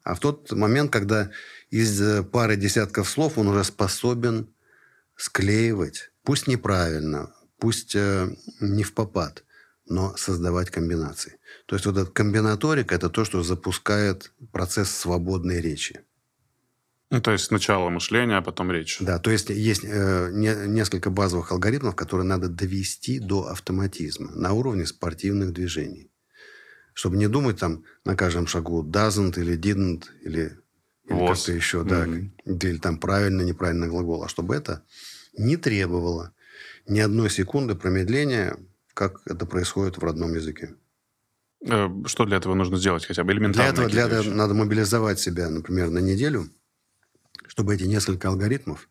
а 0.09 0.15
в 0.15 0.21
тот 0.21 0.53
момент, 0.53 0.91
когда 0.91 1.31
из 1.69 2.01
э, 2.01 2.23
пары 2.23 2.57
десятков 2.57 3.09
слов 3.11 3.37
он 3.37 3.49
уже 3.49 3.63
способен 3.63 4.49
склеивать, 5.17 6.11
пусть 6.23 6.47
неправильно, 6.47 7.31
пусть 7.59 7.95
э, 7.95 8.29
не 8.61 8.83
в 8.83 8.95
попад, 8.95 9.45
но 9.87 10.17
создавать 10.17 10.71
комбинации. 10.71 11.39
То 11.67 11.77
есть 11.77 11.87
вот 11.87 11.97
эта 11.97 12.11
комбинаторика– 12.11 12.95
это 12.97 13.09
то, 13.11 13.25
что 13.25 13.43
запускает 13.43 14.33
процесс 14.53 14.91
свободной 14.91 15.61
речи. 15.61 16.01
Ну, 17.11 17.23
то 17.23 17.33
есть 17.33 17.47
сначала 17.47 17.89
мышление, 17.89 18.37
а 18.37 18.43
потом 18.43 18.71
речь. 18.71 18.99
Да, 19.01 19.19
то 19.19 19.31
есть 19.31 19.49
есть 19.49 19.83
э, 19.83 20.31
не, 20.33 20.55
несколько 20.67 21.09
базовых 21.09 21.53
алгоритмов, 21.53 21.97
которые 21.97 22.27
надо 22.27 22.49
довести 22.49 23.19
до 23.19 23.47
автоматизма 23.47 24.31
на 24.33 24.53
уровне 24.53 24.85
спортивных 24.85 25.55
движений. 25.55 26.11
Чтобы 26.93 27.17
не 27.17 27.29
думать 27.29 27.59
там 27.59 27.85
на 28.05 28.15
каждом 28.15 28.47
шагу 28.47 28.85
doesn't 28.85 29.41
или 29.41 29.57
didn't 29.57 30.05
или, 30.23 30.59
или 31.07 31.27
как-то 31.27 31.53
еще, 31.53 31.83
да, 31.83 32.05
mm-hmm. 32.05 32.31
или 32.45 32.79
там 32.79 32.99
правильно, 32.99 33.41
неправильно 33.41 33.87
глагол, 33.87 34.25
а 34.25 34.29
чтобы 34.29 34.55
это 34.55 34.83
не 35.39 35.57
требовало 35.57 36.35
ни 36.89 37.01
одной 37.01 37.31
секунды 37.31 37.75
промедления, 37.75 38.57
как 38.95 39.21
это 39.27 39.47
происходит 39.47 39.99
в 39.99 40.03
родном 40.03 40.35
языке. 40.35 40.75
Э, 41.67 41.89
что 42.07 42.25
для 42.25 42.39
этого 42.39 42.55
нужно 42.55 42.79
сделать 42.79 43.05
хотя 43.05 43.25
бы 43.25 43.33
элементарно? 43.33 43.63
Для 43.63 43.73
этого, 43.73 43.89
для 43.89 44.07
этого 44.07 44.35
надо 44.35 44.55
мобилизовать 44.55 45.21
себя, 45.21 45.51
например, 45.51 45.91
на 45.91 45.99
неделю, 45.99 46.51
чтобы 47.47 47.75
эти 47.75 47.85
несколько 47.85 48.29
алгоритмов 48.29 48.89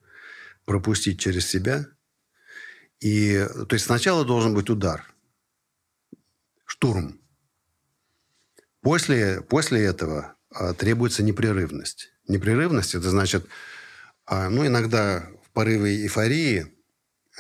пропустить 0.66 1.20
через 1.20 1.48
себя. 1.48 1.88
И, 3.00 3.46
то 3.68 3.74
есть 3.74 3.86
сначала 3.86 4.26
должен 4.26 4.54
быть 4.54 4.70
удар, 4.70 5.06
штурм. 6.66 7.20
После, 8.82 9.42
после 9.42 9.84
этого 9.84 10.36
а, 10.50 10.74
требуется 10.74 11.24
непрерывность. 11.24 12.12
Непрерывность– 12.28 12.96
это 12.96 13.10
значит, 13.10 13.46
а, 14.26 14.50
ну, 14.50 14.66
иногда 14.66 15.30
в 15.44 15.52
порыве 15.52 16.04
эйфории– 16.04 16.68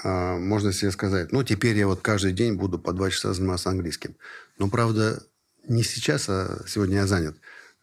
можно 0.03 0.71
себе 0.73 0.91
сказать, 0.91 1.31
ну, 1.31 1.43
теперь 1.43 1.77
я 1.77 1.87
вот 1.87 2.01
каждый 2.01 2.33
день 2.33 2.53
буду 2.53 2.77
по 2.77 2.93
два 2.93 3.09
часа 3.09 3.33
заниматься 3.33 3.69
английским. 3.69 4.15
Но, 4.59 4.69
правда, 4.69 5.23
не 5.67 5.83
сейчас, 5.83 6.29
а 6.29 6.63
сегодня 6.67 6.97
я 6.97 7.07
занят. 7.07 7.37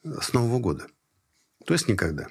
С 0.04 0.32
Нового 0.32 0.58
года. 0.58 0.86
То 1.66 1.74
есть 1.74 1.88
никогда. 1.88 2.28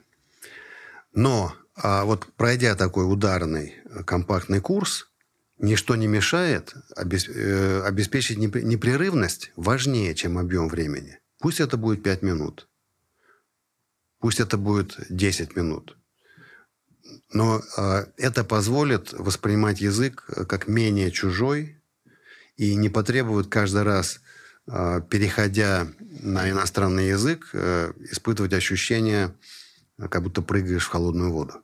Но 1.13 1.55
а 1.75 2.05
вот 2.05 2.27
пройдя 2.35 2.75
такой 2.75 3.11
ударный 3.11 3.75
э, 3.85 4.03
компактный 4.03 4.61
курс, 4.61 5.09
ничто 5.57 5.95
не 5.95 6.07
мешает 6.07 6.73
э, 6.95 7.81
обеспечить 7.83 8.37
непрерывность 8.37 9.51
важнее, 9.55 10.13
чем 10.13 10.37
объем 10.37 10.67
времени. 10.67 11.19
Пусть 11.39 11.59
это 11.59 11.77
будет 11.77 12.03
5 12.03 12.21
минут. 12.21 12.69
Пусть 14.19 14.39
это 14.39 14.57
будет 14.57 14.97
10 15.09 15.55
минут. 15.55 15.97
Но 17.31 17.61
э, 17.77 18.05
это 18.17 18.43
позволит 18.43 19.13
воспринимать 19.13 19.81
язык 19.81 20.25
э, 20.27 20.45
как 20.45 20.67
менее 20.67 21.11
чужой 21.11 21.81
и 22.55 22.75
не 22.75 22.89
потребует 22.89 23.47
каждый 23.47 23.83
раз, 23.83 24.21
э, 24.67 25.01
переходя 25.09 25.87
на 25.99 26.49
иностранный 26.49 27.09
язык, 27.09 27.49
э, 27.53 27.93
испытывать 28.11 28.53
ощущение, 28.53 29.33
как 30.09 30.23
будто 30.23 30.41
прыгаешь 30.41 30.85
в 30.85 30.89
холодную 30.89 31.31
воду. 31.31 31.63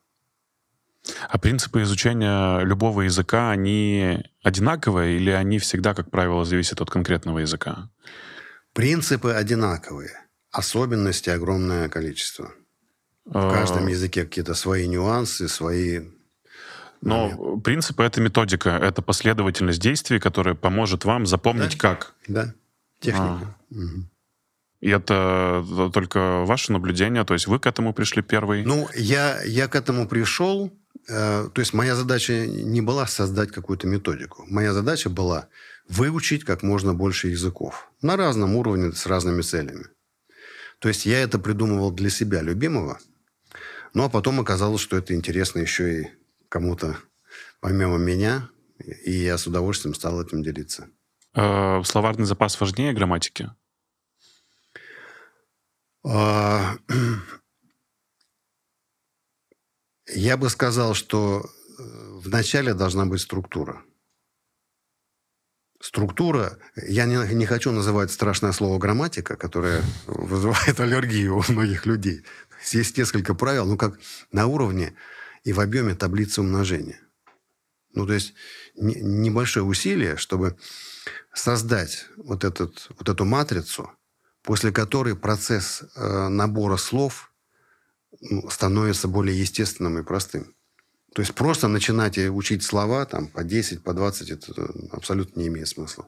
А 1.29 1.37
принципы 1.37 1.81
изучения 1.83 2.59
любого 2.59 3.01
языка, 3.01 3.51
они 3.51 4.23
одинаковые 4.43 5.17
или 5.17 5.31
они 5.31 5.59
всегда, 5.59 5.93
как 5.93 6.11
правило, 6.11 6.45
зависят 6.45 6.81
от 6.81 6.89
конкретного 6.89 7.39
языка? 7.39 7.89
Принципы 8.73 9.31
одинаковые. 9.31 10.11
Особенностей 10.51 11.31
огромное 11.31 11.89
количество. 11.89 12.51
В 13.29 13.51
каждом 13.51 13.85
а. 13.85 13.89
языке 13.89 14.25
какие-то 14.25 14.55
свои 14.55 14.87
нюансы, 14.87 15.47
свои... 15.47 16.01
Но 17.01 17.29
момент. 17.29 17.63
принципы— 17.63 18.03
это 18.05 18.19
методика, 18.19 18.71
это 18.71 19.01
последовательность 19.01 19.79
действий, 19.79 20.19
которая 20.19 20.55
поможет 20.55 21.05
вам 21.05 21.25
запомнить 21.25 21.77
да? 21.77 21.77
как. 21.77 22.15
Да, 22.27 22.53
техника. 22.99 23.55
А. 23.71 23.73
Угу. 23.73 24.03
И 24.81 24.89
это 24.89 25.63
только 25.93 26.43
ваше 26.45 26.71
наблюдение, 26.71 27.23
то 27.23 27.33
есть 27.33 27.47
вы 27.47 27.59
к 27.59 27.67
этому 27.67 27.93
пришли 27.93 28.21
первый? 28.21 28.63
Ну, 28.63 28.89
я, 28.95 29.41
я 29.43 29.67
к 29.67 29.75
этому 29.75 30.07
пришел, 30.07 30.73
э, 31.07 31.49
то 31.53 31.59
есть 31.59 31.73
моя 31.73 31.95
задача 31.95 32.47
не 32.47 32.81
была 32.81 33.05
создать 33.05 33.51
какую-то 33.51 33.87
методику. 33.87 34.45
Моя 34.47 34.73
задача 34.73 35.09
была 35.09 35.49
выучить 35.87 36.45
как 36.45 36.63
можно 36.63 36.93
больше 36.93 37.27
языков 37.27 37.91
на 38.01 38.17
разном 38.17 38.55
уровне 38.55 38.93
с 38.93 39.05
разными 39.05 39.41
целями. 39.41 39.85
То 40.79 40.87
есть 40.87 41.05
я 41.05 41.19
это 41.21 41.39
придумывал 41.39 41.91
для 41.91 42.09
себя 42.09 42.41
любимого, 42.41 42.99
ну, 43.93 44.03
а 44.03 44.09
потом 44.09 44.39
оказалось, 44.39 44.81
что 44.81 44.97
это 44.97 45.13
интересно 45.13 45.59
еще 45.59 46.01
и 46.01 46.07
кому-то 46.49 46.97
помимо 47.59 47.97
меня, 47.97 48.49
и 48.79 49.11
я 49.11 49.37
с 49.37 49.47
удовольствием 49.47 49.93
стал 49.93 50.21
этим 50.21 50.43
делиться. 50.43 50.89
Э, 51.33 51.83
словарный 51.83 52.25
запас 52.25 52.59
важнее 52.59 52.93
грамматики? 52.93 53.49
А, 56.05 56.77
я 60.07 60.37
бы 60.37 60.49
сказал, 60.49 60.93
что 60.93 61.41
э, 61.41 61.83
вначале 62.23 62.73
должна 62.73 63.05
быть 63.05 63.21
структура. 63.21 63.83
Структура, 65.81 66.57
я 66.75 67.05
не, 67.05 67.15
не 67.35 67.45
хочу 67.45 67.71
называть 67.71 68.11
страшное 68.11 68.51
слово 68.51 68.79
грамматика, 68.79 69.37
которое 69.37 69.81
вызывает 70.07 70.79
аллергию 70.79 71.37
у 71.37 71.43
многих 71.51 71.85
людей. 71.85 72.23
Есть 72.71 72.97
несколько 72.97 73.33
правил, 73.33 73.65
ну, 73.65 73.77
как 73.77 73.99
на 74.31 74.47
уровне 74.47 74.93
и 75.43 75.53
в 75.53 75.59
объеме 75.59 75.95
таблицы 75.95 76.41
умножения. 76.41 76.99
Ну, 77.93 78.05
то 78.05 78.13
есть 78.13 78.33
небольшое 78.75 79.65
усилие, 79.65 80.17
чтобы 80.17 80.57
создать 81.33 82.05
вот, 82.17 82.43
этот, 82.43 82.87
вот 82.97 83.09
эту 83.09 83.25
матрицу, 83.25 83.91
после 84.43 84.71
которой 84.71 85.15
процесс 85.15 85.83
э, 85.95 86.27
набора 86.27 86.77
слов 86.77 87.31
ну, 88.21 88.49
становится 88.49 89.07
более 89.07 89.39
естественным 89.39 89.99
и 89.99 90.03
простым. 90.03 90.55
То 91.15 91.21
есть 91.21 91.33
просто 91.33 91.67
начинать 91.67 92.17
учить 92.17 92.63
слова 92.63 93.05
там, 93.05 93.27
по 93.27 93.43
10, 93.43 93.83
по 93.83 93.93
20, 93.93 94.29
это 94.29 94.73
абсолютно 94.91 95.39
не 95.39 95.47
имеет 95.47 95.67
смысла. 95.67 96.07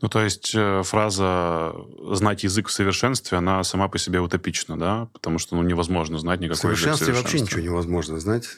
Ну, 0.00 0.08
то 0.08 0.22
есть 0.22 0.52
э, 0.54 0.82
фраза 0.82 1.74
«знать 2.12 2.44
язык 2.44 2.68
в 2.68 2.72
совершенстве», 2.72 3.38
она 3.38 3.64
сама 3.64 3.88
по 3.88 3.98
себе 3.98 4.20
утопична, 4.20 4.78
да? 4.78 5.06
Потому 5.12 5.38
что 5.38 5.56
ну, 5.56 5.62
невозможно 5.62 6.18
знать 6.18 6.40
никакой 6.40 6.72
язык 6.72 6.94
в 6.94 6.98
совершенстве. 6.98 7.14
вообще 7.14 7.40
ничего 7.40 7.60
невозможно 7.60 8.20
знать, 8.20 8.48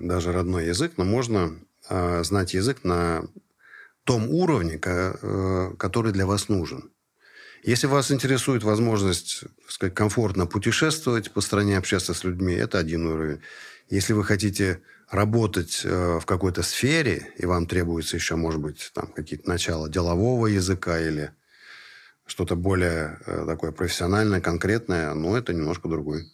даже 0.00 0.32
родной 0.32 0.66
язык, 0.66 0.92
но 0.96 1.04
можно 1.04 1.58
э, 1.88 2.22
знать 2.24 2.54
язык 2.54 2.84
на 2.84 3.24
том 4.04 4.28
уровне, 4.30 4.80
э, 4.82 5.70
который 5.78 6.12
для 6.12 6.26
вас 6.26 6.48
нужен. 6.48 6.90
Если 7.64 7.86
вас 7.86 8.12
интересует 8.12 8.62
возможность 8.62 9.40
так 9.40 9.70
сказать, 9.70 9.94
комфортно 9.94 10.46
путешествовать 10.46 11.30
по 11.30 11.40
стране, 11.40 11.78
общаться 11.78 12.12
с 12.12 12.22
людьми, 12.22 12.52
это 12.52 12.78
один 12.78 13.06
уровень. 13.06 13.40
Если 13.88 14.12
вы 14.12 14.22
хотите 14.22 14.82
работать 15.14 15.82
э, 15.84 16.18
в 16.20 16.26
какой-то 16.26 16.62
сфере, 16.62 17.32
и 17.38 17.46
вам 17.46 17.66
требуется 17.66 18.16
еще, 18.16 18.36
может 18.36 18.60
быть, 18.60 18.90
там 18.94 19.06
какие-то 19.06 19.48
начала 19.48 19.88
делового 19.88 20.46
языка 20.48 20.98
или 20.98 21.30
что-то 22.26 22.56
более 22.56 23.20
э, 23.26 23.46
такое 23.46 23.72
профессиональное, 23.72 24.40
конкретное, 24.40 25.14
но 25.14 25.36
это 25.36 25.52
немножко 25.54 25.88
другой. 25.88 26.24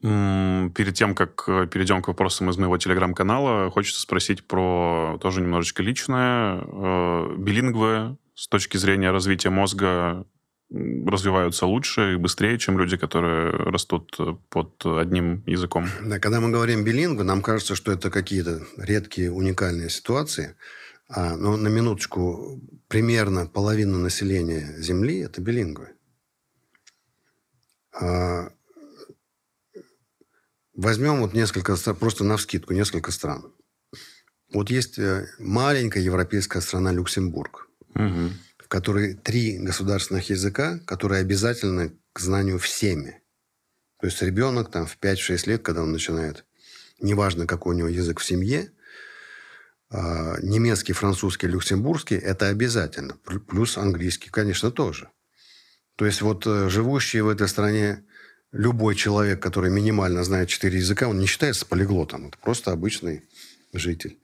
Перед 0.00 0.94
тем, 0.94 1.14
как 1.14 1.44
э, 1.48 1.66
перейдем 1.66 2.02
к 2.02 2.08
вопросам 2.08 2.50
из 2.50 2.56
моего 2.56 2.78
телеграм-канала, 2.78 3.70
хочется 3.70 4.00
спросить 4.00 4.46
про 4.46 5.18
тоже 5.20 5.40
немножечко 5.40 5.82
личное. 5.82 6.62
Билингвы 7.36 8.16
с 8.34 8.48
точки 8.48 8.76
зрения 8.76 9.10
развития 9.10 9.50
мозга 9.50 10.24
развиваются 10.70 11.66
лучше 11.66 12.14
и 12.14 12.16
быстрее, 12.16 12.58
чем 12.58 12.78
люди, 12.78 12.96
которые 12.96 13.50
растут 13.50 14.14
э, 14.18 14.34
под 14.50 14.84
одним 14.84 15.42
языком. 15.46 15.86
Да, 16.04 16.18
когда 16.18 16.40
мы 16.40 16.50
говорим 16.50 16.84
билингвы, 16.84 17.24
нам 17.24 17.42
кажется, 17.42 17.74
что 17.74 17.90
это 17.90 18.10
какие-то 18.10 18.60
редкие, 18.76 19.32
уникальные 19.32 19.88
ситуации. 19.88 20.56
А, 21.08 21.36
но 21.36 21.56
на 21.56 21.68
минуточку, 21.68 22.60
примерно 22.86 23.46
половина 23.46 23.98
населения 23.98 24.74
Земли– 24.76 25.18
это 25.20 25.40
билингвы. 25.40 25.88
А, 27.98 28.50
возьмем 30.74 31.22
вот 31.22 31.32
несколько, 31.32 31.76
просто 31.94 32.24
на 32.24 32.36
вскидку, 32.36 32.74
несколько 32.74 33.10
стран. 33.10 33.54
Вот 34.52 34.68
есть 34.70 34.98
э, 34.98 35.28
маленькая 35.38 36.02
европейская 36.02 36.60
страна 36.60 36.92
Люксембург. 36.92 37.68
Угу 37.94 38.30
в 38.68 38.70
которой 38.70 39.14
три 39.14 39.56
государственных 39.56 40.28
языка, 40.28 40.78
которые 40.84 41.22
обязательны 41.22 41.94
к 42.12 42.20
знанию 42.20 42.58
всеми. 42.58 43.22
То 43.98 44.06
есть 44.06 44.20
ребенок 44.20 44.70
там 44.70 44.86
в 44.86 44.98
5-6 45.00 45.48
лет, 45.48 45.62
когда 45.62 45.84
он 45.84 45.92
начинает, 45.92 46.44
неважно, 47.00 47.46
какой 47.46 47.74
у 47.74 47.78
него 47.78 47.88
язык 47.88 48.20
в 48.20 48.24
семье, 48.26 48.70
а, 49.88 50.36
немецкий, 50.42 50.92
французский, 50.92 51.46
люксембургский– 51.46 52.16
это 52.18 52.48
обязательно. 52.48 53.16
Плюс 53.48 53.78
английский, 53.78 54.28
конечно, 54.28 54.70
тоже. 54.70 55.08
То 55.96 56.04
есть 56.04 56.20
вот 56.20 56.46
э, 56.46 56.68
живущий 56.68 57.22
в 57.22 57.28
этой 57.28 57.48
стране 57.48 58.04
любой 58.52 58.96
человек, 58.96 59.40
который 59.40 59.70
минимально 59.70 60.24
знает 60.24 60.50
четыре 60.50 60.80
языка, 60.80 61.08
он 61.08 61.18
не 61.18 61.26
считается 61.26 61.64
полиглотом. 61.64 62.28
Это 62.28 62.36
просто 62.36 62.70
обычный 62.70 63.24
житель. 63.72 64.18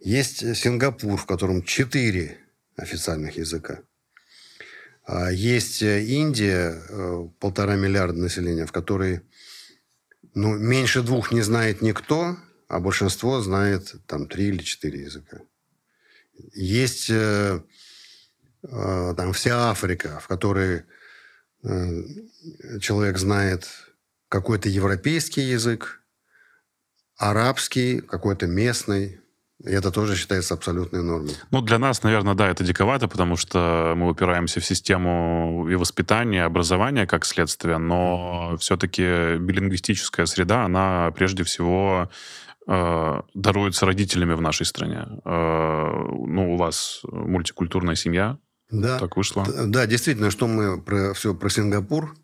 Есть 0.00 0.56
Сингапур, 0.56 1.18
в 1.18 1.26
котором 1.26 1.62
четыре 1.62 2.41
официальных 2.76 3.36
языка. 3.36 3.82
А 5.04 5.30
есть 5.32 5.82
э, 5.82 6.04
Индия, 6.04 6.80
э, 6.88 7.28
полтора 7.40 7.74
миллиарда 7.76 8.18
населения, 8.18 8.66
в 8.66 8.72
которой 8.72 9.22
ну, 10.34 10.56
меньше 10.56 11.02
двух 11.02 11.32
не 11.32 11.42
знает 11.42 11.82
никто, 11.82 12.36
а 12.68 12.80
большинство 12.80 13.40
знает 13.42 13.94
там 14.06 14.28
три 14.28 14.46
или 14.46 14.62
четыре 14.62 15.02
языка. 15.02 15.40
Есть 16.54 17.10
э, 17.10 17.60
там 18.62 19.32
вся 19.32 19.70
Африка, 19.70 20.20
в 20.20 20.28
которой 20.28 20.84
человек 22.80 23.18
знает 23.18 23.68
какой-то 24.28 24.68
европейский 24.68 25.42
язык, 25.42 26.00
арабский, 27.16 28.00
какой-то 28.00 28.46
местный, 28.46 29.21
и 29.64 29.70
это 29.70 29.90
тоже 29.90 30.16
считается 30.16 30.54
абсолютной 30.54 31.02
нормой. 31.02 31.36
Ну, 31.50 31.60
для 31.60 31.78
нас, 31.78 32.02
наверное, 32.02 32.34
да, 32.34 32.48
это 32.48 32.64
диковато, 32.64 33.08
потому 33.08 33.36
что 33.36 33.94
мы 33.96 34.10
упираемся 34.10 34.60
в 34.60 34.64
систему 34.64 35.68
и 35.70 35.74
воспитания, 35.76 36.38
и 36.38 36.46
образования 36.46 37.06
как 37.06 37.24
следствие, 37.24 37.78
но 37.78 38.56
все-таки 38.58 39.36
билингвистическая 39.36 40.26
среда, 40.26 40.64
она 40.64 41.12
прежде 41.14 41.44
всего 41.44 42.10
э, 42.66 43.20
даруется 43.34 43.86
родителями 43.86 44.34
в 44.34 44.40
нашей 44.40 44.66
стране. 44.66 45.06
Э, 45.24 45.90
ну, 46.26 46.54
у 46.54 46.56
вас 46.56 47.00
мультикультурная 47.04 47.94
семья, 47.94 48.38
да. 48.70 48.98
так 48.98 49.16
вышло. 49.16 49.46
Да, 49.66 49.86
действительно, 49.86 50.30
что 50.30 50.48
мы 50.48 50.80
про 50.80 51.14
все 51.14 51.34
про 51.34 51.48
Сингапур 51.48 52.16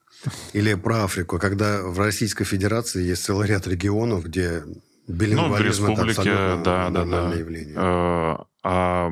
или 0.53 0.75
про 0.75 1.05
Африку, 1.05 1.39
когда 1.39 1.83
в 1.83 2.01
Российской 2.01 2.45
Федерации 2.45 3.03
есть 3.03 3.25
целый 3.25 3.47
ряд 3.47 3.67
регионов, 3.69 4.25
где 4.25 4.65
ну, 5.09 5.49
в 5.49 5.61
республике, 5.61 6.25
да, 6.65 6.91
да, 6.91 7.05
да. 7.05 7.35
явление. 7.35 7.75
Э, 7.77 8.37
а 8.63 9.11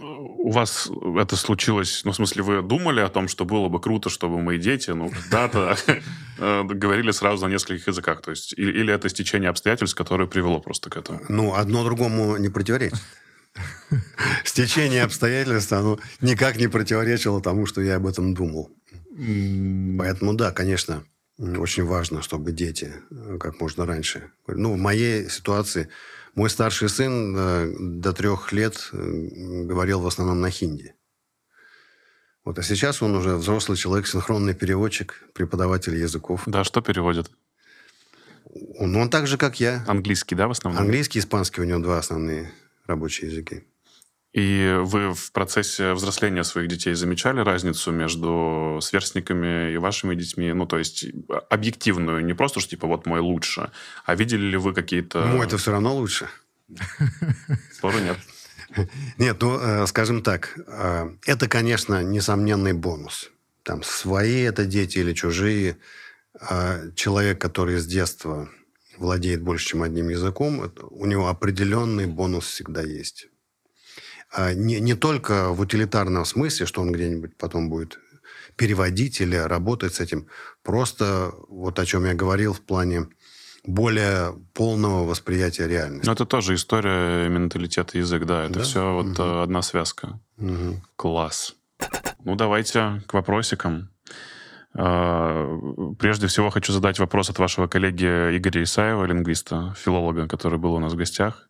у 0.00 0.50
вас 0.50 0.90
это 1.18 1.36
случилось, 1.36 2.02
ну, 2.04 2.12
в 2.12 2.16
смысле, 2.16 2.42
вы 2.42 2.62
думали 2.62 3.00
о 3.00 3.08
том, 3.08 3.28
что 3.28 3.44
было 3.44 3.68
бы 3.68 3.80
круто, 3.80 4.08
чтобы 4.10 4.40
мои 4.40 4.58
дети, 4.58 4.90
ну, 4.90 5.10
когда-то 5.10 5.76
э, 6.38 6.62
говорили 6.64 7.10
сразу 7.10 7.46
на 7.46 7.52
нескольких 7.52 7.88
языках, 7.88 8.22
то 8.22 8.30
есть, 8.30 8.54
или 8.56 8.92
это 8.92 9.08
стечение 9.08 9.50
обстоятельств, 9.50 9.96
которое 9.96 10.26
привело 10.26 10.60
просто 10.60 10.90
к 10.90 10.96
этому? 10.96 11.20
Ну, 11.28 11.54
одно 11.54 11.84
другому 11.84 12.36
не 12.36 12.48
противоречит. 12.48 12.98
Стечение 14.44 15.02
обстоятельств, 15.02 15.72
оно 15.72 15.98
никак 16.20 16.56
не 16.56 16.68
противоречило 16.68 17.40
тому, 17.40 17.66
что 17.66 17.80
я 17.80 17.96
об 17.96 18.06
этом 18.06 18.34
думал. 18.34 18.70
Поэтому, 19.98 20.34
да, 20.34 20.52
конечно, 20.52 21.02
очень 21.38 21.84
важно, 21.84 22.20
чтобы 22.22 22.52
дети 22.52 22.92
э, 23.10 23.38
как 23.38 23.60
можно 23.60 23.86
раньше. 23.86 24.30
Ну, 24.46 24.74
в 24.74 24.78
моей 24.78 25.28
ситуации 25.30 25.88
мой 26.34 26.50
старший 26.50 26.88
сын 26.88 27.34
э, 27.36 27.74
до 27.78 28.12
трех 28.12 28.52
лет 28.52 28.90
э, 28.92 29.64
говорил 29.64 30.00
в 30.00 30.06
основном 30.06 30.40
на 30.40 30.50
хинди. 30.50 30.94
Вот, 32.44 32.58
а 32.58 32.62
сейчас 32.62 33.02
он 33.02 33.14
уже 33.14 33.36
взрослый 33.36 33.76
человек, 33.76 34.06
синхронный 34.06 34.54
переводчик, 34.54 35.22
преподаватель 35.34 35.94
языков. 35.94 36.42
Да, 36.46 36.64
что 36.64 36.80
переводит? 36.80 37.30
Он, 38.78 38.96
он 38.96 39.10
так 39.10 39.26
же, 39.26 39.36
как 39.36 39.60
я. 39.60 39.84
Английский, 39.86 40.34
да, 40.34 40.48
в 40.48 40.52
основном? 40.52 40.82
Английский 40.82 41.20
испанский 41.20 41.60
у 41.60 41.64
него 41.64 41.78
два 41.78 41.98
основные 41.98 42.50
рабочие 42.86 43.30
языки. 43.30 43.64
И 44.38 44.78
вы 44.82 45.14
в 45.14 45.32
процессе 45.32 45.94
взросления 45.94 46.44
своих 46.44 46.68
детей 46.68 46.94
замечали 46.94 47.40
разницу 47.40 47.90
между 47.90 48.78
сверстниками 48.80 49.72
и 49.72 49.78
вашими 49.78 50.14
детьми? 50.14 50.52
Ну, 50.52 50.64
то 50.64 50.78
есть 50.78 51.06
объективную, 51.50 52.24
не 52.24 52.34
просто, 52.34 52.60
что 52.60 52.70
типа 52.70 52.86
вот 52.86 53.04
мой 53.04 53.18
лучше, 53.18 53.72
а 54.04 54.14
видели 54.14 54.46
ли 54.46 54.56
вы 54.56 54.74
какие-то... 54.74 55.22
Мой 55.26 55.44
это 55.44 55.58
все 55.58 55.72
равно 55.72 55.92
лучше. 55.92 56.28
Спору 57.72 57.98
нет. 57.98 58.16
Нет, 59.16 59.42
ну, 59.42 59.58
э, 59.58 59.86
скажем 59.88 60.22
так, 60.22 60.56
э, 60.68 61.10
это, 61.26 61.48
конечно, 61.48 62.04
несомненный 62.04 62.74
бонус. 62.74 63.32
Там 63.64 63.82
свои 63.82 64.42
это 64.42 64.66
дети 64.66 64.98
или 64.98 65.14
чужие. 65.14 65.78
А 66.40 66.78
человек, 66.94 67.40
который 67.40 67.78
с 67.78 67.86
детства 67.86 68.48
владеет 68.98 69.42
больше, 69.42 69.66
чем 69.66 69.82
одним 69.82 70.10
языком, 70.10 70.72
у 70.90 71.06
него 71.06 71.26
определенный 71.26 72.06
бонус 72.06 72.46
всегда 72.46 72.82
есть. 72.82 73.26
А, 74.32 74.52
не, 74.52 74.80
не 74.80 74.94
только 74.94 75.50
в 75.50 75.60
утилитарном 75.60 76.24
смысле, 76.24 76.66
что 76.66 76.82
он 76.82 76.92
где-нибудь 76.92 77.36
потом 77.36 77.70
будет 77.70 77.98
переводить 78.56 79.20
или 79.20 79.36
работать 79.36 79.94
с 79.94 80.00
этим. 80.00 80.26
Просто 80.62 81.32
вот 81.48 81.78
о 81.78 81.86
чем 81.86 82.04
я 82.04 82.14
говорил 82.14 82.52
в 82.52 82.60
плане 82.60 83.06
более 83.64 84.34
полного 84.54 85.06
восприятия 85.06 85.68
реальности. 85.68 86.06
Но 86.06 86.12
это 86.12 86.26
тоже 86.26 86.54
история 86.54 87.28
менталитета 87.28 87.98
язык, 87.98 88.24
да. 88.24 88.44
Это 88.44 88.54
да? 88.54 88.64
все 88.64 88.94
вот 88.94 89.18
угу. 89.18 89.40
одна 89.40 89.62
связка. 89.62 90.20
Угу. 90.38 90.82
Класс. 90.96 91.54
Ну, 92.24 92.34
давайте 92.34 93.02
к 93.06 93.14
вопросикам. 93.14 93.90
А, 94.74 95.94
прежде 95.98 96.26
всего 96.26 96.50
хочу 96.50 96.72
задать 96.72 96.98
вопрос 96.98 97.30
от 97.30 97.38
вашего 97.38 97.68
коллеги 97.68 98.06
Игоря 98.36 98.62
Исаева, 98.62 99.04
лингвиста, 99.04 99.74
филолога, 99.78 100.26
который 100.26 100.58
был 100.58 100.74
у 100.74 100.80
нас 100.80 100.92
в 100.92 100.96
гостях. 100.96 101.48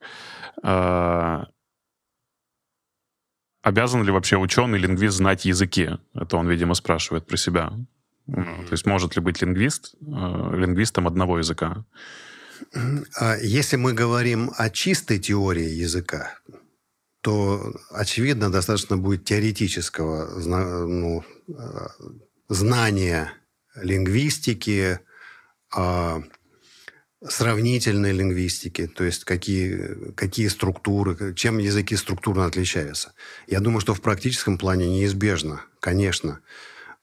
Обязан 3.68 4.02
ли 4.02 4.10
вообще 4.10 4.38
ученый, 4.38 4.78
лингвист 4.78 5.18
знать 5.18 5.44
языки? 5.44 5.90
Это 6.14 6.38
он, 6.38 6.48
видимо, 6.48 6.72
спрашивает 6.72 7.26
про 7.26 7.36
себя. 7.36 7.72
Mm-hmm. 8.26 8.64
То 8.66 8.72
есть 8.72 8.86
может 8.86 9.14
ли 9.14 9.20
быть 9.20 9.42
лингвист 9.42 9.94
э, 10.00 10.56
лингвистом 10.56 11.06
одного 11.06 11.36
языка? 11.36 11.84
А 13.20 13.36
если 13.36 13.76
мы 13.76 13.92
говорим 13.92 14.52
о 14.56 14.70
чистой 14.70 15.18
теории 15.18 15.68
языка, 15.68 16.38
то, 17.20 17.74
очевидно, 17.90 18.50
достаточно 18.50 18.96
будет 18.96 19.26
теоретического 19.26 20.40
ну, 20.86 21.22
а, 21.54 21.90
знания 22.48 23.32
лингвистики, 23.76 24.98
а, 25.76 26.22
сравнительной 27.26 28.12
лингвистики, 28.12 28.86
то 28.86 29.04
есть 29.04 29.24
какие, 29.24 30.12
какие 30.14 30.48
структуры, 30.48 31.34
чем 31.34 31.58
языки 31.58 31.96
структурно 31.96 32.44
отличаются. 32.44 33.12
Я 33.48 33.60
думаю, 33.60 33.80
что 33.80 33.94
в 33.94 34.00
практическом 34.00 34.56
плане 34.56 34.88
неизбежно, 34.88 35.62
конечно, 35.80 36.40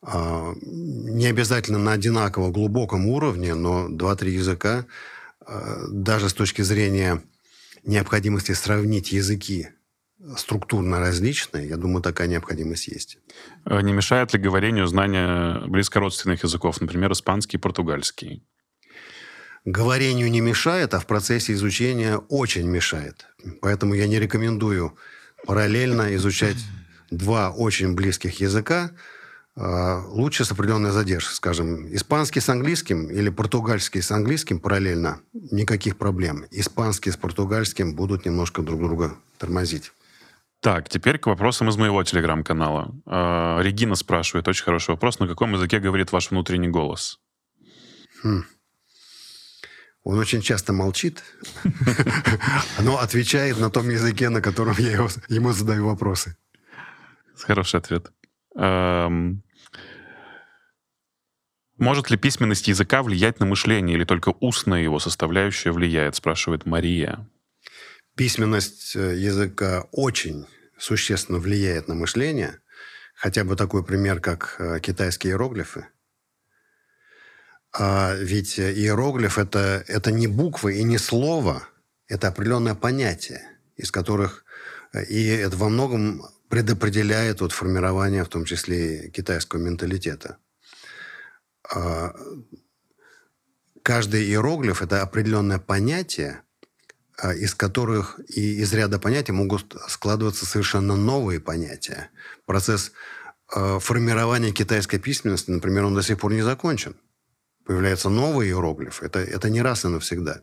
а, 0.02 0.54
не 0.62 1.26
обязательно 1.28 1.80
на 1.80 1.94
одинаково 1.94 2.52
глубоком 2.52 3.08
уровне, 3.08 3.56
но 3.56 3.90
два-три 3.90 4.34
языка, 4.34 4.86
а, 5.42 5.86
даже 5.90 6.30
с 6.30 6.34
точки 6.34 6.62
зрения 6.62 7.22
необходимости 7.84 8.54
сравнить 8.54 9.12
языки 9.12 9.70
структурно 10.38 11.00
различные, 11.00 11.68
я 11.68 11.78
думаю, 11.78 12.02
такая 12.02 12.28
необходимость 12.28 12.88
есть. 12.88 13.18
А 13.66 13.82
не 13.82 13.94
мешает 13.94 14.34
ли 14.34 14.40
говорению 14.40 14.88
знания 14.88 15.62
близкородственных 15.68 16.44
языков, 16.44 16.80
например, 16.80 17.12
испанский 17.12 17.58
и 17.58 17.60
португальский? 17.60 18.44
Говорению 19.66 20.30
не 20.30 20.42
мешает, 20.42 20.94
а 20.94 21.00
в 21.00 21.08
процессе 21.08 21.54
изучения 21.54 22.18
очень 22.18 22.68
мешает. 22.68 23.26
Поэтому 23.62 23.96
я 23.96 24.08
не 24.08 24.20
рекомендую 24.20 24.96
параллельно 25.46 26.16
изучать 26.16 26.58
два 27.10 27.50
очень 27.50 27.96
близких 27.96 28.40
языка, 28.40 28.92
а, 29.58 30.04
лучше 30.08 30.46
с 30.46 30.52
определенной 30.52 30.92
задержкой, 30.92 31.36
скажем, 31.36 31.94
испанский 31.96 32.42
с 32.42 32.50
английским 32.50 33.10
или 33.10 33.30
португальский 33.30 34.02
с 34.02 34.12
английским 34.12 34.60
параллельно, 34.60 35.22
никаких 35.34 35.98
проблем. 35.98 36.46
Испанский 36.52 37.12
с 37.12 37.18
португальским 37.18 37.96
будут 37.96 38.26
немножко 38.26 38.62
друг 38.62 38.80
друга 38.82 39.16
тормозить. 39.40 39.94
Так, 40.60 40.90
теперь 40.90 41.20
к 41.20 41.28
вопросам 41.28 41.70
из 41.70 41.78
моего 41.78 42.04
телеграм-канала. 42.04 42.94
Э, 43.06 43.62
Регина 43.62 43.96
спрашивает, 43.96 44.48
очень 44.48 44.64
хороший 44.64 44.92
вопрос, 44.92 45.20
на 45.20 45.28
каком 45.28 45.54
языке 45.54 45.80
говорит 45.80 46.12
ваш 46.12 46.32
внутренний 46.32 46.68
голос? 46.68 47.20
Хм. 48.24 48.44
Он 50.06 50.20
очень 50.20 50.42
часто 50.42 50.72
молчит, 50.72 51.24
но 52.80 53.00
отвечает 53.00 53.60
на 53.60 53.72
том 53.72 53.90
языке, 53.90 54.30
на 54.30 54.40
котором 54.40 54.76
я 54.78 54.92
ему 55.30 55.52
задаю 55.52 55.88
вопросы. 55.88 56.38
Хороший 57.36 57.80
ответ. 57.80 58.12
Эм, 58.56 59.44
может 61.78 62.12
ли 62.12 62.18
письменность 62.18 62.68
языка 62.68 63.02
влиять 63.02 63.40
на 63.40 63.48
мышление, 63.48 63.98
или 63.98 64.06
только 64.06 64.36
устная 64.40 64.84
его 64.84 65.00
составляющая 65.00 65.72
влияет, 65.72 66.16
спрашивает 66.16 66.68
Мария. 66.68 67.28
Письменность 68.16 68.96
э, 68.96 69.18
языка 69.18 69.88
очень 69.92 70.46
существенно 70.78 71.40
влияет 71.40 71.88
на 71.88 71.96
мышление. 71.96 72.60
Хотя 73.16 73.44
бы 73.44 73.56
такой 73.56 73.84
пример, 73.84 74.20
как 74.20 74.58
э, 74.60 74.80
китайские 74.82 75.32
иероглифы. 75.32 75.88
А 77.78 78.16
ведь 78.16 78.58
иероглиф 78.58 79.38
это,– 79.38 79.84
это 79.88 80.12
не 80.12 80.28
буквы 80.28 80.78
и 80.78 80.84
не 80.84 80.98
слово, 80.98 81.68
это 82.08 82.30
определенное 82.30 82.76
понятие, 82.76 83.42
из 83.76 83.92
которых 83.92 84.46
и 85.10 85.26
это 85.26 85.58
во 85.58 85.68
многом 85.68 86.26
предопределяет 86.48 87.42
вот 87.42 87.52
формирование, 87.52 88.24
в 88.24 88.30
том 88.30 88.46
числе 88.46 89.10
китайского 89.10 89.60
менталитета. 89.60 90.38
А, 91.74 92.16
каждый 93.84 94.24
иероглиф– 94.24 94.82
это 94.82 95.02
определенное 95.02 95.60
понятие, 95.60 96.44
а, 97.18 97.34
из 97.34 97.56
которых 97.56 98.20
и 98.30 98.62
из 98.62 98.74
ряда 98.74 99.00
понятий 99.00 99.32
могут 99.32 99.76
складываться 99.90 100.46
совершенно 100.46 100.96
новые 100.96 101.40
понятия. 101.40 102.10
Процесс 102.46 102.92
а, 103.54 103.80
формирования 103.80 104.52
китайской 104.52 105.00
письменности, 105.00 105.52
например, 105.52 105.86
он 105.86 105.96
до 105.96 106.04
сих 106.04 106.20
пор 106.20 106.32
не 106.34 106.42
закончен. 106.42 106.96
Появляются 107.66 108.10
новые 108.10 108.50
иероглифы. 108.50 109.06
Это, 109.06 109.20
это 109.20 109.50
не 109.50 109.62
раз 109.62 109.86
и 109.86 109.88
навсегда. 109.88 110.42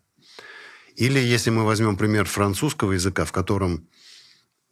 Или 0.97 1.19
если 1.19 1.51
мы 1.51 1.65
возьмем 1.65 1.97
пример 1.97 2.27
французского 2.27 2.93
языка, 2.93 3.25
в 3.25 3.33
котором 3.33 3.89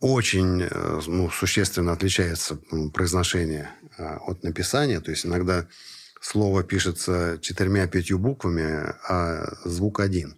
очень 0.00 0.62
э, 0.62 1.00
ну, 1.06 1.30
существенно 1.30 1.92
отличается 1.92 2.58
произношение 2.92 3.70
от 3.98 4.42
написания, 4.42 5.00
то 5.00 5.10
есть 5.10 5.26
иногда 5.26 5.66
слово 6.20 6.62
пишется 6.62 7.38
четырьмя-пятью 7.40 8.18
буквами, 8.18 8.94
а 9.08 9.52
звук 9.64 10.00
один. 10.00 10.36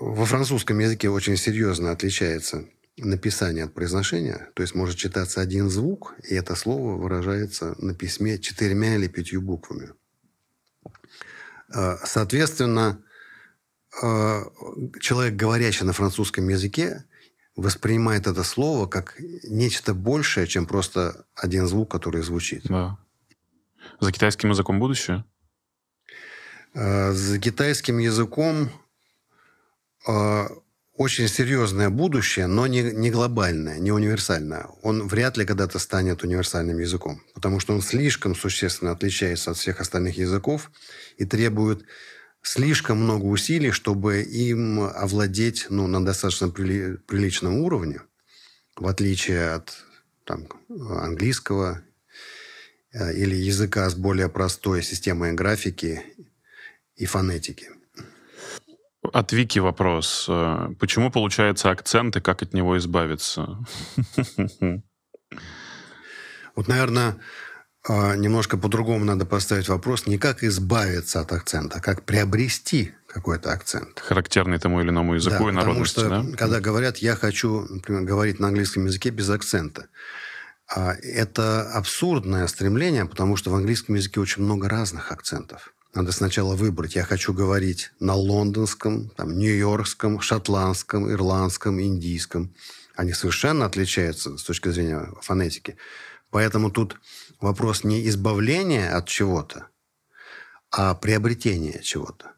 Во 0.00 0.24
французском 0.24 0.78
языке 0.78 1.08
очень 1.08 1.36
серьезно 1.36 1.90
отличается 1.90 2.64
написание 2.96 3.64
от 3.64 3.74
произношения, 3.74 4.50
то 4.54 4.62
есть 4.62 4.74
может 4.74 4.96
читаться 4.96 5.40
один 5.40 5.68
звук, 5.68 6.14
и 6.28 6.34
это 6.34 6.54
слово 6.54 6.96
выражается 6.96 7.74
на 7.78 7.94
письме 7.94 8.38
четырьмя 8.38 8.96
или 8.96 9.08
пятью 9.08 9.40
буквами. 9.40 9.90
А, 11.72 11.98
соответственно, 12.04 13.02
а, 14.02 14.44
человек, 15.00 15.34
говорящий 15.34 15.84
на 15.84 15.92
французском 15.92 16.48
языке, 16.48 17.04
воспринимает 17.56 18.26
это 18.26 18.44
слово 18.44 18.86
как 18.86 19.16
нечто 19.44 19.94
большее, 19.94 20.46
чем 20.46 20.66
просто 20.66 21.26
один 21.34 21.66
звук, 21.66 21.90
который 21.90 22.22
звучит. 22.22 22.62
Да. 22.64 22.98
За 24.00 24.12
китайским 24.12 24.50
языком 24.50 24.78
будущее? 24.78 25.24
А, 26.74 27.12
за 27.12 27.38
китайским 27.38 27.98
языком 27.98 28.70
очень 30.98 31.28
серьезное 31.28 31.88
будущее, 31.88 32.46
но 32.46 32.66
не, 32.66 32.82
не 32.82 33.10
глобальное, 33.10 33.78
не 33.78 33.90
универсальное. 33.92 34.66
Он 34.82 35.08
вряд 35.08 35.38
ли 35.38 35.46
когда-то 35.46 35.78
станет 35.78 36.22
универсальным 36.22 36.78
языком, 36.78 37.22
потому 37.34 37.60
что 37.60 37.72
он 37.72 37.80
слишком 37.80 38.34
существенно 38.34 38.90
отличается 38.92 39.52
от 39.52 39.56
всех 39.56 39.80
остальных 39.80 40.18
языков 40.18 40.70
и 41.16 41.24
требует 41.24 41.84
слишком 42.42 42.98
много 42.98 43.24
усилий, 43.24 43.70
чтобы 43.70 44.20
им 44.22 44.80
овладеть 44.80 45.66
ну, 45.70 45.86
на 45.86 46.04
достаточно 46.04 46.50
прили, 46.50 46.96
приличном 47.06 47.58
уровне, 47.60 48.02
в 48.76 48.86
отличие 48.86 49.52
от 49.52 49.72
там, 50.24 50.46
английского 50.68 51.82
Э, 52.92 53.12
или 53.12 53.34
языка 53.34 53.88
с 53.88 53.94
более 53.94 54.28
простой 54.28 54.82
системой 54.82 55.32
графики 55.32 56.02
и 56.96 57.04
фонетики. 57.04 57.70
От 59.12 59.32
Вики 59.32 59.58
вопрос. 59.58 60.26
Э, 60.28 60.68
почему 60.78 61.10
получается 61.10 61.70
акцент 61.70 62.16
и 62.16 62.20
как 62.20 62.42
от 62.42 62.54
него 62.54 62.76
избавиться? 62.78 63.58
Вот, 66.56 66.66
наверное, 66.66 67.20
э, 67.88 68.16
немножко 68.16 68.58
по-другому 68.58 69.04
надо 69.04 69.24
поставить 69.24 69.68
вопрос. 69.68 70.06
Не 70.06 70.18
как 70.18 70.42
избавиться 70.42 71.20
от 71.20 71.32
акцента, 71.32 71.78
а 71.78 71.80
как 71.80 72.04
приобрести 72.04 72.94
какой-то 73.06 73.52
акцент. 73.52 74.00
Характерный 74.00 74.58
тому 74.58 74.80
или 74.80 74.90
иному 74.90 75.14
языку 75.14 75.44
да, 75.44 75.50
и 75.50 75.52
народности, 75.52 76.00
потому 76.00 76.22
что, 76.22 76.30
да? 76.32 76.36
когда 76.36 76.60
говорят, 76.60 76.98
я 76.98 77.14
хочу, 77.14 77.60
например, 77.68 78.02
говорить 78.02 78.40
на 78.40 78.48
английском 78.48 78.86
языке 78.86 79.10
без 79.10 79.30
акцента, 79.30 79.86
а 80.68 80.94
это 80.94 81.70
абсурдное 81.72 82.46
стремление, 82.48 83.06
потому 83.06 83.36
что 83.36 83.50
в 83.50 83.54
английском 83.54 83.94
языке 83.94 84.20
очень 84.20 84.42
много 84.42 84.68
разных 84.68 85.12
акцентов. 85.12 85.72
Надо 85.94 86.12
сначала 86.12 86.54
выбрать. 86.54 86.96
Я 86.96 87.04
хочу 87.04 87.32
говорить 87.32 87.92
на 87.98 88.14
лондонском, 88.14 89.10
там, 89.10 89.38
нью-йоркском, 89.38 90.20
шотландском, 90.20 91.10
ирландском, 91.10 91.80
индийском. 91.80 92.54
Они 92.94 93.12
совершенно 93.12 93.64
отличаются 93.64 94.36
с 94.36 94.42
точки 94.42 94.68
зрения 94.68 95.12
фонетики. 95.22 95.76
Поэтому 96.30 96.70
тут 96.70 97.00
вопрос 97.40 97.84
не 97.84 98.06
избавления 98.08 98.94
от 98.94 99.08
чего-то, 99.08 99.68
а 100.70 100.94
приобретения 100.94 101.80
чего-то. 101.82 102.32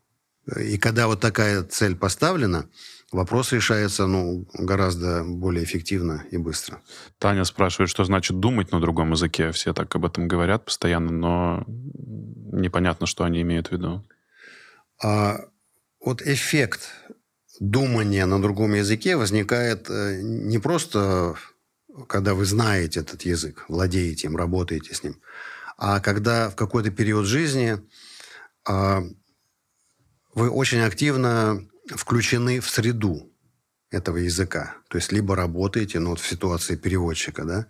И 0.58 0.78
когда 0.78 1.06
вот 1.06 1.20
такая 1.20 1.64
цель 1.64 1.96
поставлена, 1.96 2.68
вопрос 3.12 3.52
решается 3.52 4.06
ну, 4.06 4.46
гораздо 4.54 5.24
более 5.24 5.64
эффективно 5.64 6.24
и 6.30 6.36
быстро. 6.36 6.80
Таня 7.18 7.44
спрашивает, 7.44 7.90
что 7.90 8.04
значит 8.04 8.38
думать 8.38 8.72
на 8.72 8.80
другом 8.80 9.12
языке. 9.12 9.52
Все 9.52 9.72
так 9.72 9.94
об 9.94 10.04
этом 10.04 10.28
говорят 10.28 10.64
постоянно, 10.64 11.12
но 11.12 11.64
непонятно, 11.66 13.06
что 13.06 13.24
они 13.24 13.42
имеют 13.42 13.68
в 13.68 13.72
виду. 13.72 14.04
А 15.02 15.40
вот 16.04 16.22
эффект 16.22 16.88
думания 17.58 18.26
на 18.26 18.40
другом 18.40 18.74
языке 18.74 19.16
возникает 19.16 19.90
э, 19.90 20.20
не 20.22 20.58
просто, 20.58 21.34
когда 22.06 22.34
вы 22.34 22.44
знаете 22.44 23.00
этот 23.00 23.22
язык, 23.22 23.66
владеете 23.68 24.28
им, 24.28 24.36
работаете 24.36 24.94
с 24.94 25.02
ним, 25.02 25.20
а 25.76 26.00
когда 26.00 26.50
в 26.50 26.56
какой-то 26.56 26.90
период 26.90 27.26
жизни 27.26 27.78
а, 28.68 29.02
вы 30.34 30.50
очень 30.50 30.80
активно 30.80 31.66
включены 31.96 32.60
в 32.60 32.68
среду 32.68 33.30
этого 33.90 34.18
языка. 34.18 34.76
То 34.88 34.98
есть 34.98 35.12
либо 35.12 35.34
работаете, 35.36 35.98
ну 35.98 36.10
вот 36.10 36.20
в 36.20 36.26
ситуации 36.26 36.76
переводчика, 36.76 37.44
да, 37.44 37.66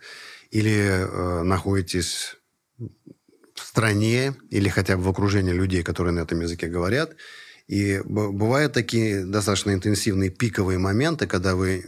или 0.50 0.72
э, 0.72 1.42
находитесь 1.42 2.36
в 3.54 3.60
стране 3.60 4.34
или 4.50 4.68
хотя 4.68 4.96
бы 4.96 5.02
в 5.02 5.08
окружении 5.08 5.52
людей, 5.52 5.82
которые 5.82 6.12
на 6.12 6.20
этом 6.20 6.40
языке 6.40 6.68
говорят, 6.68 7.16
И 7.70 8.00
бывают 8.04 8.72
такие 8.72 9.24
достаточно 9.24 9.72
интенсивные 9.72 10.30
пиковые 10.30 10.78
моменты, 10.78 11.26
когда 11.26 11.54
вы 11.54 11.84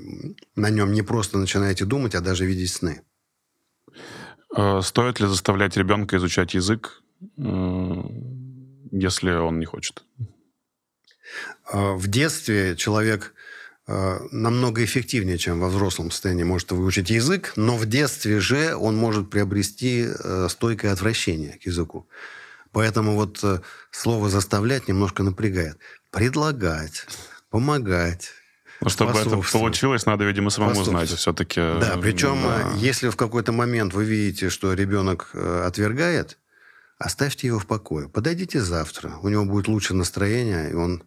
на 0.54 0.70
нем 0.70 0.92
не 0.92 1.02
просто 1.02 1.38
начинаете 1.38 1.84
думать, 1.84 2.14
а 2.14 2.20
даже 2.20 2.46
видеть 2.46 2.70
сны. 2.70 3.02
Э, 4.56 4.80
стоит 4.82 5.20
ли 5.20 5.26
заставлять 5.26 5.76
ребенка 5.76 6.16
изучать 6.16 6.54
язык, 6.54 7.02
э, 7.36 8.02
если 8.92 9.32
он 9.32 9.58
не 9.58 9.66
хочет? 9.66 10.04
Э, 11.72 11.92
в 11.94 12.06
детстве 12.08 12.76
человек 12.76 13.34
намного 14.30 14.84
эффективнее, 14.84 15.38
чем 15.38 15.58
во 15.58 15.68
взрослом 15.68 16.12
состоянии 16.12 16.44
может 16.44 16.70
выучить 16.70 17.10
язык, 17.10 17.52
но 17.56 17.76
в 17.76 17.84
детстве 17.84 18.38
же 18.38 18.76
он 18.76 18.96
может 18.96 19.28
приобрести 19.28 20.06
стойкое 20.48 20.92
отвращение 20.92 21.58
к 21.58 21.66
языку. 21.66 22.08
Поэтому 22.70 23.16
вот 23.16 23.44
слово 23.90 24.30
«заставлять» 24.30 24.86
немножко 24.86 25.24
напрягает. 25.24 25.78
Предлагать, 26.12 27.06
помогать, 27.50 28.30
ну, 28.82 28.88
чтобы 28.88 29.18
это 29.18 29.36
получилось, 29.52 30.06
надо, 30.06 30.24
видимо, 30.24 30.50
самому 30.50 30.82
знать 30.82 31.08
все-таки. 31.08 31.60
Да, 31.60 31.96
причем, 32.00 32.42
да. 32.42 32.72
если 32.76 33.10
в 33.10 33.16
какой-то 33.16 33.52
момент 33.52 33.94
вы 33.94 34.04
видите, 34.04 34.50
что 34.50 34.72
ребенок 34.72 35.30
э, 35.34 35.64
отвергает, 35.64 36.38
оставьте 36.98 37.46
его 37.46 37.60
в 37.60 37.66
покое. 37.66 38.08
Подойдите 38.08 38.60
завтра. 38.60 39.14
У 39.22 39.28
него 39.28 39.44
будет 39.44 39.68
лучшее 39.68 39.96
настроение, 39.96 40.72
и 40.72 40.74
он, 40.74 40.96
э, 40.96 41.04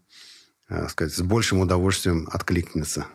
сказать, 0.89 1.13
с 1.13 1.21
большим 1.21 1.59
удовольствием 1.59 2.27
откликнется. 2.31 3.07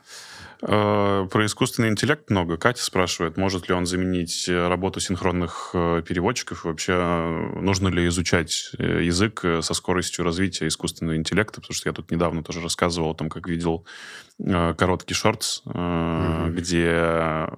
Э, 0.62 1.26
про 1.30 1.46
искусственный 1.46 1.88
интеллект 1.88 2.28
много. 2.28 2.57
Катя 2.57 2.82
спрашивает, 2.82 3.36
может 3.36 3.68
ли 3.68 3.74
он 3.74 3.86
заменить 3.86 4.48
э, 4.48 4.68
работу 4.68 5.01
синхронных 5.01 5.70
э, 5.72 6.03
переводчиков. 6.07 6.64
Вообще, 6.64 6.94
нужно 7.61 7.88
ли 7.88 8.07
изучать 8.09 8.72
язык 8.78 9.44
со 9.62 9.74
скоростью 9.74 10.24
развития 10.24 10.68
искусственного 10.68 11.16
интеллекта? 11.16 11.61
Потому 11.61 11.74
что 11.74 11.88
я 11.88 11.92
тут 11.92 12.11
недавно 12.11 12.42
тоже 12.42 12.61
рассказывал 12.61 13.11
о 13.11 13.14
том, 13.14 13.30
как 13.30 13.48
видел 13.48 13.86
короткий 14.38 15.14
шортс, 15.14 15.62
mm-hmm. 15.66 16.51
где 16.53 17.48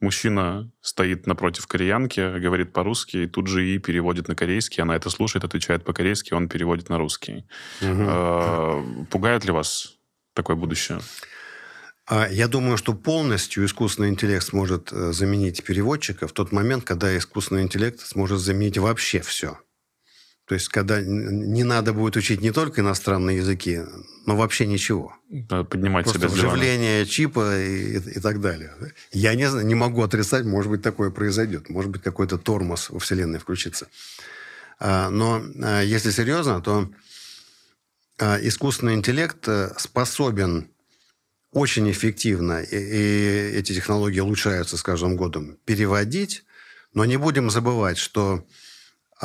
мужчина 0.00 0.70
стоит 0.80 1.26
напротив 1.26 1.66
кореянки, 1.66 2.38
говорит 2.38 2.72
по-русски, 2.72 3.18
и 3.18 3.26
тут 3.26 3.46
же 3.46 3.68
и 3.68 3.78
переводит 3.78 4.28
на 4.28 4.34
корейский. 4.34 4.82
Она 4.82 4.96
это 4.96 5.10
слушает, 5.10 5.44
отвечает 5.44 5.84
по-корейски, 5.84 6.34
он 6.34 6.48
переводит 6.48 6.88
на 6.88 6.98
русский. 6.98 7.44
Mm-hmm. 7.80 9.06
Пугает 9.06 9.44
ли 9.44 9.52
вас 9.52 9.96
такое 10.34 10.56
будущее? 10.56 11.00
А 12.06 12.28
я 12.28 12.48
думаю, 12.48 12.76
что 12.76 12.92
полностью 12.92 13.64
искусственный 13.64 14.08
интеллект 14.08 14.44
сможет 14.44 14.92
э, 14.92 15.12
заменить 15.12 15.62
переводчика 15.62 16.26
в 16.26 16.32
тот 16.32 16.50
момент, 16.50 16.82
когда 16.82 17.16
искусственный 17.16 17.62
интеллект 17.62 18.00
сможет 18.00 18.40
заменить 18.40 18.78
вообще 18.78 19.20
все. 19.20 19.58
То 20.50 20.54
есть, 20.54 20.68
когда 20.68 21.00
не 21.00 21.62
надо 21.62 21.92
будет 21.92 22.16
учить 22.16 22.40
не 22.40 22.50
только 22.50 22.80
иностранные 22.80 23.36
языки, 23.36 23.82
но 24.26 24.36
вообще 24.36 24.66
ничего. 24.66 25.16
Поднимать 25.48 26.06
Просто 26.06 26.18
себя 26.18 26.28
с 26.28 26.32
вживление 26.32 27.06
чипа 27.06 27.56
и, 27.56 27.98
и, 27.98 28.16
и 28.16 28.20
так 28.20 28.40
далее. 28.40 28.74
Я 29.12 29.36
не, 29.36 29.46
не 29.62 29.76
могу 29.76 30.02
отрицать, 30.02 30.44
может 30.44 30.72
быть, 30.72 30.82
такое 30.82 31.10
произойдет. 31.10 31.68
Может 31.70 31.92
быть, 31.92 32.02
какой-то 32.02 32.36
тормоз 32.36 32.90
во 32.90 32.98
Вселенной 32.98 33.38
включится. 33.38 33.86
А, 34.80 35.08
но 35.10 35.40
а, 35.62 35.82
если 35.82 36.10
серьезно, 36.10 36.60
то 36.60 36.90
искусственный 38.18 38.94
интеллект 38.94 39.46
э, 39.46 39.72
способен 39.78 40.66
очень 41.52 41.88
эффективно, 41.92 42.60
и, 42.60 42.76
и 42.76 43.56
эти 43.56 43.72
технологии 43.72 44.18
улучшаются 44.18 44.76
с 44.76 44.82
каждым 44.82 45.14
годом, 45.14 45.58
переводить, 45.64 46.42
но 46.92 47.04
не 47.04 47.18
будем 47.18 47.50
забывать, 47.50 47.98
что 47.98 48.44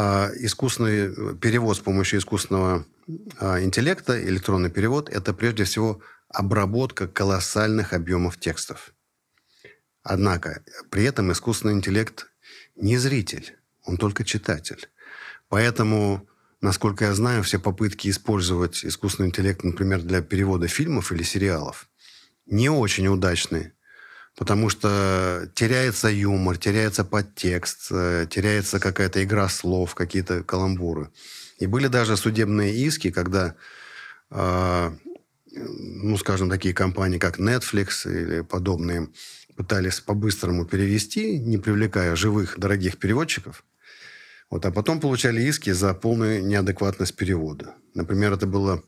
искусственный 0.02 1.36
перевод 1.38 1.78
с 1.78 1.80
помощью 1.80 2.20
искусственного 2.20 2.86
э, 3.40 3.64
интеллекта, 3.64 4.22
электронный 4.24 4.70
перевод, 4.70 5.10
это 5.10 5.34
прежде 5.34 5.64
всего 5.64 6.02
обработка 6.30 7.08
колоссальных 7.08 7.94
объемов 7.94 8.40
текстов. 8.40 8.94
Однако 10.04 10.64
при 10.90 11.04
этом 11.04 11.32
искусственный 11.32 11.74
интеллект 11.74 12.28
не 12.76 12.98
зритель, 12.98 13.58
он 13.84 13.98
только 13.98 14.24
читатель. 14.24 14.90
Поэтому, 15.48 16.28
насколько 16.62 17.06
я 17.06 17.14
знаю, 17.14 17.44
все 17.44 17.60
попытки 17.60 18.10
использовать 18.10 18.84
искусственный 18.86 19.30
интеллект, 19.30 19.64
например, 19.64 20.02
для 20.02 20.22
перевода 20.22 20.68
фильмов 20.68 21.12
или 21.12 21.24
сериалов– 21.24 21.90
не 22.46 22.70
очень 22.70 23.08
удачный. 23.08 23.72
Потому 24.36 24.70
что 24.70 25.50
теряется 25.56 26.10
юмор, 26.10 26.58
теряется 26.58 27.06
подтекст, 27.06 27.88
э, 27.92 28.28
теряется 28.30 28.80
какая-то 28.80 29.24
игра 29.24 29.48
слов, 29.48 29.96
какие-то 29.96 30.44
каламбуры. 30.44 31.10
И 31.58 31.68
были 31.68 31.88
даже 31.88 32.18
судебные 32.18 32.74
иски, 32.74 33.12
когда, 33.12 33.56
э, 34.32 34.92
ну, 35.52 36.18
скажем, 36.18 36.50
такие 36.50 36.74
компании, 36.74 37.18
как 37.18 37.40
Netflix 37.40 38.06
или 38.06 38.42
подобные, 38.42 39.08
пытались 39.56 40.02
по-быстрому 40.02 40.66
перевести, 40.66 41.40
не 41.40 41.58
привлекая 41.58 42.16
живых, 42.18 42.60
дорогих 42.60 42.98
переводчиков. 42.98 43.64
Вот, 44.50 44.66
а 44.66 44.72
потом 44.72 45.00
получали 45.00 45.42
иски 45.42 45.72
за 45.72 45.94
полную 45.94 46.46
неадекватность 46.46 47.16
перевода. 47.16 47.76
Например, 47.94 48.34
это 48.34 48.48
было 48.48 48.84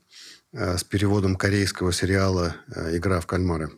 Э, 0.52 0.78
с 0.78 0.84
переводом 0.84 1.36
корейского 1.36 1.92
сериала 1.92 2.56
э, 2.74 2.96
«Игра 2.96 3.20
в 3.20 3.26
кальмары». 3.26 3.70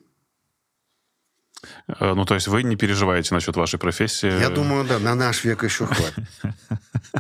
Э, 1.89 2.15
ну, 2.15 2.25
то 2.25 2.35
есть 2.35 2.49
вы 2.49 2.63
не 2.63 2.77
переживаете 2.77 3.35
насчет 3.35 3.57
вашей 3.57 3.79
профессии? 3.79 4.41
Я 4.41 4.51
думаю, 4.51 4.85
да, 4.85 4.99
на 4.99 5.15
наш 5.15 5.45
век 5.45 5.65
еще 5.65 5.87
хватит. 5.87 6.25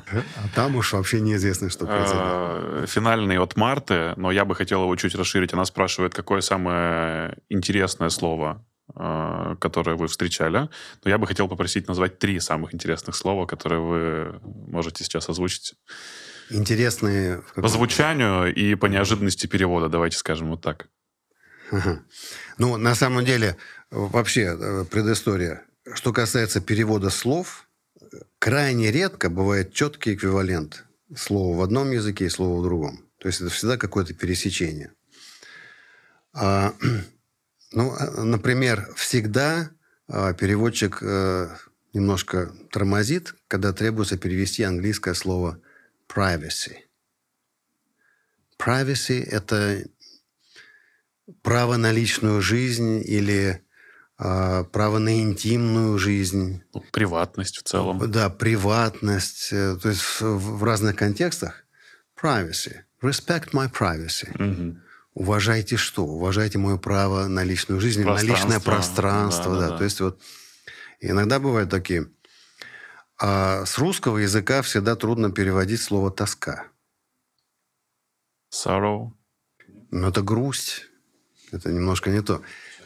А 0.03 0.49
там 0.55 0.76
уж 0.76 0.93
вообще 0.93 1.20
неизвестно, 1.20 1.68
что 1.68 1.86
произойдет. 1.86 2.88
Финальный 2.88 3.38
от 3.38 3.57
Марты, 3.57 4.14
но 4.16 4.30
я 4.30 4.45
бы 4.45 4.55
хотел 4.55 4.82
его 4.82 4.95
чуть 4.97 5.14
расширить. 5.14 5.53
Она 5.53 5.64
спрашивает, 5.64 6.14
какое 6.14 6.43
самое 6.43 7.36
интересное 7.49 8.09
слово, 8.11 8.64
которое 8.95 9.97
вы 9.97 10.07
встречали. 10.07 10.68
Но 11.05 11.11
я 11.11 11.18
бы 11.18 11.26
хотел 11.26 11.49
попросить 11.49 11.88
назвать 11.88 12.18
три 12.18 12.38
самых 12.41 12.72
интересных 12.74 13.16
слова, 13.16 13.47
которые 13.47 13.80
вы 13.80 14.41
можете 14.68 15.03
сейчас 15.03 15.28
озвучить 15.28 15.74
интересные... 16.51 17.43
По 17.55 17.68
звучанию 17.68 18.55
и 18.55 18.74
по 18.74 18.86
неожиданности 18.86 19.47
перевода, 19.47 19.88
давайте 19.88 20.16
скажем 20.16 20.51
вот 20.51 20.61
так. 20.61 20.88
Ага. 21.70 22.03
Ну, 22.59 22.76
на 22.76 22.95
самом 22.95 23.24
деле, 23.24 23.57
вообще, 23.91 24.57
э, 24.59 24.84
предыстория. 24.91 25.64
Что 25.93 26.12
касается 26.12 26.61
перевода 26.61 27.11
слов, 27.11 27.68
крайне 28.38 28.91
редко 28.91 29.30
бывает 29.30 29.72
четкий 29.72 30.14
эквивалент 30.14 30.84
слова 31.16 31.57
в 31.57 31.62
одном 31.62 31.91
языке 31.91 32.26
и 32.26 32.30
слова 32.30 32.61
в 32.61 32.62
другом. 32.62 33.05
То 33.18 33.28
есть 33.28 33.41
это 33.41 33.51
всегда 33.51 33.76
какое-то 33.76 34.14
пересечение. 34.14 34.93
А, 36.32 36.74
ну, 37.72 37.95
а, 37.99 38.24
например, 38.24 38.88
всегда 38.97 39.70
а, 40.09 40.32
переводчик 40.32 41.03
а, 41.03 41.57
немножко 41.93 42.53
тормозит, 42.70 43.34
когда 43.49 43.72
требуется 43.72 44.16
перевести 44.16 44.62
английское 44.62 45.14
слово 45.14 45.61
privacy. 46.09 46.76
Privacy– 48.59 49.22
это 49.30 49.84
право 51.43 51.76
на 51.76 51.93
личную 51.93 52.43
жизнь 52.43 53.03
или 53.05 53.49
э, 53.49 53.61
право 54.21 54.99
на 54.99 55.21
интимную 55.21 55.99
жизнь. 55.99 56.62
Ну, 56.75 56.85
приватность 56.93 57.59
в 57.59 57.62
целом. 57.62 58.11
Да, 58.11 58.29
приватность. 58.29 59.49
Э, 59.53 59.77
то 59.81 59.89
есть 59.89 60.03
в, 60.21 60.62
разных 60.62 60.97
контекстах. 60.97 61.64
Privacy. 62.21 62.81
Respect 63.03 63.53
my 63.53 63.73
privacy. 63.73 64.31
Угу. 64.35 64.79
Уважайте 65.14 65.77
что? 65.77 66.05
Уважайте 66.05 66.59
мое 66.59 66.77
право 66.77 67.29
на 67.29 67.45
личную 67.45 67.81
жизнь, 67.81 68.05
на 68.05 68.21
личное 68.21 68.61
пространство. 68.61 69.55
Да, 69.55 69.61
да, 69.61 69.68
да. 69.71 69.79
То 69.79 69.85
есть 69.85 70.01
вот 70.01 70.21
иногда 71.01 71.39
бывают 71.41 71.71
такие 71.71 72.07
а 73.23 73.66
с 73.66 73.77
русского 73.77 74.16
языка 74.16 74.62
всегда 74.62 74.97
трудно 74.97 75.31
переводить 75.31 75.83
слово 75.83 76.11
«тоска». 76.11 76.68
Sorrow. 78.51 79.11
Ну, 79.91 80.09
это 80.09 80.23
грусть. 80.23 80.87
Это 81.53 81.71
немножко 81.71 82.09
не 82.09 82.23
то. 82.23 82.41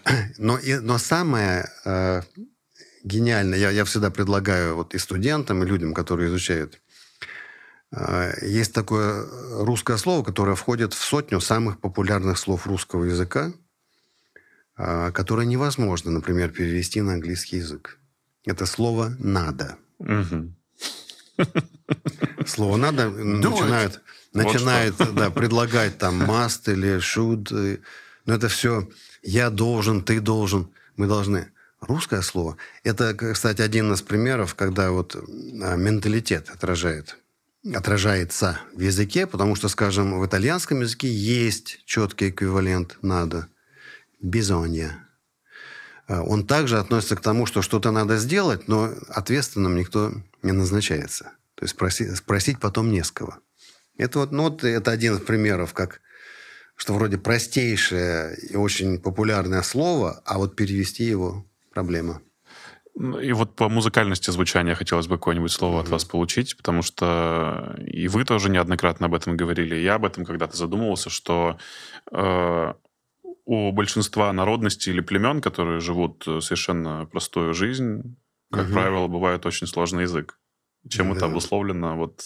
Но, 0.39 0.59
и, 0.59 0.75
но 0.77 0.99
самое 0.99 1.71
э, 1.85 2.23
гениальное, 3.05 3.59
я, 3.59 3.71
я 3.71 3.85
всегда 3.85 4.11
предлагаю 4.11 4.77
вот 4.77 4.95
и 4.95 4.99
студентам, 4.99 5.63
и 5.63 5.67
людям, 5.67 5.95
которые 5.95 6.29
изучают, 6.29 6.81
э, 7.93 8.33
есть 8.43 8.73
такое 8.73 9.27
русское 9.65 9.97
слово, 9.97 10.23
которое 10.25 10.57
входит 10.57 10.93
в 10.93 11.03
сотню 11.03 11.41
самых 11.41 11.81
популярных 11.81 12.39
слов 12.39 12.67
русского 12.67 13.05
языка, 13.05 13.53
э, 14.77 15.13
которое 15.13 15.47
невозможно, 15.47 16.11
например, 16.11 16.51
перевести 16.51 17.01
на 17.01 17.15
английский 17.15 17.59
язык. 17.59 17.99
Это 18.45 18.67
слово 18.67 19.15
«надо». 19.19 19.77
Слово 22.47 22.77
надо 22.77 23.09
начинают, 23.09 24.03
начинает 24.33 24.99
вот 24.99 25.15
да, 25.15 25.31
предлагать 25.31 25.99
там 25.99 26.23
must 26.23 26.71
или 26.71 26.99
should. 26.99 27.81
Но 28.27 28.35
это 28.35 28.49
все 28.49 28.89
я 29.25 29.51
должен, 29.51 30.03
ты 30.03 30.21
должен, 30.21 30.71
мы 30.97 31.07
должны. 31.07 31.49
Русское 31.81 32.23
слово. 32.23 32.57
Это, 32.83 33.15
кстати, 33.15 33.61
один 33.61 33.93
из 33.93 34.01
примеров, 34.01 34.55
когда 34.55 34.91
вот 34.91 35.17
а, 35.17 35.77
менталитет 35.77 36.49
отражает 36.51 37.19
отражается 37.75 38.61
в 38.75 38.81
языке, 38.81 39.27
потому 39.27 39.57
что, 39.57 39.69
скажем, 39.69 40.19
в 40.21 40.27
итальянском 40.27 40.83
языке 40.83 41.09
есть 41.11 41.81
четкий 41.87 42.29
эквивалент 42.29 42.99
«надо»– 43.01 43.49
«бизонья». 44.21 45.09
А, 46.07 46.23
он 46.23 46.47
также 46.47 46.79
относится 46.79 47.17
к 47.17 47.23
тому, 47.23 47.47
что 47.47 47.63
что-то 47.63 47.91
надо 47.91 48.19
сделать, 48.19 48.69
но 48.69 48.93
ответственным 49.09 49.77
никто 49.77 50.13
не 50.43 50.53
назначается. 50.53 51.33
То 51.55 51.65
есть 51.65 51.75
спросить, 51.75 52.15
спросить 52.17 52.61
потом 52.61 52.91
не 52.91 53.03
с 53.03 53.11
кого. 53.11 53.39
Это 53.97 54.19
вот, 54.19 54.33
ну, 54.33 54.45
вот 54.45 54.65
это 54.65 54.91
один 54.91 55.17
из 55.17 55.21
примеров, 55.21 55.73
как 55.73 56.01
что 56.77 56.95
вроде 56.95 57.19
простейшее 57.19 58.37
и 58.37 58.57
очень 58.57 58.99
популярное 58.99 59.63
слово, 59.63 60.23
а 60.25 60.39
вот 60.39 60.57
перевести 60.57 61.05
его 61.05 61.45
проблема. 61.73 62.21
Ну, 62.97 63.19
и 63.19 63.33
вот 63.33 63.57
по 63.57 63.69
музыкальности 63.69 64.31
звучания 64.31 64.75
хотелось 64.77 65.09
бы 65.09 65.17
какое-нибудь 65.17 65.51
слово 65.51 65.79
mm-hmm. 65.79 65.83
от 65.83 65.89
вас 65.89 66.05
получить, 66.05 66.57
потому 66.57 66.83
что 66.83 67.77
и 67.85 68.07
вы 68.07 68.25
тоже 68.25 68.51
неоднократно 68.51 69.07
об 69.07 69.15
этом 69.15 69.37
говорили, 69.37 69.75
и 69.75 69.83
я 69.83 69.97
об 69.97 70.05
этом 70.05 70.25
когда-то 70.25 70.57
задумывался, 70.57 71.11
что 71.11 71.59
э, 72.13 72.75
у 73.45 73.73
большинства 73.73 74.33
народностей 74.33 74.93
или 74.93 75.01
племен, 75.01 75.41
которые 75.41 75.81
живут 75.81 76.23
совершенно 76.23 77.07
простую 77.07 77.53
жизнь, 77.53 78.17
как 78.53 78.67
mm-hmm. 78.67 78.73
правило, 78.73 79.09
бывает 79.09 79.45
очень 79.45 79.67
сложный 79.67 80.03
язык. 80.03 80.39
Чем 80.89 81.11
mm-hmm. 81.11 81.17
это 81.17 81.27
обусловлено, 81.27 81.97
вот 81.97 82.23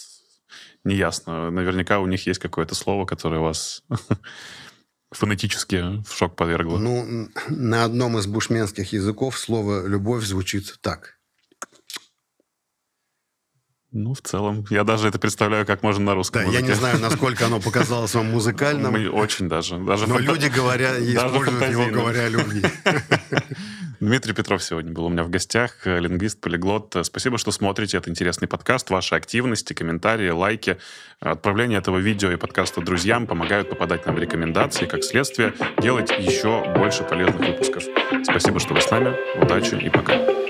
неясно. 0.88 1.50
Наверняка 1.50 2.00
у 2.00 2.06
них 2.06 2.26
есть 2.26 2.40
какое-то 2.40 2.74
слово, 2.74 3.06
которое 3.06 3.40
вас 3.40 3.84
фонетически 5.12 6.02
в 6.04 6.12
шок 6.16 6.34
подвергло? 6.34 6.78
Ну, 6.78 7.28
на 7.48 7.84
одном 7.84 8.18
из 8.18 8.26
бушменских 8.26 8.92
языков 8.92 9.38
слово 9.38 9.86
«любовь» 9.86 10.24
звучит 10.24 10.78
так. 10.80 11.18
Ну, 13.90 14.12
в 14.12 14.20
целом, 14.20 14.66
я 14.68 14.84
даже 14.84 15.08
это 15.08 15.18
представляю, 15.18 15.64
как 15.64 15.82
можно 15.82 16.04
на 16.04 16.14
русском 16.14 16.42
Да, 16.42 16.48
языке. 16.48 16.62
я 16.62 16.68
не 16.68 16.78
знаю, 16.78 17.00
насколько 17.00 17.46
оно 17.46 17.58
показалось 17.58 18.14
вам 18.14 18.30
музыкальным. 18.30 18.94
Очень 19.14 19.48
даже. 19.48 19.78
даже 19.78 20.06
Но 20.06 20.16
фанта... 20.16 20.32
люди 20.32 20.46
говоря, 20.54 20.98
используют 20.98 21.70
его, 21.70 21.86
говоря 21.86 22.24
о 22.24 22.28
любви. 22.28 22.62
Дмитрий 24.00 24.32
Петров 24.32 24.62
сегодня 24.62 24.92
был 24.92 25.06
у 25.06 25.08
меня 25.08 25.24
в 25.24 25.30
гостях, 25.30 25.84
лингвист, 25.84 26.40
полиглот. 26.40 26.94
Спасибо, 27.02 27.36
что 27.36 27.50
смотрите 27.50 27.96
этот 27.96 28.10
интересный 28.10 28.46
подкаст. 28.46 28.90
Ваши 28.90 29.16
активности, 29.16 29.72
комментарии, 29.72 30.30
лайки, 30.30 30.78
отправление 31.18 31.78
этого 31.78 31.98
видео 31.98 32.30
и 32.30 32.36
подкаста 32.36 32.80
друзьям 32.80 33.26
помогают 33.26 33.70
попадать 33.70 34.06
нам 34.06 34.14
в 34.14 34.20
рекомендации, 34.20 34.86
как 34.86 35.02
следствие, 35.02 35.52
делать 35.82 36.10
еще 36.10 36.72
больше 36.76 37.02
полезных 37.02 37.40
выпусков. 37.40 37.82
Спасибо, 38.22 38.60
что 38.60 38.74
вы 38.74 38.80
с 38.80 38.90
нами. 38.90 39.16
Удачи 39.42 39.74
и 39.74 39.90
пока. 39.90 40.47